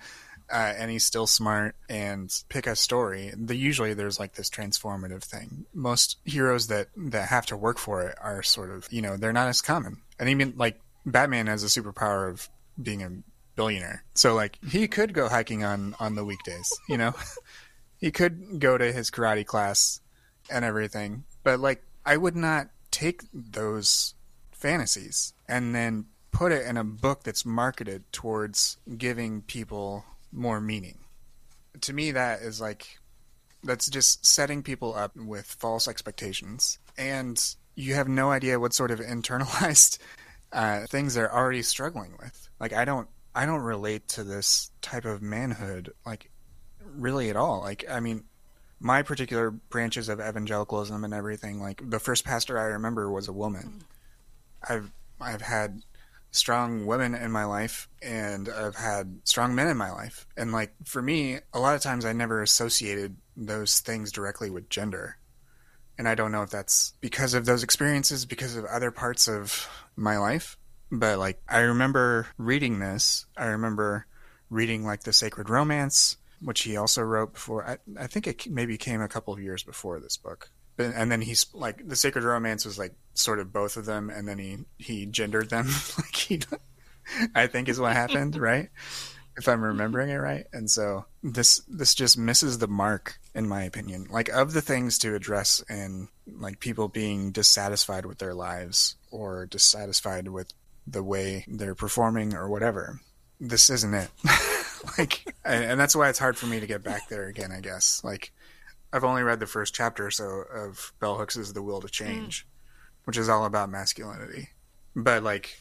uh, 0.53 0.75
and 0.77 0.91
he's 0.91 1.05
still 1.05 1.27
smart 1.27 1.75
and 1.89 2.33
pick 2.49 2.67
a 2.67 2.77
story. 2.77 3.33
The 3.37 3.57
usually 3.57 3.95
there's 3.95 4.19
like 4.19 4.35
this 4.35 4.51
transformative 4.51 5.23
thing. 5.23 5.67
Most 5.73 6.19
heroes 6.25 6.67
that 6.69 6.89
that 6.97 7.29
have 7.29 7.47
to 7.47 7.57
work 7.57 7.79
for 7.79 8.03
it 8.03 8.17
are 8.21 8.43
sort 8.43 8.71
of 8.71 8.87
you 8.93 9.03
know 9.03 9.17
they're 9.17 9.33
not 9.33 9.49
as 9.49 9.63
common. 9.63 10.03
And 10.19 10.29
even 10.29 10.55
like 10.57 10.81
Batman 11.07 11.47
has 11.47 11.65
a 11.65 11.67
superpower 11.67 12.31
of 12.31 12.49
being 12.81 13.03
a 13.03 13.11
billionaire, 13.57 14.05
so 14.15 14.35
like 14.35 14.59
he 14.69 14.89
could 14.89 15.15
go 15.15 15.29
hiking 15.29 15.65
on 15.65 15.95
on 15.99 16.15
the 16.15 16.25
weekdays. 16.25 16.71
You 16.89 16.99
know, 16.99 17.15
he 17.99 18.11
could 18.11 18.61
go 18.61 18.77
to 18.77 18.93
his 18.93 19.11
karate 19.11 19.47
class 19.47 20.01
and 20.51 20.65
everything. 20.65 21.25
But 21.43 21.61
like 21.61 21.83
I 22.05 22.17
would 22.17 22.37
not 22.37 22.69
take 22.91 23.23
those 23.33 24.15
fantasies 24.53 25.33
and 25.49 25.75
then 25.75 26.07
put 26.31 26.53
it 26.53 26.67
in 26.67 26.77
a 26.77 26.85
book 26.85 27.23
that's 27.23 27.47
marketed 27.47 28.13
towards 28.13 28.77
giving 28.99 29.43
people 29.43 30.05
more 30.35 30.61
meaning. 30.61 30.99
To 31.83 31.93
me, 31.93 32.13
that 32.13 32.43
is 32.43 32.61
like 32.61 32.99
that's 33.63 33.89
just 33.89 34.27
setting 34.27 34.63
people 34.63 34.95
up 34.95 35.17
with 35.17 35.47
false 35.47 35.89
expectations, 35.89 36.79
and 36.99 37.41
you 37.75 37.95
have 37.95 38.09
no 38.09 38.31
idea 38.31 38.61
what 38.61 38.75
sort 38.75 38.91
of 38.91 39.01
internalized 39.01 39.99
uh, 40.53 40.87
things 40.87 41.15
they're 41.15 41.35
already 41.35 41.63
struggling 41.63 42.17
with. 42.21 42.49
Like 42.61 42.73
I 42.73 42.85
don't, 42.85 43.09
I 43.35 43.47
don't 43.47 43.63
relate 43.63 44.09
to 44.09 44.25
this 44.25 44.71
type 44.83 45.05
of 45.05 45.23
manhood 45.23 45.93
like 46.05 46.31
really 46.97 47.31
at 47.31 47.37
all. 47.37 47.61
Like 47.61 47.85
I 47.91 48.01
mean, 48.01 48.25
my 48.81 49.03
particular 49.03 49.51
branches 49.51 50.09
of 50.09 50.21
evangelicalism 50.21 51.05
and 51.05 51.15
everything. 51.15 51.61
Like 51.61 51.83
the 51.89 51.99
first 51.99 52.25
pastor 52.25 52.59
I 52.59 52.65
remember 52.65 53.11
was 53.11 53.29
a 53.29 53.33
woman. 53.33 53.83
I've 54.69 54.91
I've 55.21 55.43
had 55.43 55.83
strong 56.35 56.85
women 56.85 57.15
in 57.15 57.31
my 57.31 57.45
life 57.45 57.89
and 58.03 58.49
I've 58.49 58.75
had 58.75 59.21
strong 59.23 59.55
men 59.55 59.69
in 59.69 59.77
my 59.77 59.93
life. 59.93 60.27
And 60.37 60.51
like 60.51 60.75
for 60.85 61.01
me, 61.01 61.39
a 61.53 61.61
lot 61.61 61.77
of 61.77 61.81
times 61.81 62.05
I 62.05 62.13
never 62.13 62.43
associated 62.43 63.17
those 63.37 63.79
things 63.79 64.11
directly 64.11 64.51
with 64.51 64.69
gender. 64.69 65.17
And 65.97 66.09
I 66.09 66.17
don't 66.17 66.33
know 66.33 66.43
if 66.43 66.51
that's 66.51 66.95
because 67.01 67.35
of 67.35 67.45
those 67.45 67.63
experiences, 67.63 68.27
because 68.27 68.57
of 68.57 68.65
other 68.65 68.91
parts 68.91 69.29
of 69.29 69.69
my 69.95 70.19
life. 70.19 70.59
But 70.91 71.21
like 71.21 71.41
I 71.49 71.61
remember 71.61 72.27
reading 72.37 72.81
this. 72.81 73.27
I 73.37 73.47
remember 73.47 74.07
reading 74.51 74.85
like 74.85 75.05
the 75.05 75.13
Sacred 75.13 75.49
Romance, 75.49 76.17
which 76.41 76.63
he 76.63 76.77
also 76.77 77.03
wrote 77.03 77.35
before. 77.35 77.65
I, 77.65 77.79
I 77.97 78.09
think 78.09 78.27
it 78.27 78.51
maybe 78.51 78.77
came 78.77 79.01
a 79.01 79.09
couple 79.09 79.33
of 79.33 79.41
years 79.41 79.63
before 79.63 80.01
this 80.01 80.17
book 80.17 80.51
and 80.79 81.11
then 81.11 81.21
he's 81.21 81.47
like 81.55 81.87
the 81.87 81.97
sacred 81.97 82.25
romance 82.25 82.65
was 82.65 82.79
like 82.79 82.95
sort 83.15 83.39
of 83.39 83.53
both 83.53 83.77
of 83.77 83.87
them 83.87 84.11
and 84.11 84.27
then 84.27 84.39
he 84.39 84.59
he 84.79 85.07
gendered 85.07 85.51
them. 85.51 85.69
Like 85.99 86.17
he 86.17 86.41
i 87.35 87.47
think 87.47 87.69
is 87.69 87.79
what 87.79 87.93
happened 87.93 88.37
right? 88.41 88.71
If 89.37 89.49
i'm 89.49 89.63
remembering 89.63 90.11
it 90.11 90.17
right. 90.17 90.47
And 90.53 90.71
so 90.71 91.07
this 91.23 91.61
this 91.69 91.95
just 91.95 92.17
misses 92.19 92.59
the 92.59 92.69
mark 92.69 93.19
in 93.35 93.49
my 93.49 93.63
opinion. 93.65 94.07
Like 94.11 94.29
of 94.29 94.53
the 94.53 94.63
things 94.63 94.99
to 94.99 95.15
address 95.15 95.63
in 95.69 96.09
like 96.27 96.61
people 96.61 96.89
being 96.89 97.31
dissatisfied 97.31 98.07
with 98.07 98.19
their 98.19 98.35
lives 98.35 98.97
or 99.11 99.47
dissatisfied 99.47 100.29
with 100.29 100.53
the 100.87 101.03
way 101.03 101.45
they're 101.49 101.75
performing 101.75 102.35
or 102.35 102.49
whatever 102.49 103.01
this 103.41 103.71
isn't 103.71 103.95
it. 103.95 104.11
Like 104.99 105.35
and 105.47 105.81
that's 105.81 105.97
why 105.97 106.11
it's 106.11 106.19
hard 106.19 106.37
for 106.37 106.45
me 106.45 106.61
to 106.61 106.67
get 106.67 106.83
back 106.83 107.09
there 107.09 107.27
again 107.27 107.51
i 107.51 107.61
guess. 107.61 108.03
Like 108.05 108.34
I've 108.95 109.03
only 109.03 109.25
read 109.25 109.41
the 109.41 109.47
first 109.47 109.75
chapter 109.75 110.07
or 110.07 110.11
so 110.13 110.45
of 110.55 110.93
Bell 111.01 111.19
Hooks's 111.19 111.53
The 111.53 111.63
Will 111.63 111.81
to 111.81 111.89
Change, 111.89 112.47
mm. 112.47 113.07
which 113.07 113.19
is 113.19 113.29
all 113.29 113.45
about 113.45 113.69
masculinity. 113.69 114.51
But 114.95 115.25
like 115.25 115.61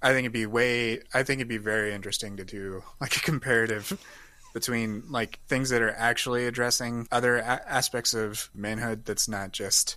I 0.00 0.10
think 0.12 0.20
it'd 0.20 0.32
be 0.32 0.46
way 0.46 1.00
I 1.12 1.24
think 1.24 1.40
it'd 1.40 1.48
be 1.48 1.58
very 1.58 1.92
interesting 1.92 2.36
to 2.36 2.44
do 2.44 2.84
like 3.00 3.16
a 3.16 3.20
comparative 3.20 3.98
between 4.54 5.02
like 5.10 5.40
things 5.48 5.70
that 5.70 5.82
are 5.82 5.90
actually 5.90 6.46
addressing 6.46 7.08
other 7.10 7.38
a- 7.38 7.42
aspects 7.66 8.14
of 8.14 8.50
manhood 8.54 9.04
that's 9.04 9.26
not 9.26 9.50
just 9.50 9.96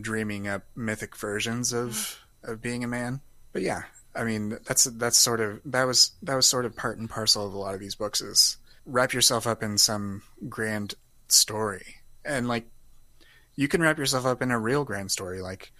dreaming 0.00 0.48
up 0.48 0.64
mythic 0.74 1.14
versions 1.14 1.72
of 1.72 2.18
mm. 2.42 2.50
of 2.50 2.60
being 2.60 2.82
a 2.82 2.88
man. 2.88 3.20
But 3.52 3.62
yeah, 3.62 3.82
I 4.16 4.24
mean 4.24 4.58
that's 4.66 4.82
that's 4.82 5.16
sort 5.16 5.38
of 5.38 5.60
that 5.66 5.84
was 5.84 6.10
that 6.24 6.34
was 6.34 6.46
sort 6.46 6.64
of 6.64 6.74
part 6.74 6.98
and 6.98 7.08
parcel 7.08 7.46
of 7.46 7.54
a 7.54 7.58
lot 7.58 7.74
of 7.74 7.80
these 7.80 7.94
books 7.94 8.20
is 8.20 8.56
wrap 8.84 9.12
yourself 9.12 9.46
up 9.46 9.62
in 9.62 9.78
some 9.78 10.22
grand 10.48 10.96
story. 11.32 11.96
And 12.24 12.48
like 12.48 12.66
you 13.54 13.68
can 13.68 13.82
wrap 13.82 13.98
yourself 13.98 14.26
up 14.26 14.42
in 14.42 14.50
a 14.50 14.58
real 14.58 14.84
grand 14.84 15.10
story 15.10 15.42
like 15.42 15.72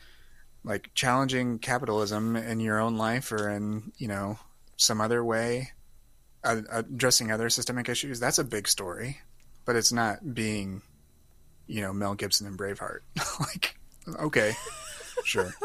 like 0.64 0.90
challenging 0.94 1.58
capitalism 1.58 2.36
in 2.36 2.60
your 2.60 2.78
own 2.78 2.96
life 2.96 3.32
or 3.32 3.48
in 3.48 3.92
you 3.96 4.08
know 4.08 4.38
some 4.76 5.00
other 5.00 5.24
way 5.24 5.70
addressing 6.44 7.30
other 7.30 7.48
systemic 7.48 7.88
issues. 7.88 8.18
That's 8.18 8.38
a 8.38 8.44
big 8.44 8.68
story 8.68 9.18
but 9.64 9.76
it's 9.76 9.92
not 9.92 10.34
being 10.34 10.82
you 11.66 11.80
know 11.80 11.92
mel 11.92 12.14
gibson 12.14 12.46
and 12.46 12.58
braveheart. 12.58 13.00
Like 13.40 13.76
okay 14.20 14.54
sure. 15.24 15.52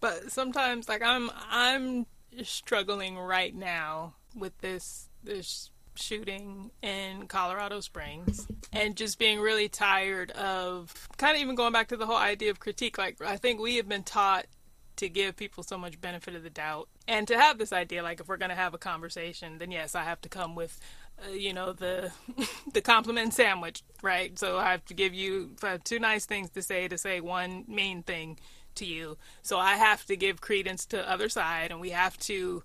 But 0.00 0.32
sometimes 0.32 0.88
like 0.88 1.02
i'm 1.02 1.30
i'm 1.48 2.06
struggling 2.42 3.16
right 3.16 3.54
now 3.54 4.14
with 4.34 4.58
this 4.58 5.08
this 5.22 5.70
shooting 5.94 6.70
in 6.82 7.26
Colorado 7.26 7.80
Springs 7.80 8.46
and 8.72 8.96
just 8.96 9.18
being 9.18 9.40
really 9.40 9.68
tired 9.68 10.30
of 10.32 11.08
kind 11.18 11.36
of 11.36 11.42
even 11.42 11.54
going 11.54 11.72
back 11.72 11.88
to 11.88 11.96
the 11.96 12.06
whole 12.06 12.16
idea 12.16 12.50
of 12.50 12.60
critique. 12.60 12.98
Like, 12.98 13.20
I 13.22 13.36
think 13.36 13.60
we 13.60 13.76
have 13.76 13.88
been 13.88 14.02
taught 14.02 14.46
to 14.96 15.08
give 15.08 15.36
people 15.36 15.62
so 15.62 15.78
much 15.78 16.00
benefit 16.00 16.34
of 16.34 16.42
the 16.42 16.50
doubt 16.50 16.88
and 17.08 17.26
to 17.26 17.38
have 17.38 17.58
this 17.58 17.72
idea 17.72 18.02
like 18.02 18.20
if 18.20 18.28
we're 18.28 18.36
going 18.36 18.50
to 18.50 18.54
have 18.54 18.74
a 18.74 18.78
conversation 18.78 19.58
then 19.58 19.70
yes 19.70 19.94
i 19.94 20.02
have 20.02 20.20
to 20.20 20.28
come 20.28 20.54
with 20.54 20.78
uh, 21.26 21.30
you 21.30 21.52
know 21.52 21.72
the 21.72 22.12
the 22.72 22.80
compliment 22.80 23.32
sandwich 23.32 23.82
right 24.02 24.38
so 24.38 24.58
i 24.58 24.70
have 24.70 24.84
to 24.84 24.94
give 24.94 25.14
you 25.14 25.50
two 25.84 25.98
nice 25.98 26.26
things 26.26 26.50
to 26.50 26.62
say 26.62 26.88
to 26.88 26.98
say 26.98 27.20
one 27.20 27.64
mean 27.66 28.02
thing 28.02 28.38
to 28.74 28.84
you 28.84 29.16
so 29.40 29.58
i 29.58 29.76
have 29.76 30.04
to 30.04 30.16
give 30.16 30.40
credence 30.40 30.84
to 30.84 31.10
other 31.10 31.28
side 31.28 31.70
and 31.70 31.80
we 31.80 31.90
have 31.90 32.16
to 32.18 32.62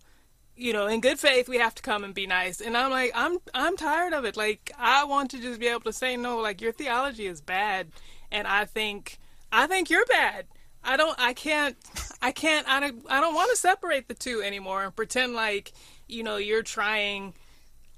you 0.58 0.74
know, 0.74 0.88
in 0.88 1.01
good 1.01 1.20
faith, 1.20 1.47
we 1.47 1.58
have 1.58 1.76
to 1.76 1.82
come 1.82 2.03
and 2.03 2.14
be 2.14 2.28
nice. 2.28 2.62
And 2.62 2.76
I'm 2.76 2.91
like, 2.91 3.12
I'm 3.16 3.38
I'm 3.53 3.78
tired 3.78 4.14
of 4.14 4.26
it. 4.26 4.36
Like, 4.36 4.72
I 4.78 5.05
want 5.05 5.32
to 5.32 5.41
just 5.41 5.60
be 5.60 5.68
able 5.68 5.82
to 5.82 5.93
say 5.93 6.18
no. 6.18 6.39
Like, 6.39 6.62
your 6.62 6.72
theology 6.72 7.28
is 7.28 7.41
bad, 7.41 7.88
and 8.32 8.47
I 8.47 8.66
think 8.66 9.20
I 9.51 9.68
think 9.68 9.89
you're 9.89 10.05
bad. 10.05 10.45
I 10.84 10.97
don't. 10.97 11.18
I 11.20 11.34
can't. 11.34 11.78
I 12.22 12.32
can't. 12.32 12.68
I 12.68 12.80
don't. 12.80 13.05
I 13.10 13.22
don't 13.22 13.36
want 13.36 13.51
to 13.51 13.58
separate 13.58 14.08
the 14.08 14.14
two 14.14 14.41
anymore 14.41 14.84
and 14.84 14.95
pretend 14.95 15.34
like 15.34 15.74
you 16.08 16.24
know, 16.24 16.38
you're 16.38 16.64
trying 16.64 17.34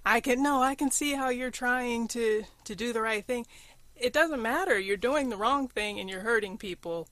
I 0.05 0.21
can 0.21 0.41
no, 0.41 0.61
I 0.61 0.75
can 0.75 0.91
see 0.91 1.13
how 1.13 1.29
you're 1.29 1.51
trying 1.51 2.07
to 2.09 2.43
to 2.65 2.75
do 2.75 2.93
the 2.93 3.01
right 3.01 3.25
thing. 3.25 3.45
It 3.95 4.13
doesn't 4.13 4.41
matter. 4.41 4.79
You're 4.79 4.97
doing 4.97 5.29
the 5.29 5.37
wrong 5.37 5.67
thing 5.67 5.99
and 5.99 6.09
you're 6.09 6.21
hurting 6.21 6.57
people. 6.57 7.07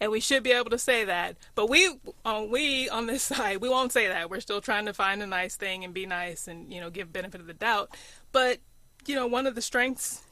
And 0.00 0.10
we 0.10 0.20
should 0.20 0.42
be 0.42 0.52
able 0.52 0.70
to 0.70 0.78
say 0.78 1.04
that. 1.04 1.36
But 1.54 1.70
we 1.70 1.96
on 2.24 2.50
we 2.50 2.88
on 2.88 3.06
this 3.06 3.22
side, 3.34 3.58
we 3.58 3.68
won't 3.68 3.92
say 3.92 4.08
that. 4.08 4.30
We're 4.30 4.40
still 4.40 4.60
trying 4.60 4.86
to 4.86 4.92
find 4.92 5.22
a 5.22 5.26
nice 5.26 5.56
thing 5.56 5.84
and 5.84 5.94
be 5.94 6.06
nice 6.06 6.48
and, 6.48 6.72
you 6.72 6.80
know, 6.80 6.90
give 6.90 7.12
benefit 7.12 7.40
of 7.40 7.46
the 7.46 7.54
doubt. 7.54 7.90
But, 8.32 8.58
you 9.06 9.14
know, 9.14 9.26
one 9.26 9.46
of 9.46 9.54
the 9.54 9.62
strengths 9.62 10.22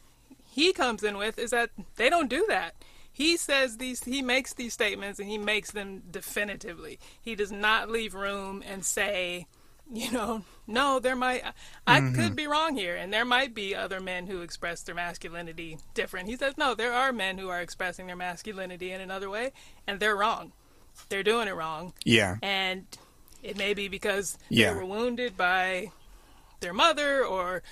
he 0.50 0.72
comes 0.72 1.02
in 1.02 1.16
with 1.16 1.38
is 1.38 1.50
that 1.50 1.70
they 1.96 2.08
don't 2.08 2.30
do 2.30 2.44
that. 2.48 2.74
He 3.12 3.36
says 3.36 3.76
these 3.76 4.02
he 4.02 4.22
makes 4.22 4.52
these 4.52 4.72
statements 4.72 5.20
and 5.20 5.28
he 5.28 5.38
makes 5.38 5.70
them 5.70 6.02
definitively. 6.10 6.98
He 7.20 7.34
does 7.34 7.52
not 7.52 7.88
leave 7.88 8.14
room 8.14 8.62
and 8.66 8.84
say 8.84 9.46
you 9.92 10.10
know, 10.10 10.44
no, 10.66 10.98
there 10.98 11.16
might, 11.16 11.42
I 11.86 12.00
mm-hmm. 12.00 12.14
could 12.14 12.36
be 12.36 12.46
wrong 12.46 12.76
here, 12.76 12.96
and 12.96 13.12
there 13.12 13.24
might 13.24 13.54
be 13.54 13.74
other 13.74 14.00
men 14.00 14.26
who 14.26 14.40
express 14.40 14.82
their 14.82 14.94
masculinity 14.94 15.78
different. 15.92 16.28
He 16.28 16.36
says, 16.36 16.56
no, 16.56 16.74
there 16.74 16.92
are 16.92 17.12
men 17.12 17.38
who 17.38 17.48
are 17.48 17.60
expressing 17.60 18.06
their 18.06 18.16
masculinity 18.16 18.92
in 18.92 19.00
another 19.00 19.28
way, 19.28 19.52
and 19.86 20.00
they're 20.00 20.16
wrong. 20.16 20.52
They're 21.08 21.22
doing 21.22 21.48
it 21.48 21.54
wrong. 21.54 21.92
Yeah. 22.04 22.36
And 22.42 22.86
it 23.42 23.58
may 23.58 23.74
be 23.74 23.88
because 23.88 24.38
yeah. 24.48 24.72
they 24.72 24.78
were 24.78 24.86
wounded 24.86 25.36
by 25.36 25.90
their 26.60 26.72
mother 26.72 27.24
or 27.24 27.62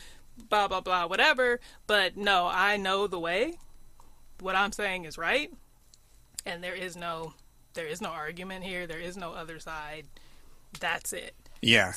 blah, 0.50 0.68
blah, 0.68 0.80
blah, 0.80 1.06
whatever. 1.06 1.60
But 1.86 2.16
no, 2.16 2.46
I 2.46 2.76
know 2.76 3.06
the 3.06 3.18
way. 3.18 3.58
What 4.40 4.56
I'm 4.56 4.72
saying 4.72 5.04
is 5.04 5.16
right. 5.16 5.52
And 6.44 6.62
there 6.62 6.74
is 6.74 6.96
no, 6.96 7.34
there 7.74 7.86
is 7.86 8.02
no 8.02 8.10
argument 8.10 8.64
here. 8.64 8.86
There 8.86 8.98
is 8.98 9.16
no 9.16 9.32
other 9.32 9.60
side. 9.60 10.06
That's 10.80 11.12
it. 11.12 11.34
Yeah. 11.62 11.92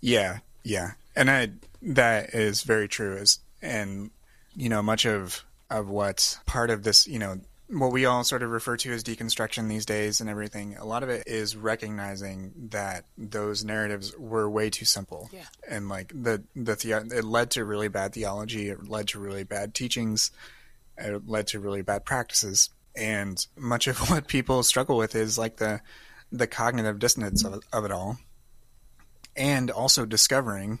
Yeah. 0.00 0.38
Yeah. 0.64 0.92
And 1.14 1.30
I, 1.30 1.50
that 1.82 2.34
is 2.34 2.62
very 2.62 2.88
true. 2.88 3.14
Is, 3.16 3.38
and, 3.62 4.10
you 4.56 4.68
know, 4.68 4.82
much 4.82 5.06
of, 5.06 5.44
of 5.70 5.88
what 5.88 6.38
part 6.46 6.70
of 6.70 6.82
this, 6.82 7.06
you 7.06 7.18
know, 7.18 7.40
what 7.70 7.92
we 7.92 8.06
all 8.06 8.24
sort 8.24 8.42
of 8.42 8.50
refer 8.50 8.78
to 8.78 8.92
as 8.92 9.04
deconstruction 9.04 9.68
these 9.68 9.84
days 9.84 10.20
and 10.20 10.30
everything, 10.30 10.76
a 10.78 10.86
lot 10.86 11.02
of 11.02 11.10
it 11.10 11.24
is 11.26 11.54
recognizing 11.54 12.52
that 12.70 13.04
those 13.18 13.62
narratives 13.62 14.16
were 14.16 14.48
way 14.48 14.70
too 14.70 14.86
simple. 14.86 15.28
Yeah. 15.32 15.44
And 15.68 15.88
like 15.88 16.08
the, 16.14 16.42
the, 16.56 16.74
the 16.76 17.18
it 17.18 17.24
led 17.24 17.50
to 17.52 17.64
really 17.64 17.88
bad 17.88 18.14
theology. 18.14 18.70
It 18.70 18.88
led 18.88 19.08
to 19.08 19.18
really 19.18 19.44
bad 19.44 19.74
teachings. 19.74 20.30
It 20.96 21.28
led 21.28 21.48
to 21.48 21.60
really 21.60 21.82
bad 21.82 22.06
practices. 22.06 22.70
And 22.96 23.44
much 23.56 23.86
of 23.86 23.98
what 24.10 24.28
people 24.28 24.62
struggle 24.62 24.96
with 24.96 25.14
is 25.14 25.36
like 25.36 25.56
the, 25.56 25.82
the 26.32 26.46
cognitive 26.46 26.98
dissonance 26.98 27.44
of, 27.44 27.62
of 27.70 27.84
it 27.84 27.92
all 27.92 28.18
and 29.38 29.70
also 29.70 30.04
discovering 30.04 30.80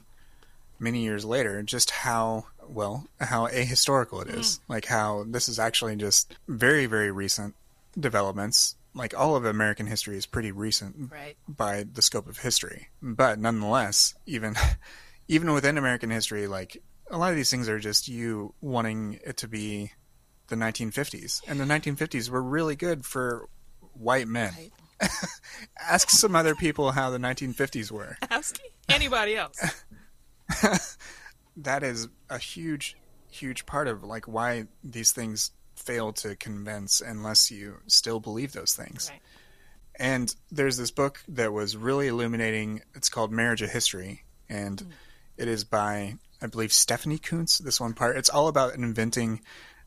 many 0.78 1.02
years 1.02 1.24
later 1.24 1.62
just 1.62 1.90
how 1.90 2.46
well 2.68 3.06
how 3.20 3.46
ahistorical 3.46 4.20
it 4.22 4.28
is 4.28 4.58
mm. 4.58 4.60
like 4.68 4.84
how 4.84 5.24
this 5.28 5.48
is 5.48 5.58
actually 5.58 5.96
just 5.96 6.34
very 6.46 6.86
very 6.86 7.10
recent 7.10 7.54
developments 7.98 8.76
like 8.94 9.16
all 9.16 9.36
of 9.36 9.44
american 9.44 9.86
history 9.86 10.16
is 10.16 10.26
pretty 10.26 10.52
recent 10.52 11.10
right. 11.10 11.36
by 11.48 11.84
the 11.94 12.02
scope 12.02 12.28
of 12.28 12.38
history 12.38 12.88
but 13.00 13.38
nonetheless 13.38 14.14
even 14.26 14.54
even 15.28 15.52
within 15.52 15.78
american 15.78 16.10
history 16.10 16.46
like 16.46 16.82
a 17.10 17.16
lot 17.16 17.30
of 17.30 17.36
these 17.36 17.50
things 17.50 17.68
are 17.68 17.78
just 17.78 18.08
you 18.08 18.54
wanting 18.60 19.18
it 19.24 19.36
to 19.38 19.48
be 19.48 19.92
the 20.48 20.56
1950s 20.56 21.40
and 21.46 21.58
the 21.58 21.64
1950s 21.64 22.30
were 22.30 22.42
really 22.42 22.76
good 22.76 23.04
for 23.04 23.48
white 23.94 24.28
men 24.28 24.52
right. 24.56 24.72
Ask 25.80 26.10
some 26.10 26.34
other 26.34 26.54
people 26.54 26.92
how 26.92 27.10
the 27.10 27.18
1950s 27.18 27.90
were. 27.90 28.16
Ask 28.30 28.58
anybody 28.88 29.36
else. 29.36 29.58
that 31.56 31.82
is 31.82 32.08
a 32.30 32.38
huge, 32.38 32.96
huge 33.30 33.66
part 33.66 33.88
of 33.88 34.02
like 34.02 34.26
why 34.26 34.66
these 34.82 35.12
things 35.12 35.52
fail 35.76 36.12
to 36.12 36.36
convince 36.36 37.00
unless 37.00 37.50
you 37.50 37.76
still 37.86 38.20
believe 38.20 38.52
those 38.52 38.74
things. 38.74 39.10
Right. 39.10 39.20
And 40.00 40.34
there's 40.50 40.76
this 40.76 40.90
book 40.90 41.20
that 41.28 41.52
was 41.52 41.76
really 41.76 42.08
illuminating. 42.08 42.82
It's 42.94 43.08
called 43.08 43.32
Marriage 43.32 43.62
a 43.62 43.66
History, 43.66 44.22
and 44.48 44.78
mm. 44.78 44.86
it 45.36 45.48
is 45.48 45.64
by 45.64 46.14
I 46.40 46.46
believe 46.46 46.72
Stephanie 46.72 47.18
Coontz. 47.18 47.58
This 47.58 47.80
one 47.80 47.94
part. 47.94 48.16
It's 48.16 48.28
all 48.28 48.46
about 48.46 48.74
inventing 48.74 49.40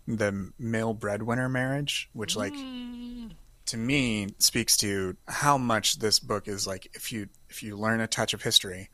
the 0.07 0.51
male 0.59 0.93
breadwinner 0.93 1.47
marriage, 1.47 2.09
which 2.11 2.35
like 2.35 2.53
mm 2.53 3.31
to 3.71 3.77
me 3.77 4.27
speaks 4.37 4.77
to 4.77 5.15
how 5.27 5.57
much 5.57 5.99
this 5.99 6.19
book 6.19 6.47
is 6.47 6.67
like 6.67 6.89
if 6.93 7.11
you 7.11 7.27
if 7.49 7.63
you 7.63 7.77
learn 7.77 8.01
a 8.01 8.07
touch 8.07 8.33
of 8.33 8.41
history 8.41 8.89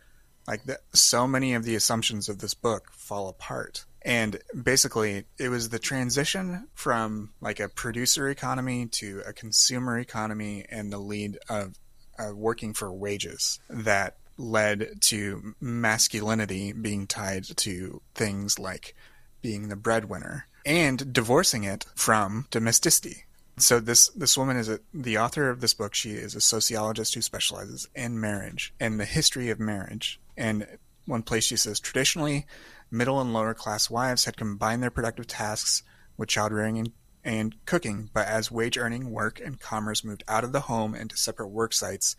like 0.48 0.64
the, 0.64 0.80
so 0.94 1.28
many 1.28 1.54
of 1.54 1.64
the 1.64 1.76
assumptions 1.76 2.30
of 2.30 2.40
this 2.40 2.54
book 2.54 2.92
fall 2.94 3.28
apart. 3.28 3.86
And 4.04 4.40
basically 4.64 5.26
it 5.38 5.50
was 5.50 5.70
the 5.70 5.80
transition 5.80 6.68
from 6.74 7.34
like 7.42 7.60
a 7.60 7.68
producer 7.68 8.30
economy 8.30 8.86
to 8.86 9.22
a 9.28 9.34
consumer 9.34 10.00
economy 10.00 10.66
and 10.70 10.94
the 10.94 11.00
lead 11.00 11.38
of 11.50 11.76
uh, 12.18 12.34
working 12.34 12.74
for 12.74 12.94
wages 12.94 13.60
that 13.70 14.18
led 14.38 15.02
to 15.02 15.56
masculinity 15.60 16.72
being 16.72 17.08
tied 17.08 17.44
to 17.58 18.02
things 18.16 18.58
like 18.58 18.96
being 19.42 19.68
the 19.68 19.76
breadwinner 19.76 20.48
and 20.66 21.12
divorcing 21.12 21.64
it 21.64 21.86
from 21.96 22.46
domesticity 22.52 23.27
so 23.60 23.80
this 23.80 24.10
this 24.10 24.38
woman 24.38 24.56
is 24.56 24.70
a, 24.70 24.80
the 24.94 25.18
author 25.18 25.50
of 25.50 25.62
this 25.62 25.74
book. 25.74 25.96
She 25.96 26.12
is 26.12 26.36
a 26.36 26.42
sociologist 26.42 27.16
who 27.16 27.22
specializes 27.24 27.90
in 27.96 28.20
marriage 28.20 28.74
and 28.80 29.00
the 29.00 29.06
history 29.06 29.50
of 29.50 29.60
marriage. 29.60 30.20
And 30.38 30.78
one 31.06 31.24
place 31.24 31.46
she 31.46 31.58
says 31.58 31.80
traditionally, 31.80 32.46
middle 32.92 33.20
and 33.20 33.34
lower 33.34 33.56
class 33.56 33.90
wives 33.90 34.26
had 34.26 34.38
combined 34.38 34.84
their 34.84 34.92
productive 34.92 35.26
tasks 35.26 35.82
with 36.18 36.30
child 36.30 36.52
rearing 36.52 36.78
and, 36.78 36.92
and 37.24 37.56
cooking. 37.66 38.12
But 38.14 38.28
as 38.28 38.52
wage 38.52 38.78
earning, 38.78 39.10
work, 39.10 39.42
and 39.44 39.60
commerce 39.60 40.04
moved 40.04 40.24
out 40.28 40.44
of 40.44 40.52
the 40.52 40.62
home 40.62 40.94
into 40.94 41.18
separate 41.18 41.48
work 41.48 41.74
sites, 41.74 42.16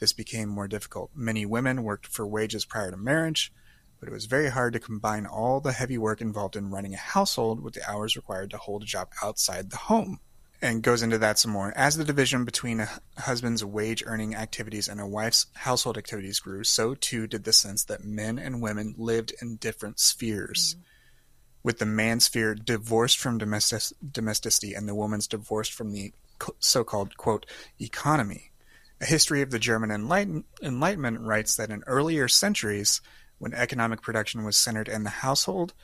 this 0.00 0.12
became 0.12 0.48
more 0.48 0.66
difficult. 0.66 1.10
Many 1.14 1.46
women 1.46 1.84
worked 1.84 2.08
for 2.08 2.26
wages 2.26 2.64
prior 2.64 2.90
to 2.90 2.96
marriage, 2.96 3.52
but 4.00 4.08
it 4.08 4.12
was 4.12 4.26
very 4.26 4.48
hard 4.48 4.72
to 4.72 4.80
combine 4.80 5.26
all 5.26 5.60
the 5.60 5.72
heavy 5.72 5.98
work 5.98 6.20
involved 6.20 6.56
in 6.56 6.70
running 6.70 6.94
a 6.94 6.98
household 6.98 7.62
with 7.62 7.74
the 7.74 7.88
hours 7.88 8.16
required 8.16 8.50
to 8.50 8.58
hold 8.58 8.82
a 8.82 8.86
job 8.86 9.10
outside 9.22 9.70
the 9.70 9.76
home 9.76 10.18
and 10.62 10.82
goes 10.82 11.02
into 11.02 11.18
that 11.18 11.38
some 11.38 11.50
more. 11.50 11.72
As 11.74 11.96
the 11.96 12.04
division 12.04 12.44
between 12.44 12.80
a 12.80 12.88
husband's 13.18 13.64
wage 13.64 14.02
earning 14.06 14.34
activities 14.34 14.88
and 14.88 15.00
a 15.00 15.06
wife's 15.06 15.46
household 15.54 15.96
activities 15.96 16.40
grew, 16.40 16.64
so 16.64 16.94
too 16.94 17.26
did 17.26 17.44
the 17.44 17.52
sense 17.52 17.84
that 17.84 18.04
men 18.04 18.38
and 18.38 18.60
women 18.60 18.94
lived 18.98 19.32
in 19.40 19.56
different 19.56 19.98
spheres. 19.98 20.74
Mm-hmm. 20.74 20.84
With 21.62 21.78
the 21.78 21.86
man's 21.86 22.26
sphere 22.26 22.54
divorced 22.54 23.18
from 23.18 23.38
domestic, 23.38 23.82
domesticity 24.12 24.74
and 24.74 24.88
the 24.88 24.94
woman's 24.94 25.26
divorced 25.26 25.72
from 25.72 25.92
the 25.92 26.12
so 26.58 26.84
called, 26.84 27.16
quote, 27.16 27.44
economy. 27.78 28.50
A 29.00 29.06
history 29.06 29.42
of 29.42 29.50
the 29.50 29.58
German 29.58 29.90
Enlighten- 29.90 30.44
Enlightenment 30.62 31.20
writes 31.20 31.56
that 31.56 31.70
in 31.70 31.82
earlier 31.86 32.28
centuries, 32.28 33.02
when 33.38 33.52
economic 33.54 34.00
production 34.00 34.44
was 34.44 34.56
centered 34.56 34.88
in 34.88 35.04
the 35.04 35.10
household, 35.10 35.74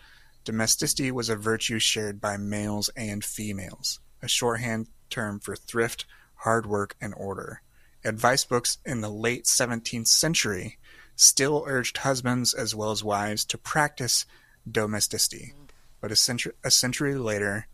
domesticity 0.45 1.11
was 1.11 1.29
a 1.29 1.37
virtue 1.37 1.79
shared 1.79 2.21
by 2.21 2.37
males 2.39 2.89
and 2.97 3.23
females 3.23 4.01
a 4.27 4.29
shorthand 4.29 4.89
term 5.09 5.39
for 5.39 5.55
thrift, 5.55 6.05
hard 6.35 6.67
work, 6.67 6.97
and 7.01 7.15
order. 7.17 7.63
Advice 8.05 8.45
books 8.45 8.79
in 8.85 9.01
the 9.01 9.09
late 9.09 9.45
17th 9.45 10.09
century 10.09 10.79
still 11.15 11.65
urged 11.67 11.99
husbands 11.99 12.53
as 12.53 12.75
well 12.75 12.91
as 12.91 13.05
wives 13.05 13.45
to 13.45 13.57
practice 13.57 14.27
domesticity, 14.71 15.55
but 16.01 16.11
a 16.11 16.17
century, 16.17 16.53
a 16.65 16.71
century 16.73 17.15
later, 17.15 17.69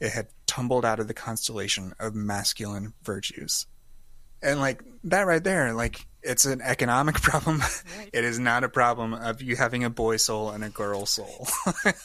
it 0.00 0.12
had 0.12 0.28
tumbled 0.46 0.84
out 0.84 0.98
of 0.98 1.08
the 1.08 1.14
constellation 1.14 1.94
of 2.00 2.14
masculine 2.14 2.94
virtues. 3.02 3.66
And 4.42 4.60
like 4.60 4.82
that 5.04 5.26
right 5.26 5.44
there, 5.44 5.74
like 5.74 6.06
it's 6.22 6.46
an 6.46 6.62
economic 6.62 7.16
problem. 7.22 7.60
Right. 7.60 8.10
It 8.14 8.24
is 8.24 8.38
not 8.38 8.64
a 8.64 8.68
problem 8.68 9.12
of 9.12 9.42
you 9.42 9.56
having 9.56 9.84
a 9.84 9.90
boy 9.90 10.16
soul 10.16 10.50
and 10.50 10.64
a 10.64 10.70
girl 10.70 11.04
soul. 11.04 11.46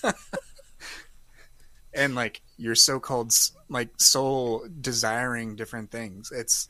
and 1.98 2.16
like 2.16 2.42
your 2.58 2.76
so-called 2.76 3.34
like 3.70 3.90
soul 4.00 4.66
desiring 4.80 5.56
different 5.56 5.92
things. 5.92 6.32
It's 6.32 6.70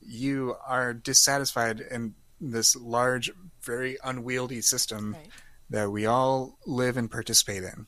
you 0.00 0.54
are 0.66 0.92
dissatisfied 0.92 1.80
in 1.80 2.14
this 2.40 2.76
large 2.76 3.30
very 3.62 3.96
unwieldy 4.04 4.60
system 4.60 5.14
right. 5.14 5.28
that 5.70 5.90
we 5.90 6.06
all 6.06 6.58
live 6.66 6.96
and 6.96 7.10
participate 7.10 7.64
in. 7.64 7.86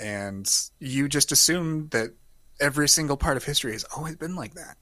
And 0.00 0.50
you 0.78 1.08
just 1.08 1.32
assume 1.32 1.88
that 1.88 2.10
every 2.60 2.88
single 2.88 3.16
part 3.16 3.36
of 3.36 3.44
history 3.44 3.72
has 3.72 3.84
always 3.96 4.16
been 4.16 4.36
like 4.36 4.54
that. 4.54 4.76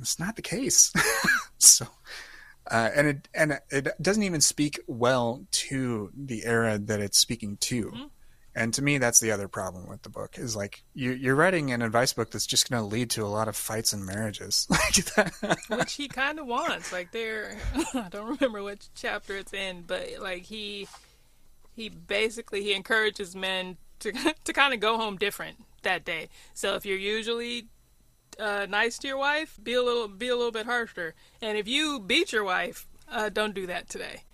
It's 0.00 0.18
not 0.18 0.36
the 0.36 0.42
case. 0.42 0.92
So 1.60 1.88
uh, 2.70 2.90
and 2.94 3.06
it 3.08 3.28
and 3.34 3.58
it 3.68 3.88
doesn't 4.00 4.22
even 4.22 4.40
speak 4.40 4.78
well 4.86 5.44
to 5.50 6.12
the 6.16 6.44
era 6.44 6.78
that 6.78 7.00
it's 7.00 7.18
speaking 7.18 7.56
to. 7.56 7.86
Mm-hmm 7.86 8.04
And 8.58 8.74
to 8.74 8.82
me, 8.82 8.98
that's 8.98 9.20
the 9.20 9.30
other 9.30 9.46
problem 9.46 9.88
with 9.88 10.02
the 10.02 10.08
book 10.08 10.36
is 10.36 10.56
like 10.56 10.82
you, 10.92 11.12
you're 11.12 11.36
writing 11.36 11.70
an 11.70 11.80
advice 11.80 12.12
book 12.12 12.32
that's 12.32 12.44
just 12.44 12.68
going 12.68 12.82
to 12.82 12.86
lead 12.86 13.08
to 13.10 13.24
a 13.24 13.28
lot 13.28 13.46
of 13.46 13.54
fights 13.54 13.92
and 13.92 14.04
marriages, 14.04 14.66
Like 14.70 15.04
that 15.14 15.58
which 15.68 15.94
he 15.94 16.08
kind 16.08 16.40
of 16.40 16.46
wants. 16.46 16.92
Like 16.92 17.12
there, 17.12 17.56
I 17.94 18.08
don't 18.10 18.36
remember 18.36 18.64
which 18.64 18.88
chapter 18.96 19.36
it's 19.36 19.52
in, 19.52 19.82
but 19.86 20.08
like 20.20 20.42
he 20.42 20.88
he 21.76 21.88
basically 21.88 22.64
he 22.64 22.74
encourages 22.74 23.36
men 23.36 23.76
to 24.00 24.10
to 24.44 24.52
kind 24.52 24.74
of 24.74 24.80
go 24.80 24.98
home 24.98 25.16
different 25.16 25.58
that 25.82 26.04
day. 26.04 26.28
So 26.52 26.74
if 26.74 26.84
you're 26.84 26.98
usually 26.98 27.68
uh, 28.40 28.66
nice 28.68 28.98
to 28.98 29.06
your 29.06 29.18
wife, 29.18 29.56
be 29.62 29.74
a 29.74 29.82
little 29.84 30.08
be 30.08 30.26
a 30.26 30.36
little 30.36 30.50
bit 30.50 30.66
harsher. 30.66 31.14
And 31.40 31.56
if 31.56 31.68
you 31.68 32.00
beat 32.00 32.32
your 32.32 32.42
wife, 32.42 32.88
uh, 33.08 33.28
don't 33.28 33.54
do 33.54 33.68
that 33.68 33.88
today. 33.88 34.24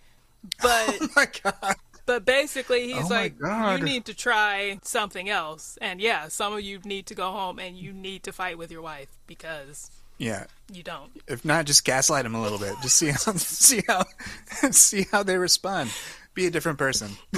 But 0.62 0.96
oh 0.98 1.08
my 1.14 1.26
god. 1.42 1.76
But 2.06 2.26
basically, 2.26 2.92
he's 2.92 3.06
oh 3.06 3.14
like, 3.14 3.38
God. 3.38 3.78
you 3.78 3.84
need 3.84 4.04
to 4.06 4.14
try 4.14 4.78
something 4.82 5.30
else. 5.30 5.78
And 5.80 6.00
yeah, 6.00 6.28
some 6.28 6.52
of 6.52 6.60
you 6.60 6.80
need 6.84 7.06
to 7.06 7.14
go 7.14 7.30
home 7.30 7.58
and 7.58 7.76
you 7.76 7.92
need 7.92 8.24
to 8.24 8.32
fight 8.32 8.58
with 8.58 8.70
your 8.70 8.82
wife 8.82 9.08
because 9.26 9.90
yeah, 10.18 10.44
you 10.72 10.82
don't. 10.82 11.10
If 11.26 11.44
not, 11.44 11.64
just 11.64 11.84
gaslight 11.84 12.24
them 12.24 12.34
a 12.34 12.42
little 12.42 12.58
bit. 12.58 12.74
Just 12.82 12.96
see 12.96 13.08
how 13.08 13.16
see 13.36 13.82
how 13.86 14.04
see 14.70 15.06
how 15.10 15.22
they 15.22 15.38
respond. 15.38 15.90
Be 16.34 16.46
a 16.46 16.50
different 16.50 16.78
person. 16.78 17.12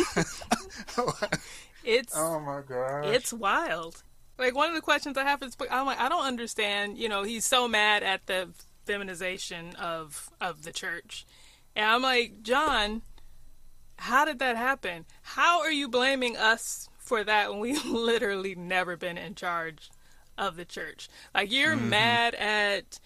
it's 1.84 2.14
oh 2.16 2.40
my 2.40 2.62
god, 2.66 3.06
it's 3.06 3.32
wild. 3.32 4.02
Like 4.38 4.54
one 4.54 4.68
of 4.68 4.74
the 4.74 4.82
questions 4.82 5.16
I 5.16 5.24
have 5.24 5.42
is, 5.42 5.56
I'm 5.70 5.86
like, 5.86 5.98
I 5.98 6.08
don't 6.08 6.24
understand. 6.24 6.98
You 6.98 7.08
know, 7.08 7.22
he's 7.22 7.44
so 7.44 7.68
mad 7.68 8.02
at 8.02 8.26
the 8.26 8.50
feminization 8.84 9.74
of 9.76 10.30
of 10.40 10.64
the 10.64 10.72
church, 10.72 11.24
and 11.74 11.86
I'm 11.86 12.02
like, 12.02 12.42
John 12.42 13.02
how 13.98 14.24
did 14.24 14.38
that 14.38 14.56
happen? 14.56 15.04
How 15.22 15.60
are 15.60 15.72
you 15.72 15.88
blaming 15.88 16.36
us 16.36 16.88
for 16.98 17.24
that 17.24 17.50
when 17.50 17.60
we 17.60 17.78
literally 17.84 18.54
never 18.54 18.96
been 18.96 19.18
in 19.18 19.34
charge 19.34 19.90
of 20.36 20.56
the 20.56 20.64
church? 20.64 21.08
Like 21.34 21.52
you're 21.52 21.76
mm-hmm. 21.76 21.90
mad 21.90 22.34
at 22.34 23.00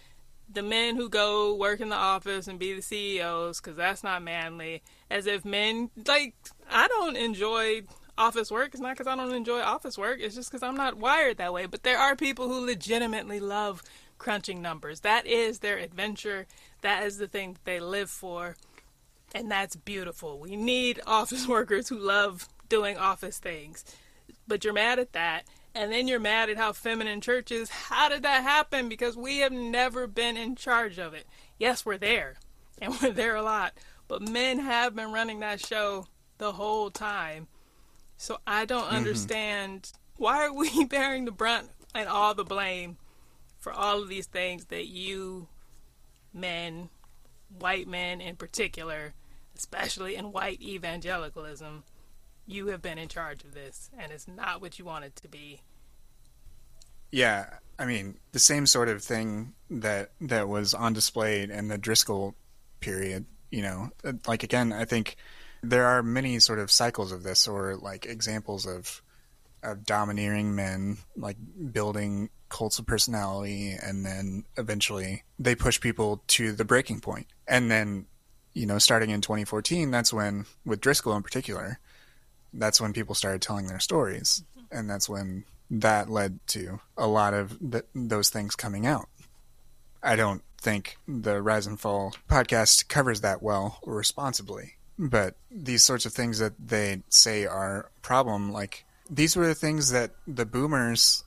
the 0.53 0.62
men 0.62 0.97
who 0.97 1.09
go 1.09 1.55
work 1.55 1.80
in 1.80 1.88
the 1.88 1.97
office 1.97 2.49
and 2.49 2.59
be 2.59 2.72
the 2.72 2.82
CEOs 2.82 3.61
because 3.61 3.76
that's 3.76 4.03
not 4.03 4.22
manly. 4.22 4.82
As 5.11 5.26
if 5.26 5.45
men 5.45 5.91
like 6.07 6.34
I 6.70 6.88
don't 6.88 7.16
enjoy 7.16 7.82
office 8.20 8.51
work. 8.51 8.70
It's 8.72 8.80
not 8.80 8.97
because 8.97 9.07
I 9.07 9.16
don't 9.16 9.34
enjoy 9.34 9.61
office 9.61 9.97
work. 9.97 10.18
It's 10.20 10.34
just 10.34 10.51
because 10.51 10.62
I'm 10.62 10.76
not 10.76 10.99
wired 10.99 11.38
that 11.38 11.53
way. 11.53 11.66
But 11.66 11.82
there 11.82 11.99
are 11.99 12.14
people 12.14 12.49
who 12.49 12.64
legitimately 12.64 13.41
love 13.41 13.82
crunching 14.18 14.61
numbers. 14.61 15.01
That 15.01 15.26
is 15.26 15.61
their 15.61 15.78
adventure. 15.78 16.47
That 16.82 17.05
is 17.05 17.16
the 17.16 17.26
thing 17.26 17.55
that 17.55 17.64
they 17.64 17.80
live 17.80 18.11
for. 18.11 18.57
And 19.34 19.50
that's 19.50 19.76
beautiful. 19.76 20.38
We 20.38 20.56
need 20.56 21.00
office 21.06 21.46
workers 21.48 21.88
who 21.88 21.98
love 21.98 22.48
doing 22.68 22.96
office 22.96 23.38
things. 23.38 23.84
But 24.46 24.64
you're 24.64 24.72
mad 24.72 24.98
at 24.98 25.12
that. 25.12 25.44
And 25.74 25.92
then 25.92 26.08
you're 26.08 26.18
mad 26.18 26.50
at 26.50 26.56
how 26.56 26.72
feminine 26.72 27.20
church 27.20 27.52
is. 27.52 27.70
How 27.70 28.08
did 28.08 28.22
that 28.24 28.42
happen? 28.42 28.88
Because 28.88 29.16
we 29.16 29.38
have 29.38 29.52
never 29.52 30.08
been 30.08 30.36
in 30.36 30.56
charge 30.56 30.98
of 30.98 31.14
it. 31.14 31.26
Yes, 31.58 31.84
we're 31.84 31.98
there. 31.98 32.36
And 32.82 32.98
we're 33.02 33.10
there 33.10 33.36
a 33.36 33.42
lot. 33.42 33.74
But 34.08 34.26
men 34.26 34.58
have 34.60 34.96
been 34.96 35.12
running 35.12 35.40
that 35.40 35.60
show 35.60 36.06
the 36.38 36.52
whole 36.52 36.90
time. 36.90 37.46
So 38.16 38.38
I 38.46 38.64
don't 38.64 38.84
mm-hmm. 38.84 38.96
understand 38.96 39.92
why 40.16 40.46
are 40.46 40.52
we 40.52 40.84
bearing 40.88 41.26
the 41.26 41.30
brunt 41.30 41.68
and 41.94 42.08
all 42.08 42.34
the 42.34 42.42
blame 42.42 42.96
for 43.58 43.72
all 43.72 44.02
of 44.02 44.08
these 44.08 44.26
things 44.26 44.64
that 44.66 44.86
you 44.86 45.48
men, 46.32 46.88
white 47.59 47.88
men 47.88 48.20
in 48.20 48.36
particular, 48.36 49.14
especially 49.57 50.16
in 50.16 50.32
white 50.32 50.61
evangelicalism, 50.61 51.84
you 52.46 52.68
have 52.68 52.82
been 52.82 52.98
in 52.98 53.09
charge 53.09 53.44
of 53.44 53.55
this, 53.55 53.90
and 53.98 54.12
it's 54.12 54.26
not 54.26 54.61
what 54.61 54.78
you 54.78 54.84
want 54.84 55.05
it 55.05 55.16
to 55.16 55.28
be. 55.28 55.61
Yeah, 57.11 57.46
I 57.78 57.86
mean 57.86 58.18
the 58.32 58.38
same 58.38 58.66
sort 58.66 58.88
of 58.88 59.03
thing 59.03 59.55
that 59.70 60.12
that 60.20 60.48
was 60.48 60.74
on 60.74 60.92
display 60.92 61.42
in 61.42 61.68
the 61.68 61.78
Driscoll 61.78 62.34
period. 62.80 63.26
You 63.51 63.62
know, 63.62 63.90
uh, 64.05 64.12
like 64.26 64.42
again, 64.42 64.72
I 64.72 64.84
think 64.84 65.16
there 65.62 65.86
are 65.86 66.03
many 66.03 66.38
sort 66.38 66.59
of 66.59 66.70
cycles 66.70 67.12
of 67.12 67.22
this, 67.22 67.48
or 67.48 67.76
like 67.76 68.07
examples 68.07 68.66
of 68.66 69.03
of 69.62 69.84
domineering 69.84 70.55
men, 70.55 70.98
like 71.16 71.36
building 71.72 72.30
cults 72.48 72.78
of 72.78 72.86
personality, 72.86 73.76
and 73.80 74.05
then 74.05 74.44
eventually 74.57 75.22
they 75.38 75.55
push 75.55 75.80
people 75.80 76.22
to 76.28 76.53
the 76.53 76.64
breaking 76.64 77.01
point, 77.01 77.26
and 77.51 77.70
then 77.70 78.07
you 78.53 78.66
know, 78.66 78.78
starting 78.78 79.11
in 79.11 79.20
2014, 79.20 79.90
that's 79.90 80.12
when, 80.12 80.46
with 80.64 80.80
Driscoll 80.80 81.16
in 81.16 81.22
particular, 81.22 81.78
that's 82.53 82.80
when 82.80 82.92
people 82.92 83.14
started 83.14 83.42
telling 83.42 83.66
their 83.66 83.78
stories. 83.78 84.42
Mm-hmm. 84.59 84.78
And 84.78 84.90
that's 84.90 85.09
when 85.09 85.44
that 85.70 86.11
led 86.11 86.40
to 86.48 86.80
a 86.96 87.07
lot 87.07 87.34
of 87.34 87.59
th- 87.59 87.84
those 87.94 88.28
things 88.28 88.57
coming 88.57 88.86
out. 88.86 89.09
I 90.03 90.16
don't 90.16 90.42
think 90.61 90.96
the 91.07 91.40
Rise 91.40 91.66
and 91.66 91.78
Fall 91.78 92.14
podcast 92.28 92.88
covers 92.88 93.20
that 93.20 93.42
well 93.42 93.78
or 93.82 93.94
responsibly. 93.94 94.74
But 94.98 95.36
these 95.51 95.82
sorts 95.82 96.05
of 96.05 96.12
things 96.12 96.38
that 96.40 96.55
they 96.59 97.03
say 97.09 97.46
are 97.46 97.90
a 97.96 98.01
problem, 98.01 98.53
like 98.53 98.84
these 99.09 99.36
were 99.36 99.46
the 99.46 99.55
things 99.55 99.90
that 99.92 100.11
the 100.26 100.44
boomers 100.44 101.24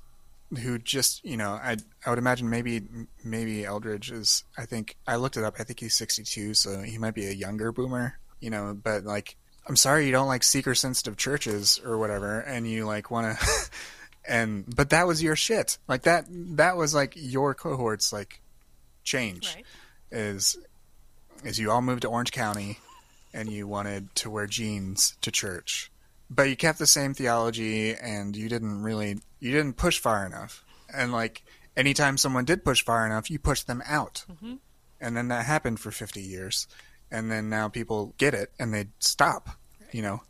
who 0.55 0.77
just 0.77 1.23
you 1.23 1.37
know 1.37 1.51
I 1.51 1.77
I 2.05 2.09
would 2.09 2.19
imagine 2.19 2.49
maybe 2.49 2.81
maybe 3.23 3.63
Eldredge 3.63 4.11
is 4.11 4.43
I 4.57 4.65
think 4.65 4.97
I 5.07 5.15
looked 5.15 5.37
it 5.37 5.43
up 5.43 5.55
I 5.59 5.63
think 5.63 5.79
he's 5.79 5.95
62 5.95 6.53
so 6.53 6.81
he 6.81 6.97
might 6.97 7.15
be 7.15 7.27
a 7.27 7.31
younger 7.31 7.71
boomer 7.71 8.19
you 8.39 8.49
know 8.49 8.77
but 8.81 9.03
like 9.03 9.35
I'm 9.67 9.75
sorry 9.75 10.05
you 10.05 10.11
don't 10.11 10.27
like 10.27 10.43
seeker 10.43 10.75
sensitive 10.75 11.17
churches 11.17 11.79
or 11.83 11.97
whatever 11.97 12.39
and 12.41 12.69
you 12.69 12.85
like 12.85 13.11
want 13.11 13.37
to 13.37 13.45
and 14.27 14.65
but 14.75 14.89
that 14.91 15.07
was 15.07 15.21
your 15.23 15.35
shit 15.35 15.77
like 15.87 16.03
that 16.03 16.25
that 16.29 16.77
was 16.77 16.93
like 16.93 17.13
your 17.15 17.53
cohorts 17.53 18.13
like 18.13 18.41
change 19.03 19.55
right. 19.55 19.65
is 20.11 20.57
is 21.43 21.59
you 21.59 21.71
all 21.71 21.81
moved 21.81 22.03
to 22.03 22.07
Orange 22.07 22.31
County 22.31 22.79
and 23.33 23.49
you 23.49 23.67
wanted 23.67 24.13
to 24.15 24.29
wear 24.29 24.47
jeans 24.47 25.17
to 25.21 25.31
church 25.31 25.91
but 26.33 26.49
you 26.49 26.55
kept 26.55 26.79
the 26.79 26.87
same 26.87 27.13
theology 27.13 27.93
and 27.95 28.35
you 28.35 28.49
didn't 28.49 28.81
really 28.81 29.19
you 29.39 29.51
didn't 29.51 29.77
push 29.77 29.99
far 29.99 30.25
enough. 30.25 30.63
And 30.93 31.11
like 31.11 31.43
anytime 31.75 32.17
someone 32.17 32.45
did 32.45 32.63
push 32.63 32.83
far 32.83 33.05
enough 33.05 33.29
you 33.29 33.39
pushed 33.39 33.67
them 33.67 33.83
out. 33.85 34.25
Mm-hmm. 34.31 34.55
and 35.01 35.17
then 35.17 35.27
that 35.29 35.45
happened 35.45 35.79
for 35.79 35.91
50 35.91 36.21
years. 36.21 36.67
And 37.11 37.31
then 37.31 37.49
now 37.49 37.69
people 37.69 38.15
get 38.17 38.33
it 38.33 38.51
and 38.59 38.73
they 38.73 38.87
stop 38.99 39.49
you 39.91 40.01
know? 40.01 40.21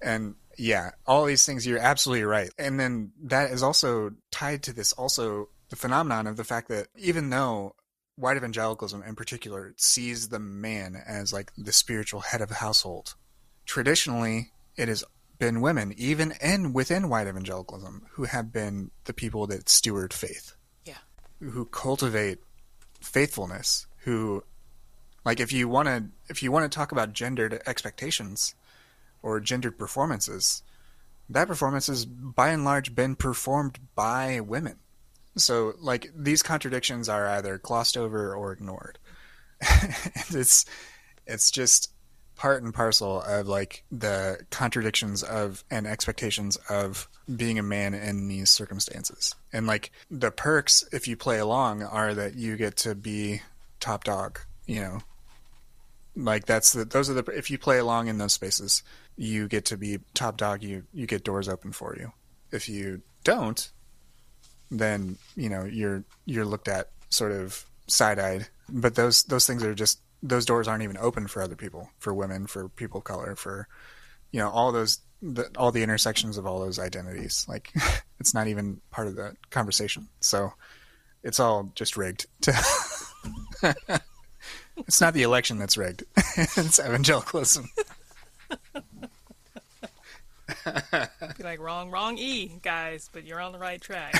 And 0.00 0.36
yeah 0.58 0.92
all 1.06 1.24
these 1.26 1.44
things 1.44 1.66
you're 1.66 1.78
absolutely 1.78 2.24
right. 2.24 2.50
And 2.58 2.78
then 2.80 3.12
that 3.24 3.50
is 3.50 3.62
also 3.62 4.12
tied 4.30 4.62
to 4.64 4.72
this 4.72 4.92
also 4.92 5.48
the 5.68 5.76
phenomenon 5.76 6.26
of 6.26 6.36
the 6.36 6.44
fact 6.44 6.68
that 6.68 6.88
even 6.96 7.30
though 7.30 7.74
white 8.16 8.36
evangelicalism 8.36 9.02
in 9.02 9.14
particular 9.14 9.74
sees 9.76 10.28
the 10.28 10.38
man 10.38 10.96
as 11.06 11.32
like 11.32 11.52
the 11.58 11.72
spiritual 11.72 12.20
head 12.20 12.40
of 12.40 12.48
the 12.48 12.54
household 12.54 13.14
traditionally 13.66 14.52
it 14.76 14.88
is 14.88 15.04
been 15.38 15.60
women, 15.60 15.94
even 15.96 16.34
in 16.40 16.72
within 16.72 17.08
white 17.08 17.26
evangelicalism, 17.26 18.06
who 18.12 18.24
have 18.24 18.52
been 18.52 18.90
the 19.04 19.12
people 19.12 19.46
that 19.48 19.68
steward 19.68 20.12
faith. 20.12 20.54
Yeah. 20.84 20.98
Who 21.40 21.66
cultivate 21.66 22.38
faithfulness, 23.00 23.86
who 23.98 24.44
like 25.24 25.40
if 25.40 25.52
you 25.52 25.68
want 25.68 25.88
to 25.88 26.04
if 26.28 26.42
you 26.42 26.52
want 26.52 26.70
to 26.70 26.74
talk 26.74 26.92
about 26.92 27.12
gendered 27.12 27.60
expectations 27.66 28.54
or 29.22 29.40
gendered 29.40 29.78
performances, 29.78 30.62
that 31.28 31.48
performance 31.48 31.88
has 31.88 32.04
by 32.04 32.50
and 32.50 32.64
large 32.64 32.94
been 32.94 33.16
performed 33.16 33.78
by 33.94 34.40
women. 34.40 34.78
So 35.36 35.74
like 35.80 36.10
these 36.14 36.42
contradictions 36.42 37.08
are 37.08 37.26
either 37.26 37.58
glossed 37.58 37.96
over 37.96 38.34
or 38.34 38.52
ignored. 38.52 38.98
and 39.82 40.34
it's 40.34 40.64
it's 41.26 41.50
just 41.50 41.92
part 42.36 42.62
and 42.62 42.72
parcel 42.72 43.22
of 43.22 43.48
like 43.48 43.82
the 43.90 44.38
contradictions 44.50 45.22
of 45.22 45.64
and 45.70 45.86
expectations 45.86 46.56
of 46.68 47.08
being 47.34 47.58
a 47.58 47.62
man 47.62 47.94
in 47.94 48.28
these 48.28 48.50
circumstances. 48.50 49.34
And 49.52 49.66
like 49.66 49.90
the 50.10 50.30
perks 50.30 50.84
if 50.92 51.08
you 51.08 51.16
play 51.16 51.38
along 51.38 51.82
are 51.82 52.14
that 52.14 52.34
you 52.34 52.56
get 52.56 52.76
to 52.78 52.94
be 52.94 53.42
top 53.80 54.04
dog, 54.04 54.40
you 54.66 54.80
know. 54.80 55.00
Like 56.14 56.46
that's 56.46 56.72
the 56.72 56.84
those 56.84 57.10
are 57.10 57.14
the 57.14 57.24
if 57.32 57.50
you 57.50 57.58
play 57.58 57.78
along 57.78 58.08
in 58.08 58.18
those 58.18 58.32
spaces, 58.32 58.82
you 59.16 59.48
get 59.48 59.66
to 59.66 59.76
be 59.76 59.98
top 60.14 60.36
dog, 60.36 60.62
you 60.62 60.84
you 60.92 61.06
get 61.06 61.24
doors 61.24 61.48
open 61.48 61.72
for 61.72 61.96
you. 61.96 62.12
If 62.52 62.68
you 62.68 63.02
don't, 63.24 63.70
then, 64.70 65.18
you 65.36 65.48
know, 65.48 65.64
you're 65.64 66.04
you're 66.24 66.44
looked 66.44 66.68
at 66.68 66.90
sort 67.10 67.32
of 67.32 67.64
side-eyed. 67.86 68.48
But 68.68 68.94
those 68.94 69.24
those 69.24 69.46
things 69.46 69.62
are 69.62 69.74
just 69.74 70.00
those 70.28 70.44
doors 70.44 70.68
aren't 70.68 70.82
even 70.82 70.98
open 70.98 71.26
for 71.26 71.42
other 71.42 71.56
people, 71.56 71.90
for 71.98 72.12
women, 72.14 72.46
for 72.46 72.68
people 72.68 72.98
of 72.98 73.04
color, 73.04 73.36
for 73.36 73.68
you 74.32 74.40
know 74.40 74.50
all 74.50 74.72
those 74.72 75.00
the, 75.22 75.50
all 75.56 75.72
the 75.72 75.82
intersections 75.82 76.38
of 76.38 76.46
all 76.46 76.60
those 76.60 76.78
identities. 76.78 77.46
Like 77.48 77.72
it's 78.20 78.34
not 78.34 78.48
even 78.48 78.80
part 78.90 79.08
of 79.08 79.16
the 79.16 79.34
conversation. 79.50 80.08
So 80.20 80.52
it's 81.22 81.40
all 81.40 81.70
just 81.74 81.96
rigged. 81.96 82.26
To 82.42 82.52
it's 84.76 85.00
not 85.00 85.14
the 85.14 85.22
election 85.22 85.58
that's 85.58 85.76
rigged. 85.76 86.04
it's 86.36 86.78
evangelicalism. 86.78 87.68
be 91.36 91.42
like 91.42 91.60
wrong, 91.60 91.90
wrong 91.90 92.18
E, 92.18 92.58
guys, 92.62 93.10
but 93.12 93.24
you're 93.24 93.40
on 93.40 93.52
the 93.52 93.58
right 93.58 93.80
track. 93.80 94.14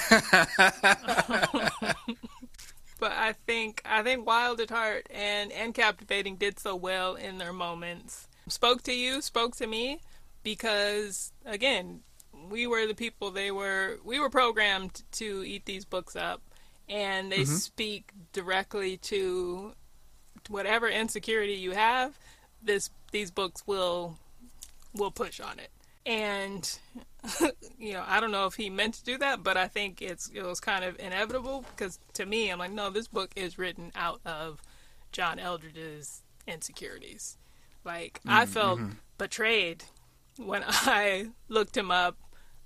But 2.99 3.13
I 3.13 3.33
think 3.33 3.83
I 3.85 4.03
think 4.03 4.27
Wild 4.27 4.61
at 4.61 4.71
Heart 4.71 5.09
and 5.11 5.53
and 5.53 5.75
Captivating 5.75 6.37
did 6.37 6.59
so 6.59 6.75
well 6.77 7.15
in 7.15 7.39
their 7.39 7.53
moments. 7.53 8.29
Spoke 8.49 8.83
to 8.83 8.93
you, 8.93 9.21
spoke 9.21 9.57
to 9.57 9.67
me, 9.67 10.01
because 10.43 11.33
again, 11.45 12.01
we 12.49 12.67
were 12.67 12.87
the 12.87 12.95
people 12.95 13.31
they 13.31 13.51
were. 13.51 13.99
We 14.05 14.21
were 14.21 14.31
programmed 14.31 15.03
to 15.13 15.45
eat 15.47 15.65
these 15.65 15.85
books 15.85 16.17
up, 16.17 16.43
and 16.89 17.31
they 17.33 17.41
mm-hmm. 17.41 17.55
speak 17.55 18.13
directly 18.33 18.97
to 18.99 19.73
whatever 20.49 20.89
insecurity 20.89 21.55
you 21.55 21.73
have. 21.73 22.19
This 22.63 22.91
these 23.13 23.31
books 23.31 23.63
will 23.67 24.19
will 24.95 25.11
push 25.11 25.41
on 25.41 25.59
it 25.59 25.71
and 26.07 26.79
you 27.79 27.93
know 27.93 28.05
i 28.07 28.21
don't 28.21 28.31
know 28.31 28.47
if 28.47 28.55
he 28.55 28.71
meant 28.71 28.95
to 28.95 29.05
do 29.05 29.19
that 29.19 29.43
but 29.43 29.57
i 29.57 29.67
think 29.67 30.01
it's 30.01 30.31
it 30.35 30.43
was 30.43 30.61
kind 30.61 30.85
of 30.85 30.99
inevitable 30.99 31.65
because 31.75 31.99
to 32.13 32.25
me 32.25 32.51
i'm 32.51 32.59
like 32.59 32.73
no 32.73 32.91
this 32.91 33.09
book 33.09 33.31
is 33.37 33.59
written 33.59 33.91
out 33.95 34.21
of 34.25 34.61
john 35.13 35.39
Eldredge's 35.39 36.23
insecurities. 36.47 37.39
Like 37.85 38.21
mm, 38.23 38.31
mm-hmm. 38.31 38.39
i 38.39 38.47
felt 38.47 38.81
betrayed 39.19 39.85
when 40.39 40.63
i 40.67 41.29
looked 41.49 41.77
him 41.77 41.91
up 41.91 42.17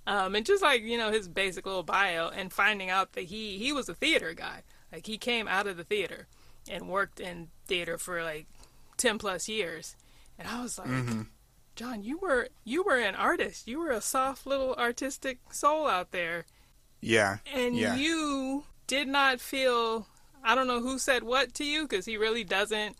um, 0.07 0.35
and 0.35 0.45
just 0.45 0.63
like 0.63 0.81
you 0.81 0.97
know 0.97 1.11
his 1.11 1.27
basic 1.27 1.65
little 1.65 1.83
bio 1.83 2.29
and 2.29 2.51
finding 2.51 2.89
out 2.89 3.13
that 3.13 3.25
he 3.25 3.57
he 3.57 3.71
was 3.71 3.87
a 3.87 3.93
theater 3.93 4.33
guy. 4.33 4.63
Like 4.91 5.05
he 5.05 5.17
came 5.17 5.47
out 5.47 5.67
of 5.67 5.77
the 5.77 5.83
theater 5.83 6.27
and 6.69 6.89
worked 6.89 7.19
in 7.19 7.49
theater 7.67 7.97
for 7.97 8.23
like 8.23 8.47
10 8.97 9.19
plus 9.19 9.47
years. 9.47 9.95
And 10.39 10.47
i 10.47 10.61
was 10.61 10.79
like 10.79 10.87
mm-hmm 10.87 11.21
John, 11.81 12.03
you 12.03 12.19
were 12.19 12.49
you 12.63 12.83
were 12.83 12.97
an 12.97 13.15
artist. 13.15 13.67
You 13.67 13.79
were 13.79 13.89
a 13.89 14.01
soft 14.01 14.45
little 14.45 14.75
artistic 14.75 15.39
soul 15.51 15.87
out 15.87 16.11
there. 16.11 16.45
Yeah. 16.99 17.37
And 17.51 17.75
yeah. 17.75 17.95
you 17.95 18.65
did 18.85 19.07
not 19.07 19.41
feel 19.41 20.05
I 20.43 20.53
don't 20.53 20.67
know 20.67 20.79
who 20.79 20.99
said 20.99 21.23
what 21.23 21.55
to 21.55 21.63
you 21.63 21.87
because 21.87 22.05
he 22.05 22.17
really 22.17 22.43
doesn't 22.43 22.97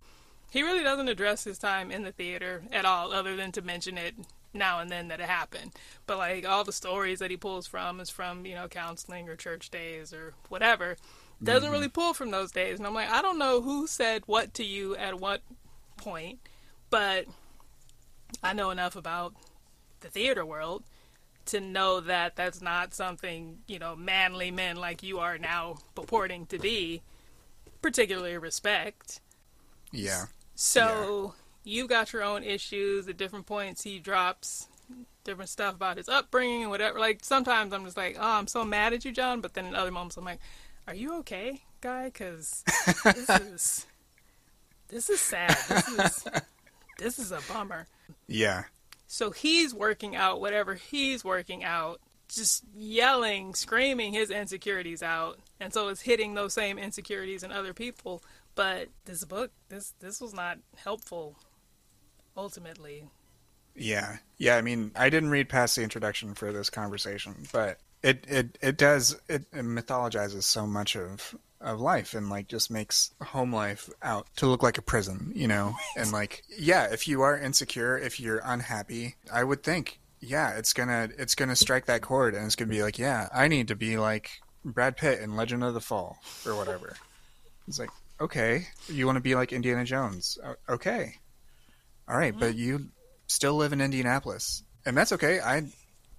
he 0.49 0.63
really 0.63 0.83
doesn't 0.83 1.09
address 1.09 1.43
his 1.43 1.59
time 1.59 1.91
in 1.91 2.01
the 2.01 2.11
theater 2.11 2.63
at 2.71 2.83
all 2.85 3.13
other 3.13 3.35
than 3.35 3.51
to 3.51 3.61
mention 3.61 3.99
it 3.99 4.15
now 4.51 4.79
and 4.79 4.89
then 4.89 5.09
that 5.09 5.19
it 5.19 5.29
happened. 5.29 5.73
But 6.07 6.17
like 6.17 6.47
all 6.47 6.63
the 6.63 6.73
stories 6.73 7.19
that 7.19 7.29
he 7.29 7.37
pulls 7.37 7.67
from 7.67 7.99
is 7.99 8.09
from, 8.09 8.47
you 8.47 8.55
know, 8.55 8.67
counseling 8.67 9.29
or 9.29 9.35
church 9.35 9.69
days 9.69 10.11
or 10.11 10.33
whatever. 10.49 10.97
Doesn't 11.43 11.65
mm-hmm. 11.65 11.71
really 11.71 11.87
pull 11.87 12.15
from 12.15 12.31
those 12.31 12.51
days. 12.51 12.79
And 12.79 12.87
I'm 12.87 12.95
like, 12.95 13.11
I 13.11 13.21
don't 13.21 13.37
know 13.37 13.61
who 13.61 13.85
said 13.85 14.23
what 14.25 14.55
to 14.55 14.63
you 14.63 14.95
at 14.95 15.19
what 15.19 15.41
point, 15.97 16.39
but 16.89 17.27
I 18.43 18.53
know 18.53 18.69
enough 18.71 18.95
about 18.95 19.33
the 20.01 20.09
theater 20.09 20.45
world 20.45 20.83
to 21.47 21.59
know 21.59 21.99
that 22.01 22.35
that's 22.35 22.61
not 22.61 22.93
something, 22.93 23.59
you 23.67 23.79
know, 23.79 23.95
manly 23.95 24.51
men 24.51 24.75
like 24.75 25.03
you 25.03 25.19
are 25.19 25.37
now 25.37 25.77
purporting 25.95 26.45
to 26.47 26.59
be, 26.59 27.01
particularly 27.81 28.37
respect. 28.37 29.21
Yeah. 29.91 30.25
So 30.55 31.33
yeah. 31.63 31.73
you 31.73 31.87
got 31.87 32.13
your 32.13 32.23
own 32.23 32.43
issues. 32.43 33.07
At 33.07 33.17
different 33.17 33.45
points, 33.45 33.83
he 33.83 33.99
drops 33.99 34.67
different 35.23 35.49
stuff 35.49 35.75
about 35.75 35.97
his 35.97 36.09
upbringing 36.09 36.63
and 36.63 36.71
whatever. 36.71 36.99
Like 36.99 37.23
sometimes 37.23 37.73
I'm 37.73 37.85
just 37.85 37.97
like, 37.97 38.17
oh, 38.19 38.37
I'm 38.37 38.47
so 38.47 38.63
mad 38.63 38.93
at 38.93 39.05
you, 39.05 39.11
John. 39.11 39.41
But 39.41 39.53
then 39.53 39.65
in 39.65 39.75
other 39.75 39.91
moments, 39.91 40.17
I'm 40.17 40.25
like, 40.25 40.39
are 40.87 40.95
you 40.95 41.15
okay, 41.19 41.61
guy? 41.81 42.05
Because 42.05 42.63
this 43.03 43.29
is 43.29 43.85
this 44.87 45.09
is 45.09 45.21
sad. 45.21 45.57
This 45.69 45.87
is 45.87 46.27
this 46.97 47.19
is 47.19 47.31
a 47.31 47.39
bummer. 47.51 47.87
Yeah. 48.31 48.63
So 49.07 49.31
he's 49.31 49.73
working 49.73 50.15
out 50.15 50.39
whatever 50.39 50.75
he's 50.75 51.23
working 51.23 51.63
out, 51.63 51.99
just 52.29 52.63
yelling, 52.73 53.53
screaming 53.53 54.13
his 54.13 54.31
insecurities 54.31 55.03
out. 55.03 55.39
And 55.59 55.73
so 55.73 55.89
it's 55.89 56.01
hitting 56.01 56.33
those 56.33 56.53
same 56.53 56.77
insecurities 56.77 57.43
in 57.43 57.51
other 57.51 57.73
people. 57.73 58.23
But 58.55 58.87
this 59.05 59.25
book, 59.25 59.51
this 59.69 59.93
this 59.99 60.21
was 60.21 60.33
not 60.33 60.59
helpful 60.75 61.37
ultimately. 62.35 63.09
Yeah. 63.75 64.17
Yeah, 64.37 64.57
I 64.57 64.61
mean, 64.61 64.91
I 64.95 65.09
didn't 65.09 65.29
read 65.29 65.49
past 65.49 65.75
the 65.75 65.83
introduction 65.83 66.33
for 66.33 66.51
this 66.51 66.69
conversation, 66.69 67.45
but 67.51 67.79
it 68.03 68.25
it 68.27 68.57
it 68.61 68.77
does 68.77 69.19
it, 69.27 69.45
it 69.53 69.65
mythologizes 69.65 70.43
so 70.43 70.65
much 70.65 70.95
of 70.95 71.35
of 71.61 71.79
life 71.79 72.13
and 72.13 72.29
like 72.29 72.47
just 72.47 72.71
makes 72.71 73.11
home 73.21 73.53
life 73.53 73.89
out 74.01 74.27
to 74.37 74.47
look 74.47 74.63
like 74.63 74.77
a 74.77 74.81
prison, 74.81 75.31
you 75.35 75.47
know? 75.47 75.75
And 75.95 76.11
like, 76.11 76.43
yeah, 76.57 76.87
if 76.91 77.07
you 77.07 77.21
are 77.21 77.37
insecure, 77.37 77.97
if 77.97 78.19
you're 78.19 78.41
unhappy, 78.43 79.15
I 79.31 79.43
would 79.43 79.63
think, 79.63 79.99
yeah, 80.19 80.51
it's 80.51 80.73
gonna 80.73 81.09
it's 81.17 81.35
gonna 81.35 81.55
strike 81.55 81.85
that 81.85 82.01
chord 82.01 82.35
and 82.35 82.45
it's 82.45 82.55
gonna 82.55 82.69
be 82.69 82.83
like, 82.83 82.99
yeah, 82.99 83.29
I 83.33 83.47
need 83.47 83.69
to 83.69 83.75
be 83.75 83.97
like 83.97 84.31
Brad 84.63 84.97
Pitt 84.97 85.19
in 85.19 85.35
Legend 85.35 85.63
of 85.63 85.73
the 85.73 85.81
Fall 85.81 86.17
or 86.45 86.55
whatever. 86.55 86.95
It's 87.67 87.79
like, 87.79 87.89
okay, 88.19 88.67
you 88.87 89.05
want 89.05 89.15
to 89.15 89.21
be 89.21 89.35
like 89.35 89.53
Indiana 89.53 89.83
Jones, 89.83 90.37
okay, 90.69 91.15
all 92.07 92.17
right, 92.17 92.37
but 92.37 92.51
mm-hmm. 92.51 92.59
you 92.59 92.87
still 93.27 93.55
live 93.55 93.73
in 93.73 93.81
Indianapolis, 93.81 94.63
and 94.85 94.97
that's 94.97 95.11
okay. 95.13 95.39
I 95.39 95.63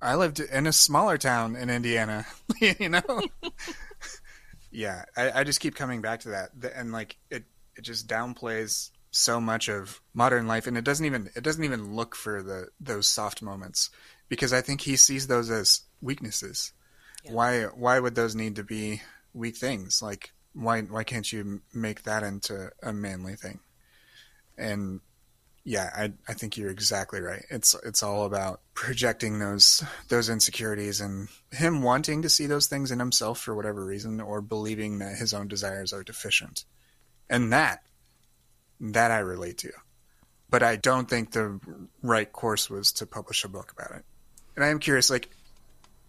I 0.01 0.17
lived 0.17 0.41
in 0.41 0.67
a 0.67 0.73
smaller 0.73 1.19
town 1.19 1.55
in 1.55 1.71
Indiana, 1.71 2.27
you 2.61 2.89
know. 2.89 3.23
Yeah, 4.73 5.05
I, 5.17 5.41
I 5.41 5.45
just 5.45 5.61
keep 5.61 5.75
coming 5.75 6.01
back 6.01 6.21
to 6.21 6.31
that, 6.31 6.51
and 6.75 6.93
like 6.93 7.17
it, 7.31 7.45
it 7.77 7.83
just 7.83 8.09
downplays 8.09 8.91
so 9.11 9.41
much 9.41 9.69
of 9.69 10.01
modern 10.15 10.47
life, 10.47 10.67
and 10.67 10.77
it 10.77 10.85
doesn't 10.85 11.05
even 11.05 11.31
it 11.37 11.45
doesn't 11.45 11.65
even 11.65 11.95
look 11.95 12.15
for 12.17 12.43
the 12.43 12.69
those 12.81 13.07
soft 13.07 13.43
moments 13.43 13.91
because 14.29 14.53
I 14.53 14.63
think 14.63 14.81
he 14.81 14.97
sees 14.97 15.27
those 15.27 15.51
as 15.51 15.83
weaknesses. 16.01 16.73
Yeah. 17.23 17.33
Why 17.33 17.63
why 17.65 18.01
would 18.01 18.15
those 18.15 18.35
need 18.35 18.57
to 18.57 18.65
be 18.65 19.03
weak 19.35 19.57
things? 19.57 20.01
Like 20.03 20.33
why 20.55 20.81
why 20.81 21.05
can't 21.05 21.31
you 21.31 21.61
make 21.73 22.03
that 22.05 22.23
into 22.23 22.71
a 22.83 22.93
manly 22.93 23.37
thing? 23.37 23.61
And 24.57 25.01
yeah, 25.65 25.91
I 25.95 26.13
I 26.29 26.35
think 26.35 26.57
you're 26.57 26.71
exactly 26.71 27.21
right. 27.21 27.45
It's 27.49 27.75
it's 27.85 28.03
all 28.03 28.25
about 28.25 28.61
projecting 28.75 29.39
those 29.39 29.85
those 30.09 30.29
insecurities 30.29 31.01
and 31.01 31.29
him 31.53 31.83
wanting 31.83 32.23
to 32.23 32.29
see 32.29 32.47
those 32.47 32.67
things 32.67 32.91
in 32.91 32.99
himself 32.99 33.39
for 33.41 33.55
whatever 33.55 33.85
reason 33.85 34.21
or 34.21 34.41
believing 34.41 34.99
that 34.99 35.17
his 35.17 35.33
own 35.33 35.47
desires 35.49 35.93
are 35.93 36.03
deficient. 36.03 36.65
And 37.31 37.53
that 37.53 37.83
that 38.81 39.11
I 39.13 39.19
relate 39.19 39.59
to. 39.59 39.71
But 40.51 40.63
I 40.63 40.77
don't 40.77 41.09
think 41.09 41.31
the 41.31 41.61
right 42.03 42.31
course 42.31 42.69
was 42.69 42.93
to 42.93 43.07
publish 43.07 43.45
a 43.45 43.49
book 43.49 43.73
about 43.73 43.97
it. 43.97 44.05
And 44.57 44.65
I 44.65 44.69
am 44.69 44.81
curious 44.81 45.11
like 45.11 45.31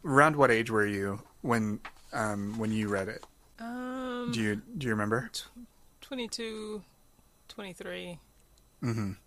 around 0.03 0.35
what 0.35 0.51
age 0.51 0.71
were 0.71 0.85
you 0.87 1.21
when 1.41 1.79
um 2.11 2.57
when 2.57 2.71
you 2.71 2.87
read 2.89 3.07
it? 3.07 3.23
Um 3.59 4.31
Do 4.31 4.41
you 4.41 4.61
do 4.77 4.87
you 4.87 4.93
remember? 4.93 5.29
22 6.01 6.81
23. 7.49 8.19
Mhm. 8.81 9.17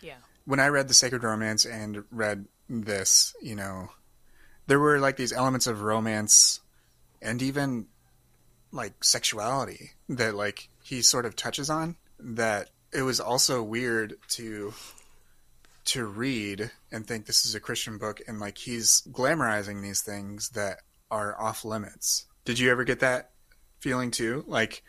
Yeah. 0.00 0.16
When 0.44 0.60
I 0.60 0.68
read 0.68 0.88
The 0.88 0.94
Sacred 0.94 1.24
Romance 1.24 1.64
and 1.64 2.04
read 2.10 2.46
this, 2.68 3.34
you 3.42 3.54
know, 3.54 3.90
there 4.66 4.78
were 4.78 4.98
like 4.98 5.16
these 5.16 5.32
elements 5.32 5.66
of 5.66 5.82
romance 5.82 6.60
and 7.22 7.42
even 7.42 7.86
like 8.72 9.02
sexuality 9.02 9.92
that 10.08 10.34
like 10.34 10.68
he 10.82 11.02
sort 11.02 11.24
of 11.24 11.36
touches 11.36 11.70
on 11.70 11.96
that 12.18 12.70
it 12.92 13.02
was 13.02 13.20
also 13.20 13.62
weird 13.62 14.16
to 14.28 14.72
to 15.84 16.04
read 16.04 16.70
and 16.90 17.06
think 17.06 17.26
this 17.26 17.46
is 17.46 17.54
a 17.54 17.60
Christian 17.60 17.96
book 17.96 18.20
and 18.26 18.40
like 18.40 18.58
he's 18.58 19.02
glamorizing 19.10 19.82
these 19.82 20.02
things 20.02 20.50
that 20.50 20.78
are 21.10 21.40
off 21.40 21.64
limits. 21.64 22.26
Did 22.44 22.58
you 22.58 22.70
ever 22.70 22.84
get 22.84 23.00
that 23.00 23.30
feeling 23.78 24.10
too? 24.10 24.44
Like 24.48 24.82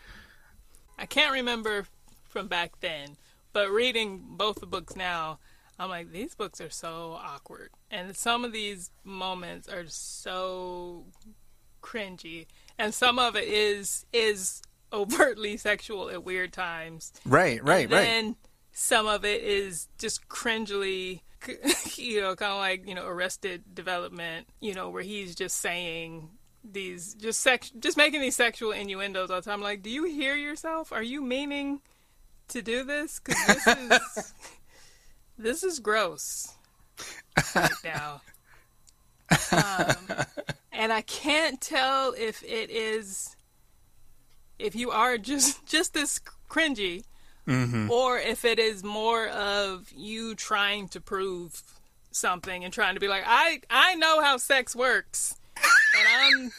I 0.97 1.05
can't 1.05 1.33
remember 1.33 1.85
from 2.29 2.47
back 2.47 2.79
then, 2.79 3.17
but 3.57 3.71
reading 3.71 4.21
both 4.23 4.59
the 4.59 4.67
books 4.67 4.95
now, 4.95 5.39
I'm 5.79 5.89
like, 5.89 6.11
these 6.11 6.35
books 6.35 6.61
are 6.61 6.69
so 6.69 7.17
awkward. 7.19 7.71
And 7.89 8.15
some 8.15 8.45
of 8.45 8.51
these 8.53 8.91
moments 9.03 9.67
are 9.67 9.87
so 9.87 11.05
cringy. 11.81 12.45
And 12.77 12.93
some 12.93 13.17
of 13.17 13.35
it 13.35 13.47
is 13.47 14.05
is 14.13 14.61
overtly 14.93 15.57
sexual 15.69 16.07
at 16.11 16.23
weird 16.23 16.53
times. 16.53 17.11
Right, 17.25 17.63
right, 17.63 17.85
and 17.85 17.91
right. 17.91 18.07
And 18.07 18.35
some 18.73 19.07
of 19.07 19.25
it 19.25 19.41
is 19.41 19.87
just 19.97 20.29
cringily 20.29 21.21
you 21.97 22.21
know, 22.21 22.35
kind 22.35 22.51
of 22.51 22.59
like, 22.59 22.87
you 22.87 22.93
know, 22.93 23.07
arrested 23.07 23.63
development, 23.73 24.45
you 24.59 24.75
know, 24.75 24.91
where 24.91 25.01
he's 25.01 25.33
just 25.33 25.57
saying 25.57 26.29
these 26.63 27.15
just 27.15 27.39
sex 27.39 27.71
just 27.79 27.97
making 27.97 28.21
these 28.21 28.35
sexual 28.35 28.71
innuendos 28.71 29.31
all 29.31 29.41
the 29.41 29.49
time. 29.49 29.63
Like, 29.63 29.81
do 29.81 29.89
you 29.89 30.03
hear 30.03 30.35
yourself? 30.35 30.91
Are 30.91 31.01
you 31.01 31.23
meaning 31.23 31.81
to 32.49 32.61
do 32.61 32.83
this 32.83 33.19
because 33.19 33.63
this 33.65 34.17
is 34.17 34.33
this 35.37 35.63
is 35.63 35.79
gross 35.79 36.53
right 37.55 37.71
now. 37.83 38.21
Um, 39.51 40.25
and 40.71 40.93
I 40.93 41.01
can't 41.01 41.59
tell 41.59 42.13
if 42.17 42.43
it 42.43 42.69
is 42.69 43.35
if 44.57 44.75
you 44.75 44.91
are 44.91 45.17
just 45.17 45.65
just 45.65 45.93
this 45.93 46.19
cringy 46.49 47.03
mm-hmm. 47.47 47.91
or 47.91 48.17
if 48.17 48.45
it 48.45 48.59
is 48.59 48.83
more 48.83 49.27
of 49.27 49.91
you 49.95 50.35
trying 50.35 50.87
to 50.89 51.01
prove 51.01 51.61
something 52.11 52.63
and 52.63 52.73
trying 52.73 52.95
to 52.95 52.99
be 52.99 53.07
like, 53.07 53.23
I 53.25 53.61
I 53.69 53.95
know 53.95 54.21
how 54.21 54.37
sex 54.37 54.75
works, 54.75 55.35
and 55.57 56.07
I'm 56.07 56.51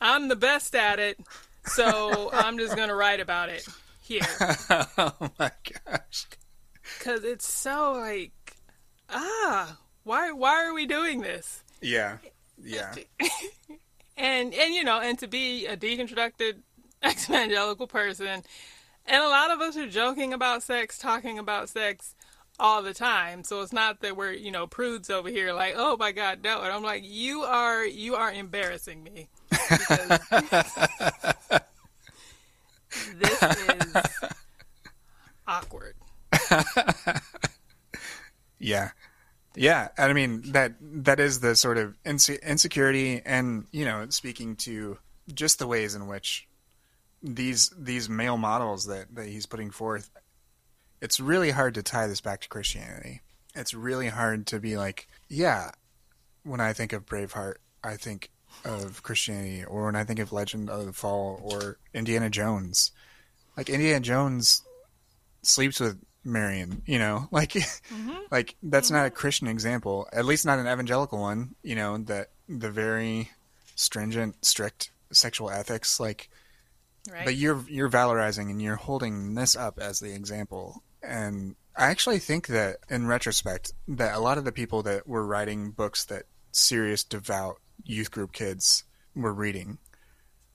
I'm 0.00 0.28
the 0.28 0.36
best 0.36 0.74
at 0.74 0.98
it, 0.98 1.18
so 1.64 2.30
I'm 2.32 2.58
just 2.58 2.76
gonna 2.76 2.94
write 2.94 3.20
about 3.20 3.48
it 3.48 3.66
here. 4.12 4.56
oh 4.98 5.30
my 5.38 5.50
gosh. 5.86 6.26
Because 6.98 7.24
it's 7.24 7.48
so 7.48 7.92
like, 7.92 8.56
ah, 9.08 9.78
why 10.04 10.32
why 10.32 10.64
are 10.64 10.74
we 10.74 10.86
doing 10.86 11.20
this? 11.20 11.62
Yeah. 11.80 12.18
Yeah. 12.62 12.94
and 14.16 14.54
and 14.54 14.74
you 14.74 14.84
know, 14.84 15.00
and 15.00 15.18
to 15.18 15.28
be 15.28 15.66
a 15.66 15.76
deconstructed 15.76 16.58
evangelical 17.04 17.86
person, 17.86 18.42
and 19.06 19.22
a 19.22 19.28
lot 19.28 19.50
of 19.50 19.60
us 19.60 19.76
are 19.76 19.88
joking 19.88 20.32
about 20.32 20.62
sex, 20.62 20.98
talking 20.98 21.38
about 21.38 21.68
sex 21.68 22.14
all 22.58 22.82
the 22.82 22.94
time. 22.94 23.44
So 23.44 23.60
it's 23.62 23.72
not 23.72 24.00
that 24.00 24.16
we're, 24.16 24.32
you 24.32 24.50
know, 24.50 24.66
prudes 24.66 25.10
over 25.10 25.28
here 25.28 25.52
like, 25.52 25.74
oh 25.76 25.96
my 25.96 26.12
God, 26.12 26.40
no. 26.42 26.62
And 26.62 26.72
I'm 26.72 26.82
like, 26.82 27.02
you 27.04 27.42
are 27.42 27.84
you 27.84 28.14
are 28.14 28.32
embarrassing 28.32 29.02
me. 29.02 29.28
This 33.18 33.42
is 33.42 33.96
awkward. 35.46 35.94
yeah. 38.58 38.90
Yeah, 39.54 39.88
and 39.98 40.10
I 40.10 40.14
mean 40.14 40.52
that 40.52 40.72
that 40.80 41.20
is 41.20 41.40
the 41.40 41.54
sort 41.54 41.76
of 41.76 41.94
inse- 42.04 42.42
insecurity, 42.42 43.20
and 43.24 43.66
you 43.70 43.84
know, 43.84 44.06
speaking 44.08 44.56
to 44.56 44.98
just 45.34 45.58
the 45.58 45.66
ways 45.66 45.94
in 45.94 46.06
which 46.06 46.48
these 47.22 47.70
these 47.76 48.08
male 48.08 48.38
models 48.38 48.86
that 48.86 49.14
that 49.14 49.26
he's 49.26 49.44
putting 49.44 49.70
forth, 49.70 50.10
it's 51.02 51.20
really 51.20 51.50
hard 51.50 51.74
to 51.74 51.82
tie 51.82 52.06
this 52.06 52.22
back 52.22 52.40
to 52.40 52.48
Christianity. 52.48 53.20
It's 53.54 53.74
really 53.74 54.08
hard 54.08 54.46
to 54.46 54.58
be 54.58 54.78
like, 54.78 55.06
yeah, 55.28 55.72
when 56.42 56.60
I 56.60 56.72
think 56.72 56.94
of 56.94 57.04
Braveheart, 57.04 57.56
I 57.84 57.96
think 57.96 58.30
of 58.64 59.02
Christianity, 59.02 59.64
or 59.64 59.84
when 59.86 59.96
I 59.96 60.04
think 60.04 60.18
of 60.18 60.32
Legend 60.32 60.70
of 60.70 60.86
the 60.86 60.92
Fall 60.92 61.40
or 61.42 61.76
Indiana 61.92 62.30
Jones, 62.30 62.92
like 63.56 63.68
Indiana 63.68 64.00
Jones 64.00 64.62
sleeps 65.42 65.80
with 65.80 65.98
Marion, 66.24 66.82
you 66.86 66.98
know, 66.98 67.28
like, 67.32 67.52
mm-hmm. 67.52 68.12
like 68.30 68.56
that's 68.62 68.88
mm-hmm. 68.88 68.96
not 68.96 69.06
a 69.06 69.10
Christian 69.10 69.48
example, 69.48 70.08
at 70.12 70.24
least 70.24 70.46
not 70.46 70.58
an 70.58 70.66
evangelical 70.66 71.20
one, 71.20 71.54
you 71.62 71.74
know, 71.74 71.98
that 71.98 72.30
the 72.48 72.70
very 72.70 73.30
stringent, 73.74 74.44
strict 74.44 74.90
sexual 75.12 75.50
ethics, 75.50 75.98
like, 75.98 76.30
right. 77.10 77.24
but 77.24 77.36
you're, 77.36 77.64
you're 77.68 77.90
valorizing 77.90 78.50
and 78.50 78.62
you're 78.62 78.76
holding 78.76 79.34
this 79.34 79.56
up 79.56 79.78
as 79.78 80.00
the 80.00 80.14
example. 80.14 80.82
And 81.02 81.56
I 81.76 81.86
actually 81.86 82.18
think 82.18 82.46
that 82.48 82.78
in 82.88 83.06
retrospect, 83.06 83.72
that 83.88 84.14
a 84.14 84.20
lot 84.20 84.38
of 84.38 84.44
the 84.44 84.52
people 84.52 84.82
that 84.84 85.06
were 85.06 85.26
writing 85.26 85.70
books 85.70 86.04
that 86.06 86.24
serious, 86.52 87.02
devout 87.02 87.56
youth 87.84 88.10
group 88.10 88.32
kids 88.32 88.84
were 89.14 89.32
reading, 89.32 89.78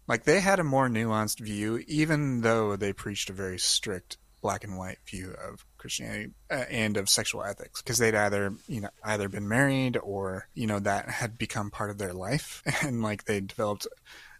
like 0.08 0.24
they 0.24 0.39
had 0.39 0.60
a 0.60 0.64
more 0.64 0.88
nuanced 0.88 1.39
view, 1.39 1.84
even 1.88 2.41
though 2.41 2.76
they 2.76 2.93
preached 2.93 3.30
a 3.30 3.34
very 3.34 3.60
strict 3.60 4.18
black 4.41 4.64
and 4.64 4.78
white 4.78 4.99
view 5.05 5.36
of 5.45 5.66
Christianity 5.78 6.32
uh, 6.49 6.64
and 6.70 6.97
of 6.97 7.10
sexual 7.10 7.43
ethics 7.43 7.82
because 7.82 7.97
they'd 7.97 8.16
either 8.16 8.53
you 8.68 8.82
know 8.82 8.89
either 9.03 9.30
been 9.30 9.47
married 9.47 9.97
or 9.97 10.47
you 10.53 10.68
know 10.68 10.80
that 10.80 11.10
had 11.10 11.38
become 11.38 11.72
part 11.72 11.89
of 11.89 11.97
their 11.97 12.14
life 12.14 12.62
and 12.84 13.01
like 13.01 13.26
they 13.26 13.39
developed 13.41 13.88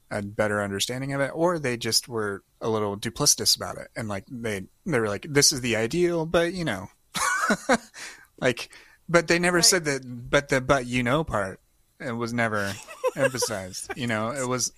a 0.10 0.22
better 0.22 0.62
understanding 0.62 1.14
of 1.14 1.22
it 1.22 1.32
or 1.34 1.60
they 1.60 1.76
just 1.76 2.08
were 2.08 2.44
a 2.62 2.70
little 2.70 2.96
duplicitous 2.96 3.56
about 3.56 3.78
it 3.78 3.88
and 3.96 4.08
like 4.08 4.24
they 4.30 4.64
they 4.86 5.00
were 5.00 5.10
like 5.10 5.26
this 5.30 5.52
is 5.52 5.62
the 5.62 5.76
ideal 5.76 6.26
but 6.26 6.54
you 6.54 6.64
know 6.64 6.88
like 8.40 8.70
but 9.10 9.28
they 9.28 9.40
never 9.40 9.58
right. 9.58 9.66
said 9.66 9.86
that 9.86 10.02
but 10.30 10.50
the 10.50 10.62
but 10.62 10.86
you 10.86 11.04
know 11.04 11.24
part 11.24 11.60
it 12.00 12.12
was 12.12 12.34
never 12.34 12.72
emphasized 13.16 13.92
you 13.98 14.08
know 14.08 14.30
it 14.30 14.48
was 14.48 14.72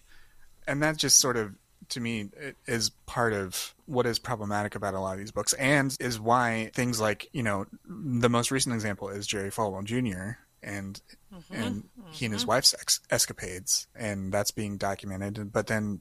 and 0.69 0.83
that 0.83 0.97
just 0.97 1.19
sort 1.19 1.35
of 1.35 1.53
to 1.89 1.99
me 1.99 2.29
is 2.67 2.91
part 3.07 3.33
of 3.33 3.73
what 3.87 4.05
is 4.05 4.19
problematic 4.19 4.75
about 4.75 4.93
a 4.93 4.99
lot 4.99 5.13
of 5.13 5.19
these 5.19 5.31
books 5.31 5.53
and 5.53 5.97
is 5.99 6.19
why 6.19 6.69
things 6.73 7.01
like 7.01 7.27
you 7.33 7.43
know 7.43 7.65
the 7.85 8.29
most 8.29 8.51
recent 8.51 8.75
example 8.75 9.09
is 9.09 9.25
jerry 9.25 9.49
falwell 9.49 9.83
jr 9.83 10.37
and 10.61 11.01
mm-hmm. 11.33 11.53
and 11.53 11.75
mm-hmm. 11.83 12.11
he 12.11 12.25
and 12.25 12.33
his 12.33 12.43
mm-hmm. 12.43 12.49
wife's 12.49 12.73
ex- 12.75 13.01
escapades 13.09 13.87
and 13.95 14.31
that's 14.31 14.51
being 14.51 14.77
documented 14.77 15.51
but 15.51 15.67
then 15.67 15.99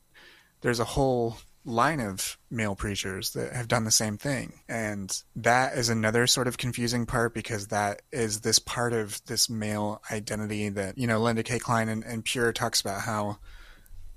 there's 0.61 0.81
a 0.81 0.85
whole 0.85 1.39
line 1.65 2.01
of 2.01 2.39
male 2.51 2.75
preachers 2.75 3.33
that 3.33 3.53
have 3.53 3.69
done 3.69 3.85
the 3.85 3.91
same 3.91 4.17
thing 4.17 4.61
and 4.69 5.23
that 5.37 5.77
is 5.77 5.89
another 5.89 6.27
sort 6.27 6.47
of 6.47 6.57
confusing 6.57 7.05
part 7.05 7.35
because 7.35 7.69
that 7.69 8.03
is 8.13 8.41
this 8.41 8.59
part 8.59 8.93
of 8.93 9.25
this 9.27 9.51
male 9.51 10.01
identity 10.11 10.69
that 10.69 10.97
you 10.97 11.07
know 11.07 11.19
Linda 11.21 11.43
Kay 11.43 11.59
Klein 11.59 11.89
and, 11.89 12.05
and 12.05 12.25
pure 12.25 12.53
talks 12.53 12.81
about 12.81 13.03
how 13.03 13.39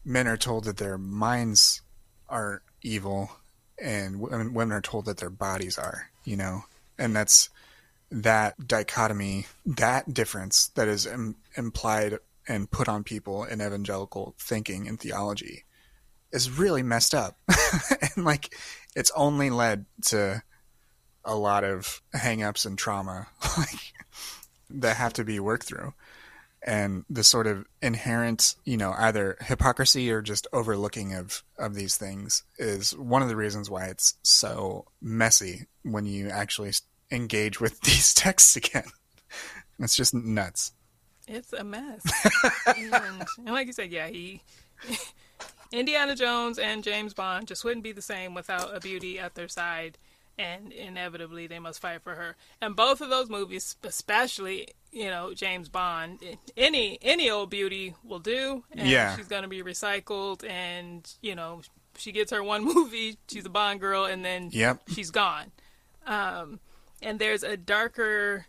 men 0.04 0.28
are 0.28 0.38
told 0.38 0.66
that 0.66 0.78
their 0.78 0.98
minds 0.98 1.82
are 2.30 2.62
evil 2.82 3.32
and 3.80 4.20
women 4.20 4.72
are 4.72 4.82
told 4.82 5.06
that 5.06 5.18
their 5.18 5.30
bodies 5.30 5.78
are, 5.78 6.10
you 6.24 6.38
know, 6.38 6.64
and 6.98 7.16
that's 7.16 7.50
that 8.12 8.68
dichotomy, 8.68 9.48
that 9.66 10.14
difference 10.14 10.68
that 10.76 10.88
is 10.88 11.06
Im- 11.06 11.36
implied 11.56 12.20
and 12.48 12.70
put 12.70 12.90
on 12.90 13.04
people 13.04 13.44
in 13.44 13.62
evangelical 13.62 14.36
thinking 14.38 14.88
and 14.88 15.00
theology 15.00 15.64
is 16.32 16.52
really 16.52 16.84
messed 16.84 17.16
up. 17.16 17.38
and 18.16 18.26
like, 18.26 18.56
it's 18.96 19.12
only 19.16 19.50
led 19.50 19.86
to 20.06 20.44
a 21.24 21.36
lot 21.36 21.64
of 21.64 22.02
hangups 22.16 22.66
and 22.66 22.78
trauma 22.78 23.28
like, 23.58 23.94
that 24.70 24.98
have 24.98 25.14
to 25.14 25.24
be 25.24 25.40
worked 25.40 25.66
through 25.66 25.94
and 26.64 27.06
the 27.10 27.24
sort 27.24 27.48
of 27.48 27.66
inherent, 27.82 28.56
you 28.66 28.78
know, 28.78 28.94
either 28.98 29.38
hypocrisy 29.42 30.12
or 30.12 30.22
just 30.22 30.48
overlooking 30.54 31.14
of 31.14 31.44
of 31.58 31.74
these 31.74 31.98
things 31.98 32.44
is 32.58 32.96
one 32.96 33.22
of 33.22 33.28
the 33.28 33.36
reasons 33.36 33.70
why 33.70 33.86
it's 33.86 34.16
so 34.24 34.86
messy 35.02 35.66
when 35.84 36.06
you 36.06 36.30
actually 36.30 36.72
engage 37.12 37.60
with 37.60 37.80
these 37.82 38.14
texts 38.14 38.56
again. 38.56 38.92
It's 39.80 39.96
just 39.96 40.14
nuts. 40.14 40.74
It's 41.28 41.54
a 41.54 41.64
mess. 41.64 42.04
and, 42.68 43.26
and 43.38 43.52
like 43.52 43.68
you 43.68 43.74
said, 43.74 43.92
yeah, 43.92 44.08
he 44.08 44.42
Indiana 45.72 46.16
Jones 46.16 46.60
and 46.60 46.84
James 46.84 47.14
Bond 47.14 47.48
just 47.48 47.64
wouldn't 47.64 47.84
be 47.84 47.92
the 47.92 48.02
same 48.02 48.34
without 48.34 48.76
a 48.76 48.80
beauty 48.80 49.18
at 49.20 49.36
their 49.36 49.48
side 49.48 49.98
and 50.38 50.72
inevitably 50.72 51.48
they 51.48 51.60
must 51.60 51.82
fight 51.82 52.02
for 52.02 52.16
her. 52.16 52.36
And 52.62 52.76
both 52.76 53.02
of 53.02 53.10
those 53.10 53.30
movies, 53.30 53.76
especially 53.84 54.70
you 54.92 55.10
know 55.10 55.34
James 55.34 55.70
Bond, 55.70 56.20
any 56.58 56.98
any 57.02 57.30
old 57.30 57.50
beauty 57.50 57.96
will 58.04 58.20
do. 58.20 58.64
And 58.72 58.88
yeah, 58.88 59.16
she's 59.16 59.28
gonna 59.28 59.48
be 59.48 59.64
recycled, 59.64 60.48
and 60.48 61.10
you 61.22 61.36
know 61.36 61.62
she 61.98 62.12
gets 62.12 62.32
her 62.32 62.44
one 62.44 62.64
movie, 62.74 63.18
she's 63.28 63.46
a 63.46 63.50
Bond 63.50 63.80
girl, 63.80 64.06
and 64.06 64.24
then 64.24 64.50
yep. 64.52 64.82
she's 64.88 65.12
gone. 65.12 65.52
Um, 66.06 66.60
and 67.02 67.20
there's 67.20 67.44
a 67.44 67.58
darker. 67.58 68.48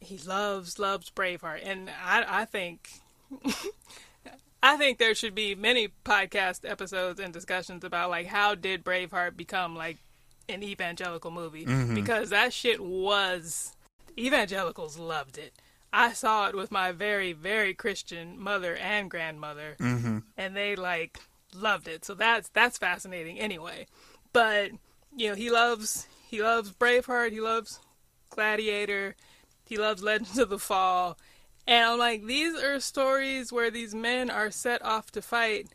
He 0.00 0.18
loves 0.18 0.78
loves 0.78 1.10
Braveheart, 1.10 1.60
and 1.64 1.90
I 2.02 2.24
I 2.26 2.44
think. 2.44 2.88
I 4.62 4.76
think 4.76 4.98
there 4.98 5.14
should 5.14 5.34
be 5.34 5.54
many 5.54 5.88
podcast 6.04 6.68
episodes 6.70 7.18
and 7.18 7.32
discussions 7.32 7.82
about 7.82 8.10
like 8.10 8.26
how 8.26 8.54
did 8.54 8.84
Braveheart 8.84 9.34
become 9.34 9.74
like 9.74 9.96
an 10.50 10.62
evangelical 10.62 11.30
movie 11.30 11.64
mm-hmm. 11.64 11.94
because 11.94 12.30
that 12.30 12.52
shit 12.52 12.80
was 12.80 13.76
evangelicals 14.18 14.98
loved 14.98 15.38
it. 15.38 15.54
I 15.92 16.12
saw 16.12 16.48
it 16.48 16.54
with 16.54 16.70
my 16.70 16.92
very 16.92 17.32
very 17.32 17.74
Christian 17.74 18.38
mother 18.38 18.76
and 18.76 19.10
grandmother, 19.10 19.76
mm-hmm. 19.80 20.18
and 20.36 20.56
they 20.56 20.76
like 20.76 21.18
loved 21.54 21.88
it. 21.88 22.04
So 22.04 22.14
that's 22.14 22.48
that's 22.50 22.78
fascinating 22.78 23.38
anyway. 23.38 23.86
But 24.32 24.70
you 25.16 25.30
know 25.30 25.34
he 25.34 25.50
loves 25.50 26.06
he 26.28 26.42
loves 26.42 26.70
Braveheart, 26.72 27.32
he 27.32 27.40
loves 27.40 27.80
Gladiator, 28.30 29.16
he 29.64 29.76
loves 29.76 30.02
Legends 30.02 30.38
of 30.38 30.48
the 30.48 30.58
Fall, 30.58 31.18
and 31.66 31.90
I'm 31.90 31.98
like 31.98 32.24
these 32.24 32.54
are 32.62 32.78
stories 32.78 33.52
where 33.52 33.70
these 33.70 33.94
men 33.94 34.30
are 34.30 34.50
set 34.50 34.84
off 34.84 35.10
to 35.12 35.22
fight 35.22 35.68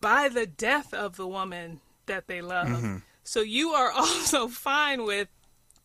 by 0.00 0.28
the 0.28 0.46
death 0.46 0.94
of 0.94 1.16
the 1.16 1.26
woman 1.26 1.80
that 2.06 2.26
they 2.26 2.40
love. 2.40 2.68
Mm-hmm. 2.68 2.96
So 3.24 3.40
you 3.40 3.70
are 3.70 3.90
also 3.96 4.48
fine 4.48 5.04
with 5.04 5.28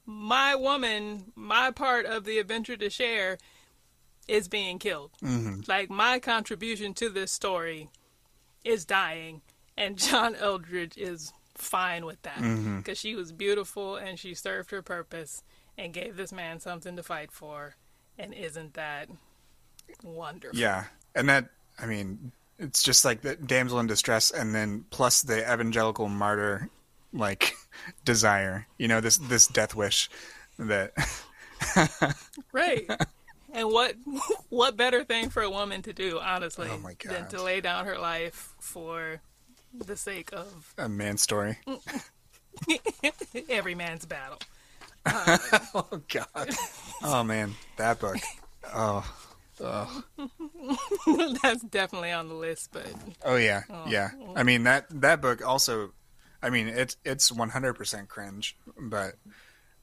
my 0.06 0.56
woman, 0.56 1.32
my 1.36 1.72
part 1.72 2.06
of 2.06 2.26
the 2.26 2.40
adventure 2.40 2.78
to 2.78 2.90
share 2.90 3.38
is 4.28 4.48
being 4.48 4.80
killed. 4.80 5.12
Mm-hmm. 5.24 5.62
Like 5.68 5.90
my 5.90 6.20
contribution 6.20 6.94
to 6.96 7.10
this 7.10 7.32
story 7.32 7.90
is 8.64 8.86
dying, 8.86 9.42
and 9.78 9.98
John 9.98 10.36
Eldredge 10.36 10.98
is 10.98 11.34
fine 11.56 12.06
with 12.06 12.22
that 12.22 12.38
because 12.38 12.48
mm-hmm. 12.48 12.94
she 12.94 13.16
was 13.16 13.32
beautiful 13.32 13.98
and 13.98 14.18
she 14.18 14.34
served 14.34 14.72
her 14.72 14.82
purpose 14.82 15.44
and 15.78 15.94
gave 15.94 16.16
this 16.16 16.32
man 16.32 16.60
something 16.60 16.96
to 16.96 17.04
fight 17.04 17.32
for. 17.32 17.76
And 18.18 18.34
isn't 18.34 18.74
that 18.74 19.10
wonderful? 20.04 20.58
Yeah, 20.58 20.86
and 21.16 21.30
that 21.30 21.50
I 21.80 21.86
mean, 21.86 22.32
it's 22.58 22.84
just 22.84 23.06
like 23.06 23.22
the 23.22 23.36
damsel 23.36 23.80
in 23.80 23.88
distress, 23.88 24.32
and 24.32 24.54
then 24.54 24.86
plus 24.90 25.22
the 25.22 25.42
evangelical 25.42 26.10
martyr 26.10 26.70
like 27.14 27.56
desire, 28.06 28.68
you 28.78 28.88
know, 28.88 29.02
this 29.02 29.18
this 29.18 29.48
death 29.48 29.76
wish 29.76 30.10
that 30.58 30.94
right. 32.52 32.90
And 33.54 33.70
what 33.70 33.96
what 34.50 34.78
better 34.78 35.04
thing 35.04 35.30
for 35.30 35.42
a 35.42 35.50
woman 35.50 35.82
to 35.84 35.94
do, 35.94 36.20
honestly, 36.20 36.70
Oh 36.72 36.90
than 37.06 37.28
to 37.30 37.42
lay 37.42 37.62
down 37.62 37.86
her 37.86 37.98
life 37.98 38.54
for 38.60 39.22
the 39.74 39.96
sake 39.96 40.30
of 40.34 40.74
A 40.78 40.90
man's 40.90 41.22
story. 41.22 41.58
every 43.50 43.76
man's 43.76 44.06
battle. 44.06 44.40
Um, 45.06 45.40
oh 45.74 46.02
God. 46.10 46.50
Oh 47.04 47.24
man, 47.24 47.56
that 47.78 48.00
book. 48.00 48.18
Oh. 48.74 49.06
Oh. 49.62 50.04
That's 51.42 51.64
definitely 51.64 52.12
on 52.12 52.30
the 52.30 52.34
list, 52.34 52.70
but 52.72 52.88
Oh 53.24 53.36
yeah, 53.36 53.64
oh. 53.70 53.86
yeah. 53.88 54.12
I 54.36 54.44
mean 54.44 54.64
that 54.64 54.86
that 55.02 55.22
book 55.22 55.46
also. 55.46 55.94
I 56.42 56.50
mean 56.50 56.68
it's 56.68 56.96
it's 57.04 57.32
one 57.32 57.50
hundred 57.50 57.74
percent 57.74 58.10
cringe, 58.10 58.58
but 58.78 59.16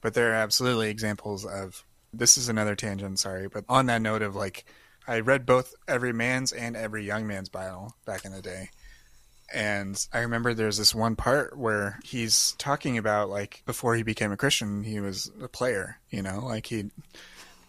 but 0.01 0.15
there 0.15 0.31
are 0.31 0.35
absolutely 0.35 0.91
examples 0.91 1.45
of. 1.45 1.85
This 2.13 2.39
is 2.39 2.49
another 2.49 2.75
tangent, 2.75 3.19
sorry, 3.19 3.49
but 3.49 3.65
on 3.69 3.87
that 3.87 4.01
note 4.01 4.23
of 4.23 4.35
like, 4.35 4.65
I 5.07 5.21
read 5.21 5.45
both 5.45 5.75
Every 5.87 6.15
Man's 6.15 6.51
and 6.51 6.75
Every 6.75 7.05
Young 7.05 7.27
Man's 7.27 7.51
Bible 7.51 7.95
back 8.07 8.25
in 8.25 8.33
the 8.33 8.41
day, 8.41 8.71
and 9.53 10.03
I 10.15 10.21
remember 10.21 10.55
there's 10.55 10.79
this 10.79 10.95
one 10.95 11.15
part 11.17 11.59
where 11.59 11.99
he's 12.05 12.55
talking 12.59 12.97
about 12.97 13.29
like 13.29 13.63
before 13.67 13.97
he 13.97 14.03
became 14.03 14.33
a 14.33 14.37
Christian, 14.37 14.83
he 14.83 14.99
was 14.99 15.31
a 15.43 15.49
player, 15.49 15.99
you 16.09 16.23
know, 16.23 16.41
like 16.45 16.67
he. 16.67 16.91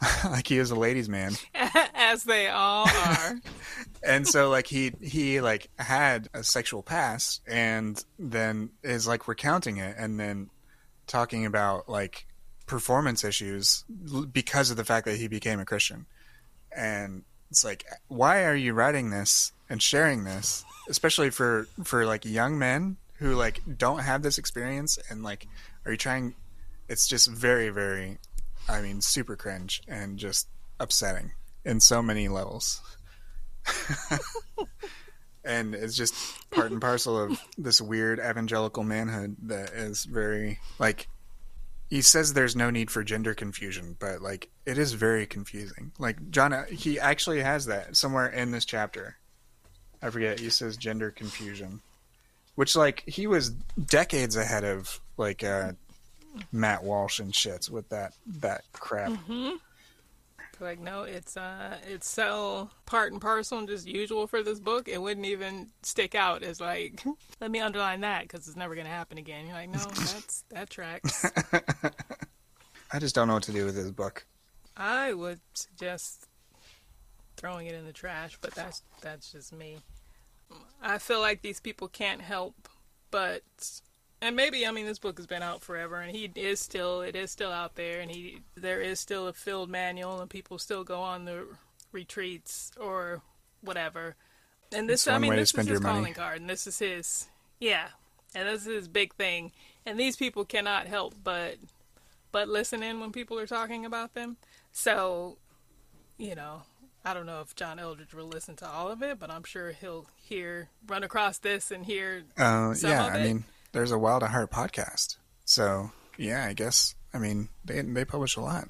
like 0.25 0.47
he 0.47 0.59
was 0.59 0.71
a 0.71 0.75
ladies' 0.75 1.09
man, 1.09 1.33
as 1.95 2.23
they 2.23 2.47
all 2.49 2.87
are. 2.87 3.35
and 4.03 4.27
so 4.27 4.49
like 4.49 4.67
he 4.67 4.93
he 5.01 5.41
like 5.41 5.69
had 5.77 6.29
a 6.33 6.43
sexual 6.43 6.83
past 6.83 7.41
and 7.47 8.03
then 8.17 8.69
is 8.83 9.07
like 9.07 9.27
recounting 9.27 9.77
it 9.77 9.95
and 9.97 10.19
then 10.19 10.49
talking 11.07 11.45
about 11.45 11.89
like 11.89 12.25
performance 12.65 13.23
issues 13.23 13.85
because 14.31 14.69
of 14.69 14.77
the 14.77 14.83
fact 14.83 15.05
that 15.05 15.15
he 15.17 15.27
became 15.27 15.59
a 15.59 15.65
christian 15.65 16.05
and 16.75 17.23
it's 17.49 17.63
like 17.63 17.85
why 18.09 18.43
are 18.43 18.55
you 18.55 18.73
writing 18.73 19.09
this 19.09 19.53
and 19.69 19.81
sharing 19.81 20.25
this 20.25 20.65
especially 20.89 21.29
for 21.29 21.67
for 21.83 22.05
like 22.05 22.25
young 22.25 22.59
men 22.59 22.97
who 23.15 23.35
like 23.35 23.61
don't 23.77 23.99
have 23.99 24.21
this 24.21 24.37
experience 24.37 24.99
and 25.09 25.23
like 25.23 25.47
are 25.85 25.91
you 25.91 25.97
trying 25.97 26.35
it's 26.89 27.07
just 27.07 27.29
very 27.31 27.69
very 27.69 28.17
i 28.69 28.81
mean 28.81 29.01
super 29.01 29.35
cringe 29.35 29.81
and 29.87 30.17
just 30.17 30.47
upsetting 30.79 31.31
in 31.65 31.79
so 31.79 32.01
many 32.01 32.27
levels. 32.27 32.81
And 35.47 35.73
it's 35.73 35.95
just 35.95 36.13
part 36.51 36.71
and 36.71 36.81
parcel 36.81 37.17
of 37.17 37.41
this 37.57 37.79
weird 37.79 38.19
evangelical 38.19 38.83
manhood 38.83 39.37
that 39.43 39.69
is 39.69 40.03
very 40.03 40.59
like 40.77 41.07
he 41.89 42.01
says 42.01 42.33
there's 42.33 42.53
no 42.53 42.69
need 42.69 42.91
for 42.91 43.01
gender 43.01 43.33
confusion 43.33 43.95
but 43.97 44.21
like 44.21 44.49
it 44.65 44.77
is 44.77 44.91
very 44.91 45.25
confusing. 45.25 45.93
Like 45.97 46.31
john 46.31 46.65
he 46.69 46.99
actually 46.99 47.41
has 47.41 47.67
that 47.67 47.95
somewhere 47.95 48.27
in 48.27 48.51
this 48.51 48.65
chapter. 48.65 49.15
I 50.01 50.09
forget. 50.09 50.37
He 50.41 50.49
says 50.49 50.75
gender 50.75 51.11
confusion 51.11 51.81
which 52.55 52.75
like 52.75 53.03
he 53.07 53.25
was 53.25 53.51
decades 53.51 54.35
ahead 54.35 54.65
of 54.65 54.99
like 55.15 55.45
uh 55.45 55.71
matt 56.51 56.83
walsh 56.83 57.19
and 57.19 57.33
shits 57.33 57.69
with 57.69 57.87
that 57.89 58.13
that 58.25 58.63
crap 58.73 59.11
Like 60.59 60.79
no, 60.79 61.03
it's 61.03 61.37
uh, 61.37 61.77
it's 61.87 62.09
so 62.09 62.71
part 62.87 63.11
and 63.11 63.21
parcel 63.21 63.59
and 63.59 63.67
just 63.67 63.87
usual 63.87 64.25
for 64.25 64.41
this 64.41 64.59
book. 64.59 64.87
It 64.87 64.99
wouldn't 64.99 65.25
even 65.25 65.67
stick 65.83 66.15
out 66.15 66.41
as 66.41 66.59
like, 66.59 67.03
let 67.39 67.51
me 67.51 67.59
underline 67.59 68.01
that 68.01 68.23
because 68.23 68.47
it's 68.47 68.57
never 68.57 68.73
gonna 68.73 68.89
happen 68.89 69.19
again. 69.19 69.45
You're 69.45 69.55
like, 69.55 69.69
no, 69.69 69.77
that's 69.85 70.43
that 70.49 70.69
tracks. 70.69 71.25
i 72.91 72.99
just 72.99 73.13
don't 73.13 73.27
know 73.27 73.33
what 73.33 73.43
to 73.43 73.51
do 73.51 73.65
with 73.65 73.75
this 73.75 73.91
book 73.91 74.25
I 74.77 75.13
would 75.13 75.41
suggest 75.53 76.25
throwing 77.35 77.67
it 77.67 77.75
in 77.75 77.85
the 77.85 77.93
trash, 77.93 78.37
but 78.41 78.55
that's 78.55 78.81
that's 79.01 79.31
just 79.31 79.53
me. 79.53 79.77
I 80.81 80.97
feel 80.97 81.19
like 81.19 81.41
these 81.41 81.59
people 81.59 81.87
can't 81.87 82.21
help 82.21 82.69
but 83.11 83.41
and 84.21 84.35
maybe 84.35 84.65
I 84.65 84.71
mean 84.71 84.85
this 84.85 84.99
book 84.99 85.17
has 85.17 85.27
been 85.27 85.43
out 85.43 85.61
forever 85.61 85.97
and 85.97 86.15
he 86.15 86.31
is 86.35 86.59
still 86.59 87.01
it 87.01 87.15
is 87.15 87.31
still 87.31 87.51
out 87.51 87.75
there 87.75 87.99
and 87.99 88.09
he 88.09 88.39
there 88.55 88.81
is 88.81 88.99
still 88.99 89.27
a 89.27 89.33
field 89.33 89.69
manual 89.69 90.19
and 90.19 90.29
people 90.29 90.57
still 90.57 90.83
go 90.83 91.01
on 91.01 91.25
the 91.25 91.45
retreats 91.91 92.71
or 92.79 93.21
whatever. 93.61 94.15
And 94.73 94.89
this 94.89 95.07
I 95.07 95.17
mean 95.17 95.35
this 95.35 95.53
is 95.53 95.67
his 95.67 95.81
money. 95.81 95.95
calling 95.95 96.13
card 96.13 96.41
and 96.41 96.49
this 96.49 96.67
is 96.67 96.79
his 96.79 97.27
yeah. 97.59 97.87
And 98.35 98.47
this 98.47 98.67
is 98.67 98.75
his 98.75 98.87
big 98.87 99.15
thing. 99.15 99.51
And 99.85 99.99
these 99.99 100.15
people 100.15 100.45
cannot 100.45 100.87
help 100.87 101.15
but 101.23 101.55
but 102.31 102.49
listen 102.49 102.83
in 102.83 102.99
when 102.99 103.11
people 103.11 103.39
are 103.39 103.47
talking 103.47 103.85
about 103.85 104.13
them. 104.13 104.37
So, 104.71 105.37
you 106.17 106.35
know, 106.35 106.63
I 107.05 107.13
don't 107.13 107.25
know 107.25 107.41
if 107.41 107.55
John 107.55 107.77
Eldredge 107.79 108.13
will 108.13 108.27
listen 108.27 108.55
to 108.57 108.67
all 108.67 108.89
of 108.89 109.01
it, 109.01 109.17
but 109.17 109.31
I'm 109.31 109.43
sure 109.43 109.71
he'll 109.71 110.07
hear, 110.17 110.69
run 110.85 111.03
across 111.03 111.37
this 111.37 111.71
and 111.71 111.85
hear. 111.85 112.23
Uh, 112.37 112.75
yeah, 112.81 113.05
I 113.05 113.23
mean, 113.23 113.45
there's 113.77 113.91
a 113.91 113.97
Wild 113.97 114.23
at 114.23 114.31
Heart 114.31 114.49
podcast. 114.51 115.17
So, 115.45 115.91
yeah, 116.17 116.45
I 116.45 116.53
guess, 116.53 116.95
I 117.13 117.19
mean, 117.19 117.49
they 117.63 117.81
they 117.81 118.05
publish 118.05 118.35
a 118.35 118.41
lot. 118.41 118.67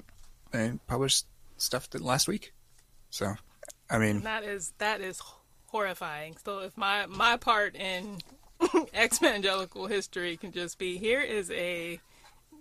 They 0.52 0.72
published 0.86 1.24
stuff 1.56 1.88
that 1.90 2.02
last 2.02 2.28
week. 2.28 2.52
So, 3.08 3.34
I 3.90 3.96
mean, 3.98 4.20
That 4.20 4.44
is 4.44 4.72
that 4.78 5.00
is 5.00 5.20
horrifying. 5.68 6.36
So 6.44 6.58
if 6.60 6.76
my 6.76 7.06
my 7.06 7.38
part 7.38 7.74
in 7.74 8.18
exvangelical 8.60 9.88
history 9.88 10.36
can 10.36 10.52
just 10.52 10.78
be 10.78 10.98
here 10.98 11.22
is 11.22 11.50
a, 11.52 11.98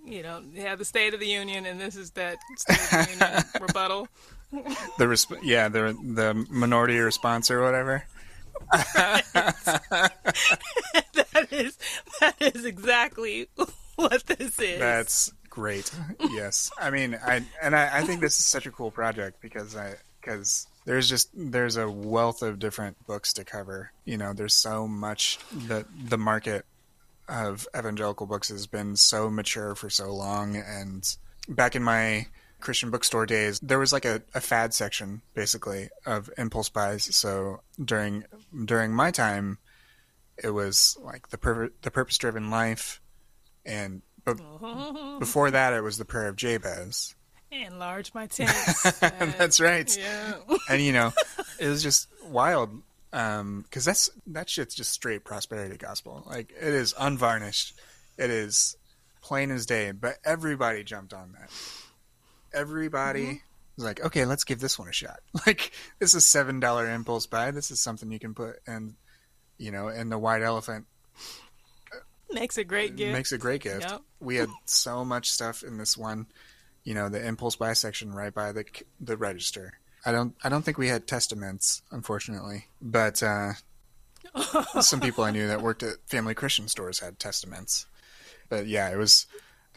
you 0.06 0.24
know, 0.24 0.42
yeah, 0.54 0.76
the 0.76 0.86
State 0.86 1.14
of 1.14 1.20
the 1.20 1.28
Union, 1.28 1.66
and 1.66 1.82
this 1.82 1.98
is 1.98 2.12
that 2.12 2.38
State 2.56 2.80
of 2.80 2.90
the 2.90 3.12
Union 3.12 3.44
rebuttal. 3.62 4.08
the 4.52 5.06
resp- 5.06 5.40
yeah, 5.44 5.68
the 5.68 5.98
the 6.02 6.34
minority 6.50 6.98
response 6.98 7.52
or 7.52 7.62
whatever. 7.62 8.06
That 11.38 11.52
is 11.52 11.78
that 12.20 12.36
is 12.40 12.66
exactly 12.66 13.48
what 13.96 14.26
this 14.26 14.60
is. 14.60 14.80
That's 14.80 15.32
great. 15.50 15.92
yes, 16.32 16.72
I 16.80 16.90
mean, 16.90 17.18
I 17.24 17.44
and 17.62 17.76
I, 17.76 18.00
I 18.00 18.04
think 18.04 18.22
this 18.22 18.40
is 18.40 18.46
such 18.46 18.66
a 18.66 18.72
cool 18.72 18.92
project 18.92 19.42
because 19.42 19.76
I 19.76 19.96
because 20.22 20.68
there's 20.86 21.10
just 21.10 21.30
there's 21.34 21.78
a 21.78 21.90
wealth 21.90 22.42
of 22.42 22.60
different 22.60 22.98
books 23.06 23.34
to 23.34 23.44
cover. 23.44 23.92
You 24.06 24.18
know, 24.18 24.34
there's 24.34 24.54
so 24.54 24.88
much 24.88 25.40
that 25.68 25.86
the 26.10 26.18
market 26.18 26.66
of 27.28 27.68
evangelical 27.78 28.26
books 28.26 28.50
has 28.50 28.68
been 28.68 28.96
so 28.96 29.30
mature 29.30 29.76
for 29.76 29.90
so 29.90 30.14
long, 30.14 30.56
and 30.56 31.04
back 31.50 31.76
in 31.76 31.84
my 31.84 32.28
Christian 32.60 32.90
bookstore 32.92 33.26
days, 33.26 33.60
there 33.60 33.80
was 33.80 33.94
like 33.94 34.06
a, 34.06 34.22
a 34.34 34.42
fad 34.42 34.74
section 34.74 35.22
basically 35.34 35.90
of 36.06 36.30
impulse 36.38 36.70
buys. 36.70 37.16
So 37.16 37.62
during 37.84 38.26
during 38.66 38.94
my 38.94 39.12
time, 39.12 39.60
it 40.44 40.50
was 40.50 40.98
like 41.02 41.30
the 41.30 41.38
pur- 41.38 41.72
the 41.82 41.92
purpose 41.92 42.18
driven 42.18 42.50
life, 42.50 43.02
and 43.66 44.02
but 44.26 44.38
before 45.20 45.52
that, 45.52 45.74
it 45.74 45.82
was 45.82 45.98
the 45.98 46.06
prayer 46.06 46.28
of 46.28 46.36
Jabez. 46.36 47.16
Enlarge 47.52 48.14
my. 48.14 48.28
Uh, 48.40 49.10
That's 49.38 49.60
right. 49.60 49.96
yeah. 49.98 50.34
And 50.70 50.82
you 50.82 50.92
know, 50.92 51.14
it 51.60 51.68
was 51.68 51.82
just 51.82 52.08
wild 52.26 52.82
because 53.12 53.86
that's 53.86 54.10
that 54.28 54.50
shit's 54.50 54.76
just 54.76 54.92
straight 54.92 55.24
prosperity 55.24 55.78
gospel. 55.78 56.24
Like 56.28 56.52
it 56.52 56.74
is 56.74 56.94
unvarnished. 57.00 57.74
It 58.18 58.30
is 58.30 58.76
plain 59.22 59.52
as 59.52 59.66
day. 59.66 59.92
But 59.92 60.18
everybody 60.26 60.84
jumped 60.84 61.14
on 61.14 61.34
that. 61.40 61.50
Everybody 62.58 63.42
was 63.76 63.86
like, 63.86 64.04
okay, 64.04 64.26
let's 64.26 64.44
give 64.44 64.60
this 64.60 64.78
one 64.80 64.88
a 64.88 64.94
shot. 64.94 65.20
Like 65.46 65.72
this 66.00 66.16
is 66.16 66.26
seven 66.28 66.60
dollar 66.60 66.90
impulse 66.90 67.26
buy. 67.28 67.52
This 67.52 67.72
is 67.72 67.80
something 67.80 68.12
you 68.12 68.20
can 68.20 68.34
put 68.34 68.56
in, 68.68 68.96
you 69.58 69.72
know, 69.72 69.88
in 69.88 70.10
the 70.10 70.18
white 70.18 70.42
elephant 70.42 70.86
Makes 72.30 72.58
a 72.58 72.64
great 72.64 72.96
gift. 72.96 73.14
makes 73.14 73.32
a 73.32 73.38
great 73.38 73.62
gift. 73.62 73.90
Yep. 73.90 74.02
We 74.20 74.36
had 74.36 74.50
so 74.66 75.06
much 75.06 75.30
stuff 75.30 75.64
in 75.64 75.78
this 75.78 75.98
one, 75.98 76.28
you 76.84 76.94
know, 76.94 77.08
the 77.10 77.26
impulse 77.26 77.56
buy 77.56 77.74
section 77.74 78.12
right 78.12 78.34
by 78.34 78.52
the 78.52 78.66
the 79.00 79.16
register. 79.16 79.80
I 80.06 80.12
don't 80.12 80.36
I 80.44 80.50
don't 80.50 80.64
think 80.64 80.78
we 80.78 80.90
had 80.90 81.08
testaments, 81.08 81.82
unfortunately, 81.92 82.66
but 82.82 83.24
uh, 83.24 83.54
some 84.82 85.00
people 85.00 85.24
I 85.24 85.32
knew 85.32 85.48
that 85.48 85.62
worked 85.62 85.84
at 85.84 85.96
family 86.08 86.34
Christian 86.34 86.68
stores 86.68 87.00
had 87.00 87.18
testaments. 87.18 87.86
But 88.50 88.68
yeah, 88.68 88.90
it 88.90 88.98
was 88.98 89.26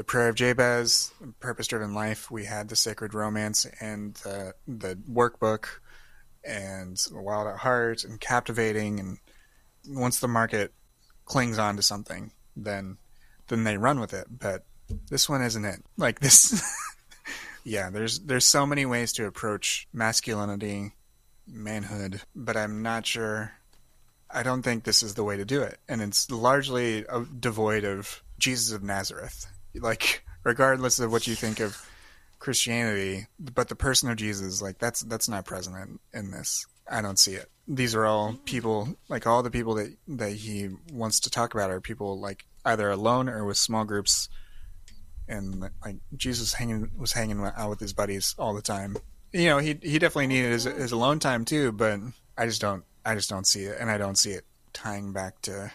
the 0.00 0.04
prayer 0.04 0.30
of 0.30 0.34
Jabez, 0.34 1.12
purpose 1.40 1.66
driven 1.66 1.92
life. 1.92 2.30
We 2.30 2.46
had 2.46 2.70
the 2.70 2.74
sacred 2.74 3.12
romance 3.12 3.66
and 3.82 4.18
uh, 4.24 4.52
the 4.66 4.96
workbook, 5.06 5.66
and 6.42 6.98
wild 7.12 7.48
at 7.48 7.58
heart 7.58 8.04
and 8.04 8.18
captivating. 8.18 8.98
And 8.98 9.18
once 9.86 10.18
the 10.18 10.26
market 10.26 10.72
clings 11.26 11.58
on 11.58 11.76
to 11.76 11.82
something, 11.82 12.32
then 12.56 12.96
then 13.48 13.64
they 13.64 13.76
run 13.76 14.00
with 14.00 14.14
it. 14.14 14.26
But 14.30 14.64
this 15.10 15.28
one 15.28 15.42
isn't 15.42 15.66
it. 15.66 15.84
Like 15.98 16.20
this. 16.20 16.62
yeah, 17.64 17.90
there's 17.90 18.20
there's 18.20 18.46
so 18.46 18.64
many 18.64 18.86
ways 18.86 19.12
to 19.12 19.26
approach 19.26 19.86
masculinity, 19.92 20.94
manhood, 21.46 22.22
but 22.34 22.56
I'm 22.56 22.80
not 22.80 23.04
sure. 23.04 23.52
I 24.30 24.44
don't 24.44 24.62
think 24.62 24.84
this 24.84 25.02
is 25.02 25.12
the 25.12 25.24
way 25.24 25.36
to 25.36 25.44
do 25.44 25.60
it, 25.60 25.78
and 25.90 26.00
it's 26.00 26.30
largely 26.30 27.06
uh, 27.06 27.24
devoid 27.38 27.84
of 27.84 28.22
Jesus 28.38 28.72
of 28.72 28.82
Nazareth. 28.82 29.46
Like, 29.74 30.24
regardless 30.44 31.00
of 31.00 31.12
what 31.12 31.26
you 31.26 31.34
think 31.34 31.60
of 31.60 31.80
Christianity, 32.38 33.26
but 33.38 33.68
the 33.68 33.76
person 33.76 34.10
of 34.10 34.16
Jesus, 34.16 34.62
like 34.62 34.78
that's 34.78 35.00
that's 35.00 35.28
not 35.28 35.44
present 35.44 35.76
in, 35.76 35.98
in 36.18 36.30
this. 36.30 36.66
I 36.90 37.02
don't 37.02 37.18
see 37.18 37.34
it. 37.34 37.48
These 37.68 37.94
are 37.94 38.04
all 38.04 38.32
mm. 38.32 38.44
people, 38.44 38.96
like 39.08 39.26
all 39.26 39.42
the 39.42 39.50
people 39.50 39.74
that 39.74 39.94
that 40.08 40.32
he 40.32 40.70
wants 40.92 41.20
to 41.20 41.30
talk 41.30 41.54
about 41.54 41.70
are 41.70 41.80
people 41.80 42.18
like 42.18 42.44
either 42.64 42.90
alone 42.90 43.28
or 43.28 43.44
with 43.44 43.56
small 43.56 43.84
groups. 43.84 44.28
And 45.28 45.60
like 45.60 45.96
Jesus 46.16 46.54
hanging 46.54 46.90
was 46.96 47.12
hanging 47.12 47.40
out 47.40 47.70
with 47.70 47.78
his 47.78 47.92
buddies 47.92 48.34
all 48.38 48.54
the 48.54 48.62
time. 48.62 48.96
You 49.32 49.44
know, 49.44 49.58
he 49.58 49.78
he 49.80 50.00
definitely 50.00 50.26
needed 50.26 50.50
his, 50.50 50.64
his 50.64 50.92
alone 50.92 51.20
time 51.20 51.44
too, 51.44 51.70
but 51.70 52.00
I 52.36 52.46
just 52.46 52.60
don't 52.60 52.84
I 53.04 53.14
just 53.14 53.30
don't 53.30 53.46
see 53.46 53.64
it, 53.64 53.76
and 53.78 53.90
I 53.90 53.98
don't 53.98 54.18
see 54.18 54.32
it 54.32 54.44
tying 54.72 55.12
back 55.12 55.40
to. 55.42 55.70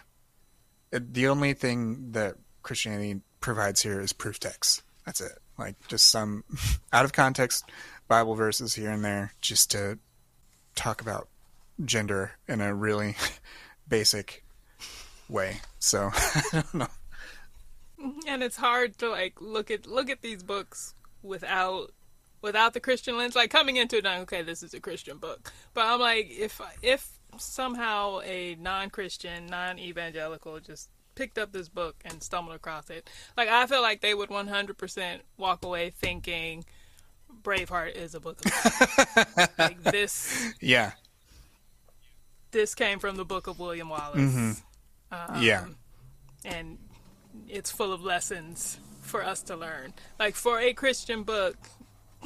It, 0.92 1.14
the 1.14 1.28
only 1.28 1.54
thing 1.54 2.12
that 2.12 2.36
Christianity 2.62 3.20
provides 3.46 3.80
here 3.80 4.00
is 4.00 4.12
proof 4.12 4.40
text. 4.40 4.82
That's 5.04 5.20
it. 5.20 5.38
Like 5.56 5.76
just 5.86 6.10
some 6.10 6.42
out 6.92 7.04
of 7.04 7.12
context 7.12 7.64
Bible 8.08 8.34
verses 8.34 8.74
here 8.74 8.90
and 8.90 9.04
there, 9.04 9.34
just 9.40 9.70
to 9.70 10.00
talk 10.74 11.00
about 11.00 11.28
gender 11.84 12.32
in 12.48 12.60
a 12.60 12.74
really 12.74 13.14
basic 13.88 14.44
way. 15.28 15.60
So 15.78 16.10
I 16.12 16.42
don't 16.52 16.74
know. 16.74 16.88
And 18.26 18.42
it's 18.42 18.56
hard 18.56 18.98
to 18.98 19.10
like 19.10 19.40
look 19.40 19.70
at 19.70 19.86
look 19.86 20.10
at 20.10 20.22
these 20.22 20.42
books 20.42 20.94
without 21.22 21.92
without 22.42 22.74
the 22.74 22.80
Christian 22.80 23.16
lens. 23.16 23.36
Like 23.36 23.50
coming 23.50 23.76
into 23.76 23.98
it, 23.98 24.04
like, 24.04 24.22
okay, 24.22 24.42
this 24.42 24.64
is 24.64 24.74
a 24.74 24.80
Christian 24.80 25.18
book, 25.18 25.52
but 25.72 25.86
I'm 25.86 26.00
like, 26.00 26.30
if 26.30 26.60
if 26.82 27.08
somehow 27.38 28.22
a 28.24 28.56
non-Christian, 28.56 29.46
non-evangelical 29.46 30.58
just 30.58 30.88
picked 31.16 31.38
up 31.38 31.50
this 31.52 31.68
book 31.68 31.96
and 32.04 32.22
stumbled 32.22 32.54
across 32.54 32.88
it, 32.90 33.10
like 33.36 33.48
I 33.48 33.66
feel 33.66 33.82
like 33.82 34.00
they 34.00 34.14
would 34.14 34.28
100% 34.28 35.18
walk 35.36 35.64
away 35.64 35.90
thinking 35.90 36.64
Braveheart 37.42 37.96
is 37.96 38.14
a 38.14 38.20
book 38.20 38.38
of 38.44 39.48
like 39.58 39.82
this. 39.82 40.52
Yeah. 40.60 40.92
This 42.52 42.74
came 42.74 43.00
from 43.00 43.16
the 43.16 43.24
book 43.24 43.48
of 43.48 43.58
William 43.58 43.88
Wallace. 43.88 44.20
Mm-hmm. 44.20 45.34
Um, 45.34 45.42
yeah. 45.42 45.64
And 46.44 46.78
it's 47.48 47.70
full 47.70 47.92
of 47.92 48.02
lessons 48.02 48.78
for 49.02 49.24
us 49.24 49.42
to 49.42 49.56
learn. 49.56 49.94
Like 50.18 50.34
for 50.34 50.60
a 50.60 50.72
Christian 50.72 51.22
book, 51.22 51.56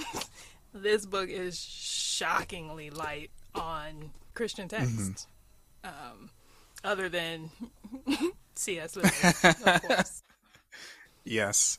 this 0.74 1.06
book 1.06 1.28
is 1.28 1.58
shockingly 1.58 2.90
light 2.90 3.30
on 3.54 4.10
Christian 4.34 4.68
texts. 4.68 5.26
Mm-hmm. 5.84 5.88
Um, 5.88 6.30
other 6.84 7.08
than 7.08 7.50
C.S. 8.60 8.96
Lewis, 8.96 9.44
of 9.44 9.82
course. 9.82 10.22
Yes. 11.24 11.78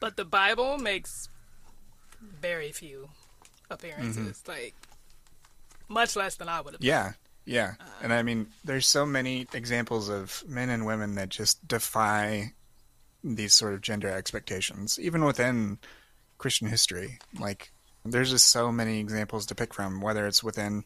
But 0.00 0.16
the 0.16 0.24
Bible 0.24 0.78
makes 0.78 1.28
very 2.20 2.72
few 2.72 3.08
appearances. 3.70 4.42
Mm-hmm. 4.42 4.50
Like 4.50 4.74
much 5.88 6.16
less 6.16 6.36
than 6.36 6.48
I 6.48 6.60
would 6.60 6.74
have. 6.74 6.82
Yeah. 6.82 7.12
Yeah. 7.44 7.74
Uh, 7.80 7.84
and 8.02 8.12
I 8.12 8.22
mean, 8.22 8.48
there's 8.64 8.86
so 8.86 9.06
many 9.06 9.46
examples 9.52 10.08
of 10.08 10.42
men 10.46 10.70
and 10.70 10.86
women 10.86 11.14
that 11.16 11.28
just 11.28 11.66
defy 11.66 12.52
these 13.24 13.54
sort 13.54 13.74
of 13.74 13.80
gender 13.80 14.08
expectations, 14.08 14.98
even 15.00 15.24
within 15.24 15.78
Christian 16.38 16.68
history. 16.68 17.18
Like, 17.38 17.72
there's 18.04 18.30
just 18.30 18.48
so 18.48 18.72
many 18.72 18.98
examples 18.98 19.46
to 19.46 19.54
pick 19.54 19.72
from, 19.72 20.00
whether 20.00 20.26
it's 20.26 20.42
within 20.42 20.84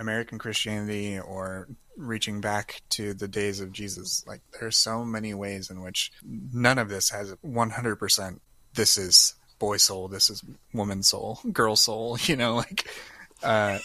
American 0.00 0.38
Christianity 0.38 1.20
or 1.20 1.68
reaching 1.96 2.40
back 2.40 2.82
to 2.90 3.14
the 3.14 3.28
days 3.28 3.60
of 3.60 3.72
Jesus. 3.72 4.24
Like, 4.26 4.40
there 4.52 4.66
are 4.66 4.72
so 4.72 5.04
many 5.04 5.34
ways 5.34 5.70
in 5.70 5.82
which 5.82 6.10
none 6.24 6.78
of 6.78 6.88
this 6.88 7.10
has 7.10 7.32
100% 7.44 8.40
this 8.74 8.96
is 8.96 9.34
boy 9.58 9.76
soul, 9.76 10.08
this 10.08 10.30
is 10.30 10.42
woman 10.72 11.02
soul, 11.02 11.38
girl 11.52 11.76
soul, 11.76 12.18
you 12.22 12.36
know, 12.36 12.56
like, 12.56 12.88
uh, 13.42 13.78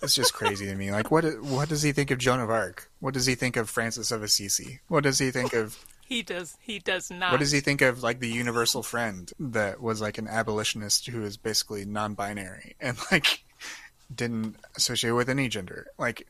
it's 0.00 0.14
just 0.14 0.32
crazy 0.32 0.66
to 0.66 0.74
me. 0.74 0.92
Like, 0.92 1.10
what 1.10 1.24
what 1.42 1.68
does 1.68 1.82
he 1.82 1.90
think 1.90 2.12
of 2.12 2.18
Joan 2.18 2.38
of 2.40 2.50
Arc? 2.50 2.88
What 3.00 3.14
does 3.14 3.26
he 3.26 3.34
think 3.34 3.56
of 3.56 3.68
Francis 3.68 4.12
of 4.12 4.22
Assisi? 4.22 4.78
What 4.86 5.02
does 5.02 5.18
he 5.18 5.30
think 5.30 5.52
of? 5.52 5.84
He 6.08 6.22
does. 6.22 6.56
He 6.62 6.78
does 6.78 7.10
not. 7.10 7.32
What 7.32 7.40
does 7.40 7.52
he 7.52 7.60
think 7.60 7.82
of 7.82 8.02
like 8.02 8.18
the 8.18 8.30
universal 8.30 8.82
friend 8.82 9.30
that 9.38 9.82
was 9.82 10.00
like 10.00 10.16
an 10.16 10.26
abolitionist 10.26 11.06
who 11.06 11.22
is 11.22 11.36
basically 11.36 11.84
non-binary 11.84 12.76
and 12.80 12.96
like 13.12 13.44
didn't 14.14 14.56
associate 14.76 15.12
with 15.12 15.28
any 15.28 15.48
gender? 15.48 15.86
Like, 15.98 16.26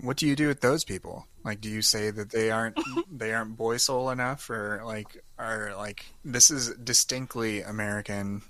what 0.00 0.16
do 0.16 0.26
you 0.26 0.36
do 0.36 0.48
with 0.48 0.60
those 0.60 0.84
people? 0.84 1.26
Like, 1.44 1.60
do 1.60 1.68
you 1.68 1.82
say 1.82 2.10
that 2.10 2.30
they 2.30 2.50
aren't 2.50 2.78
they 3.10 3.32
aren't 3.32 3.56
boy 3.56 3.76
soul 3.76 4.10
enough, 4.10 4.48
or 4.50 4.82
like 4.84 5.22
are 5.38 5.74
like 5.76 6.06
this 6.24 6.50
is 6.50 6.74
distinctly 6.74 7.62
American? 7.62 8.42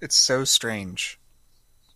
It's 0.00 0.16
so 0.16 0.44
strange 0.44 1.18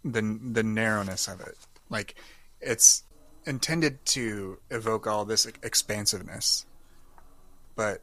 the 0.04 0.38
the 0.52 0.62
narrowness 0.62 1.28
of 1.28 1.40
it. 1.40 1.56
Like 1.88 2.14
it's 2.60 3.04
intended 3.44 4.04
to 4.06 4.58
evoke 4.70 5.06
all 5.06 5.24
this 5.24 5.46
expansiveness, 5.46 6.66
but 7.74 8.02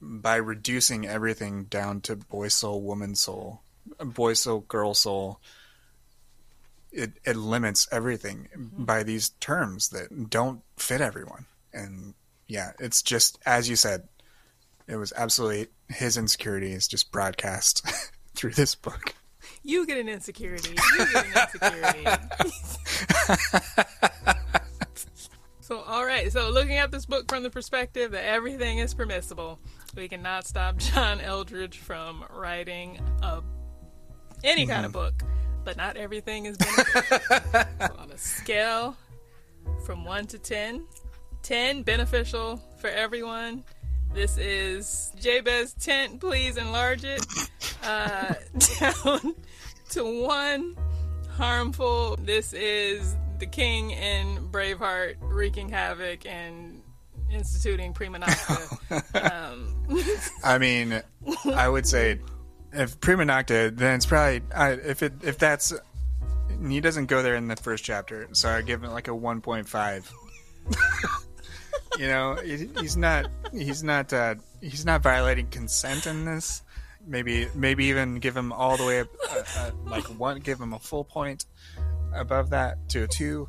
by 0.00 0.36
reducing 0.36 1.06
everything 1.06 1.64
down 1.64 2.00
to 2.02 2.16
boy 2.16 2.48
soul, 2.48 2.82
woman 2.82 3.14
soul, 3.14 3.62
boy 4.00 4.34
soul, 4.34 4.60
girl 4.60 4.94
soul, 4.94 5.40
it, 6.92 7.12
it 7.24 7.36
limits 7.36 7.88
everything 7.92 8.48
mm-hmm. 8.56 8.84
by 8.84 9.02
these 9.02 9.30
terms 9.40 9.88
that 9.90 10.30
don't 10.30 10.62
fit 10.76 11.00
everyone. 11.00 11.46
And 11.72 12.14
yeah, 12.46 12.72
it's 12.78 13.02
just 13.02 13.38
as 13.44 13.68
you 13.68 13.76
said, 13.76 14.08
it 14.86 14.96
was 14.96 15.12
absolutely 15.16 15.68
his 15.88 16.16
insecurities 16.16 16.88
just 16.88 17.12
broadcast 17.12 17.86
through 18.34 18.52
this 18.52 18.74
book. 18.74 19.14
You 19.62 19.86
get 19.86 19.98
an 19.98 20.08
insecurity. 20.08 20.70
You 20.70 21.06
get 21.06 21.26
an 21.26 21.32
insecurity. 21.42 22.06
so, 25.60 25.80
all 25.80 26.04
right. 26.04 26.32
So, 26.32 26.50
looking 26.50 26.76
at 26.76 26.90
this 26.90 27.06
book 27.06 27.28
from 27.28 27.42
the 27.42 27.50
perspective 27.50 28.12
that 28.12 28.24
everything 28.24 28.78
is 28.78 28.94
permissible, 28.94 29.58
we 29.94 30.08
cannot 30.08 30.46
stop 30.46 30.76
John 30.78 31.20
Eldredge 31.20 31.76
from 31.76 32.24
writing 32.34 32.98
a, 33.22 33.42
any 34.42 34.66
kind 34.66 34.78
mm-hmm. 34.78 34.84
of 34.86 34.92
book, 34.92 35.22
but 35.68 35.76
not 35.76 35.98
everything 35.98 36.46
is 36.46 36.56
beneficial. 36.56 37.20
so 37.78 37.96
on 37.98 38.10
a 38.10 38.16
scale 38.16 38.96
from 39.84 40.02
1 40.02 40.26
to 40.28 40.38
10, 40.38 40.82
10 41.42 41.82
beneficial 41.82 42.56
for 42.78 42.88
everyone. 42.88 43.62
This 44.14 44.38
is 44.38 45.12
Jabez 45.20 45.74
tent. 45.74 46.20
Please 46.20 46.56
enlarge 46.56 47.04
it 47.04 47.22
uh, 47.84 48.32
down 48.80 49.34
to 49.90 50.22
one 50.24 50.74
harmful. 51.36 52.16
This 52.18 52.54
is 52.54 53.14
the 53.38 53.44
king 53.44 53.90
in 53.90 54.48
Braveheart 54.50 55.16
wreaking 55.20 55.68
havoc 55.68 56.24
and 56.24 56.80
instituting 57.30 57.92
nocta. 57.92 59.30
um. 59.30 59.74
I 60.42 60.56
mean, 60.56 61.02
I 61.54 61.68
would 61.68 61.86
say 61.86 62.20
if 62.72 63.00
prima 63.00 63.24
nocta, 63.24 63.76
then 63.76 63.96
it's 63.96 64.06
probably 64.06 64.42
I, 64.54 64.72
if 64.72 65.02
it 65.02 65.14
if 65.22 65.38
that's 65.38 65.72
he 66.68 66.80
doesn't 66.80 67.06
go 67.06 67.22
there 67.22 67.36
in 67.36 67.48
the 67.48 67.56
first 67.56 67.84
chapter, 67.84 68.28
so 68.32 68.48
I 68.48 68.62
give 68.62 68.82
him 68.82 68.90
like 68.90 69.08
a 69.08 69.14
one 69.14 69.40
point 69.40 69.68
five. 69.68 70.10
you 71.98 72.06
know, 72.08 72.34
he's 72.34 72.96
not 72.96 73.30
he's 73.52 73.82
not 73.82 74.12
uh, 74.12 74.34
he's 74.60 74.84
not 74.84 75.02
violating 75.02 75.46
consent 75.48 76.06
in 76.06 76.24
this 76.24 76.62
maybe 77.08 77.48
maybe 77.54 77.86
even 77.86 78.16
give 78.16 78.36
him 78.36 78.52
all 78.52 78.76
the 78.76 78.84
way 78.84 79.00
up, 79.00 79.08
uh, 79.30 79.42
uh, 79.56 79.70
like 79.86 80.04
one, 80.18 80.38
give 80.38 80.60
him 80.60 80.74
a 80.74 80.78
full 80.78 81.04
point 81.04 81.46
above 82.14 82.50
that 82.50 82.76
to 82.90 83.04
a 83.04 83.08
two, 83.08 83.48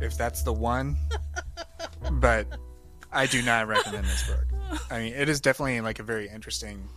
if 0.00 0.16
that's 0.16 0.42
the 0.42 0.52
one. 0.52 0.96
but 2.12 2.46
I 3.12 3.26
do 3.26 3.42
not 3.42 3.68
recommend 3.68 4.04
this 4.04 4.26
book. 4.26 4.80
I 4.90 5.00
mean, 5.00 5.14
it 5.14 5.28
is 5.28 5.40
definitely 5.40 5.80
like 5.80 5.98
a 5.98 6.02
very 6.02 6.28
interesting 6.28 6.88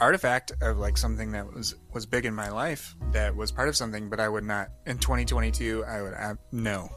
artifact 0.00 0.52
of 0.62 0.78
like 0.78 0.96
something 0.96 1.32
that 1.32 1.52
was 1.52 1.74
was 1.92 2.06
big 2.06 2.24
in 2.24 2.34
my 2.34 2.50
life 2.50 2.94
that 3.12 3.36
was 3.36 3.52
part 3.52 3.68
of 3.68 3.76
something, 3.76 4.08
but 4.08 4.18
I 4.18 4.28
would 4.28 4.44
not 4.44 4.70
in 4.86 4.98
2022. 4.98 5.84
I 5.84 6.02
would 6.02 6.14
have 6.14 6.38
no, 6.52 6.90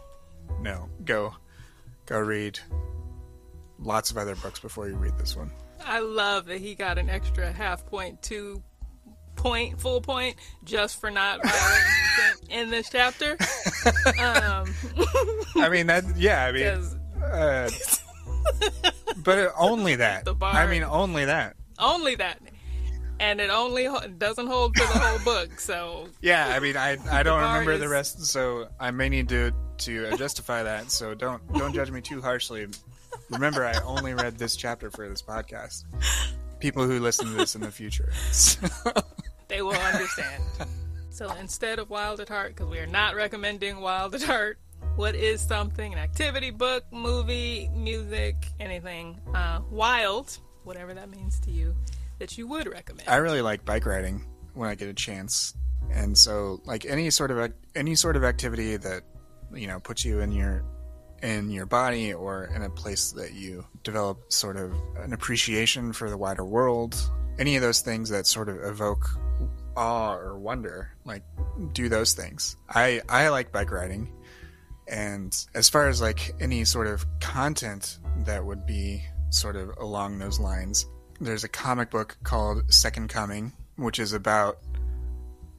no 0.61 0.89
go 1.05 1.35
go 2.05 2.19
read 2.19 2.59
lots 3.79 4.11
of 4.11 4.17
other 4.17 4.35
books 4.35 4.59
before 4.59 4.87
you 4.87 4.95
read 4.95 5.17
this 5.17 5.35
one. 5.35 5.51
I 5.85 5.99
love 5.99 6.45
that 6.45 6.59
he 6.59 6.75
got 6.75 6.97
an 6.97 7.09
extra 7.09 7.51
half 7.51 7.85
point, 7.85 8.21
two 8.21 8.63
point, 9.35 9.79
full 9.79 10.01
point, 10.01 10.37
just 10.63 10.99
for 10.99 11.11
not 11.11 11.39
in 12.49 12.69
this 12.69 12.89
chapter. 12.89 13.31
Um, 14.19 14.73
I 15.55 15.67
mean 15.69 15.87
that, 15.87 16.03
yeah. 16.15 16.45
I 16.45 16.51
mean, 16.51 16.67
uh, 17.23 17.69
but 19.23 19.53
only 19.57 19.95
that. 19.95 20.25
The 20.25 20.33
bar, 20.33 20.53
I 20.53 20.67
mean, 20.67 20.83
only 20.83 21.25
that. 21.25 21.55
Only 21.79 22.15
that. 22.15 22.39
And 23.23 23.39
it 23.39 23.49
only 23.49 23.87
doesn't 24.17 24.47
hold 24.47 24.75
for 24.77 24.85
the 24.93 24.99
whole 24.99 25.19
book, 25.19 25.59
so 25.59 26.09
yeah. 26.21 26.47
I 26.55 26.59
mean, 26.59 26.75
I 26.75 26.97
I 27.11 27.23
don't 27.23 27.41
the 27.41 27.47
remember 27.47 27.71
is... 27.73 27.79
the 27.79 27.89
rest, 27.89 28.25
so 28.25 28.67
I 28.79 28.91
may 28.91 29.09
need 29.09 29.29
to 29.29 29.51
to 29.79 30.15
justify 30.17 30.63
that. 30.63 30.91
So 30.91 31.13
don't 31.13 31.41
don't 31.53 31.73
judge 31.73 31.89
me 31.89 32.01
too 32.01 32.21
harshly 32.21 32.67
Remember, 33.29 33.65
I 33.65 33.73
only 33.81 34.13
read 34.13 34.37
this 34.37 34.55
chapter 34.55 34.89
for 34.91 35.07
this 35.09 35.21
podcast. 35.21 35.85
People 36.59 36.85
who 36.85 36.99
listen 36.99 37.27
to 37.27 37.33
this 37.33 37.55
in 37.55 37.61
the 37.61 37.71
future. 37.71 38.11
So. 38.31 38.67
They 39.49 39.61
will 39.61 39.73
understand. 39.73 40.41
so 41.11 41.31
instead 41.33 41.77
of 41.77 41.89
Wild 41.89 42.19
at 42.21 42.29
Heart, 42.29 42.55
because 42.55 42.71
we 42.71 42.79
are 42.79 42.87
not 42.87 43.13
recommending 43.15 43.81
Wild 43.81 44.15
at 44.15 44.23
Heart, 44.23 44.57
what 44.95 45.13
is 45.13 45.41
something, 45.41 45.93
an 45.93 45.99
activity, 45.99 46.49
book, 46.49 46.85
movie, 46.89 47.69
music, 47.75 48.35
anything 48.59 49.19
uh, 49.35 49.59
wild, 49.69 50.39
whatever 50.63 50.95
that 50.95 51.09
means 51.11 51.39
to 51.41 51.51
you, 51.51 51.75
that 52.23 52.37
you 52.37 52.47
would 52.47 52.67
recommend? 52.67 53.07
I 53.09 53.17
really 53.17 53.41
like 53.41 53.65
bike 53.65 53.85
riding 53.85 54.25
when 54.53 54.69
I 54.69 54.75
get 54.75 54.87
a 54.87 54.93
chance, 54.93 55.53
and 55.91 56.17
so 56.17 56.61
like 56.63 56.85
any 56.85 57.09
sort 57.09 57.31
of 57.31 57.51
any 57.75 57.95
sort 57.95 58.15
of 58.15 58.23
activity 58.23 58.77
that 58.77 59.03
you 59.53 59.67
know 59.67 59.81
puts 59.81 60.05
you 60.05 60.21
in 60.21 60.31
your 60.31 60.63
in 61.21 61.49
your 61.49 61.65
body 61.65 62.13
or 62.13 62.45
in 62.55 62.61
a 62.61 62.69
place 62.69 63.11
that 63.11 63.33
you 63.33 63.65
develop 63.83 64.31
sort 64.31 64.55
of 64.55 64.73
an 64.97 65.11
appreciation 65.11 65.91
for 65.91 66.09
the 66.09 66.17
wider 66.17 66.45
world. 66.45 66.95
Any 67.39 67.57
of 67.57 67.61
those 67.61 67.81
things 67.81 68.09
that 68.09 68.25
sort 68.25 68.47
of 68.47 68.63
evoke 68.63 69.05
awe 69.75 70.15
or 70.15 70.37
wonder, 70.37 70.91
like 71.03 71.23
do 71.73 71.89
those 71.89 72.13
things. 72.13 72.55
I 72.69 73.01
I 73.09 73.27
like 73.29 73.51
bike 73.51 73.71
riding. 73.71 74.13
And 74.87 75.35
as 75.55 75.67
far 75.67 75.89
as 75.89 76.01
like 76.01 76.35
any 76.39 76.63
sort 76.63 76.87
of 76.87 77.05
content 77.19 77.99
that 78.25 78.45
would 78.45 78.65
be 78.65 79.03
sort 79.29 79.55
of 79.55 79.71
along 79.77 80.19
those 80.19 80.39
lines, 80.39 80.85
there's 81.23 81.43
a 81.43 81.49
comic 81.49 81.89
book 81.89 82.17
called 82.23 82.71
Second 82.71 83.09
Coming, 83.09 83.53
which 83.77 83.99
is 83.99 84.13
about 84.13 84.59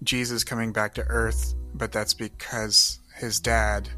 Jesus 0.03 0.45
coming 0.45 0.73
back 0.73 0.95
to 0.95 1.03
Earth, 1.03 1.55
but 1.75 1.91
that's 1.91 2.15
because 2.15 3.01
his 3.17 3.41
dad 3.41 3.89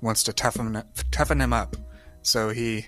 wants 0.00 0.22
to 0.24 0.32
toughen 0.32 0.82
toughen 1.10 1.40
him 1.40 1.52
up. 1.52 1.76
So 2.22 2.48
he 2.48 2.86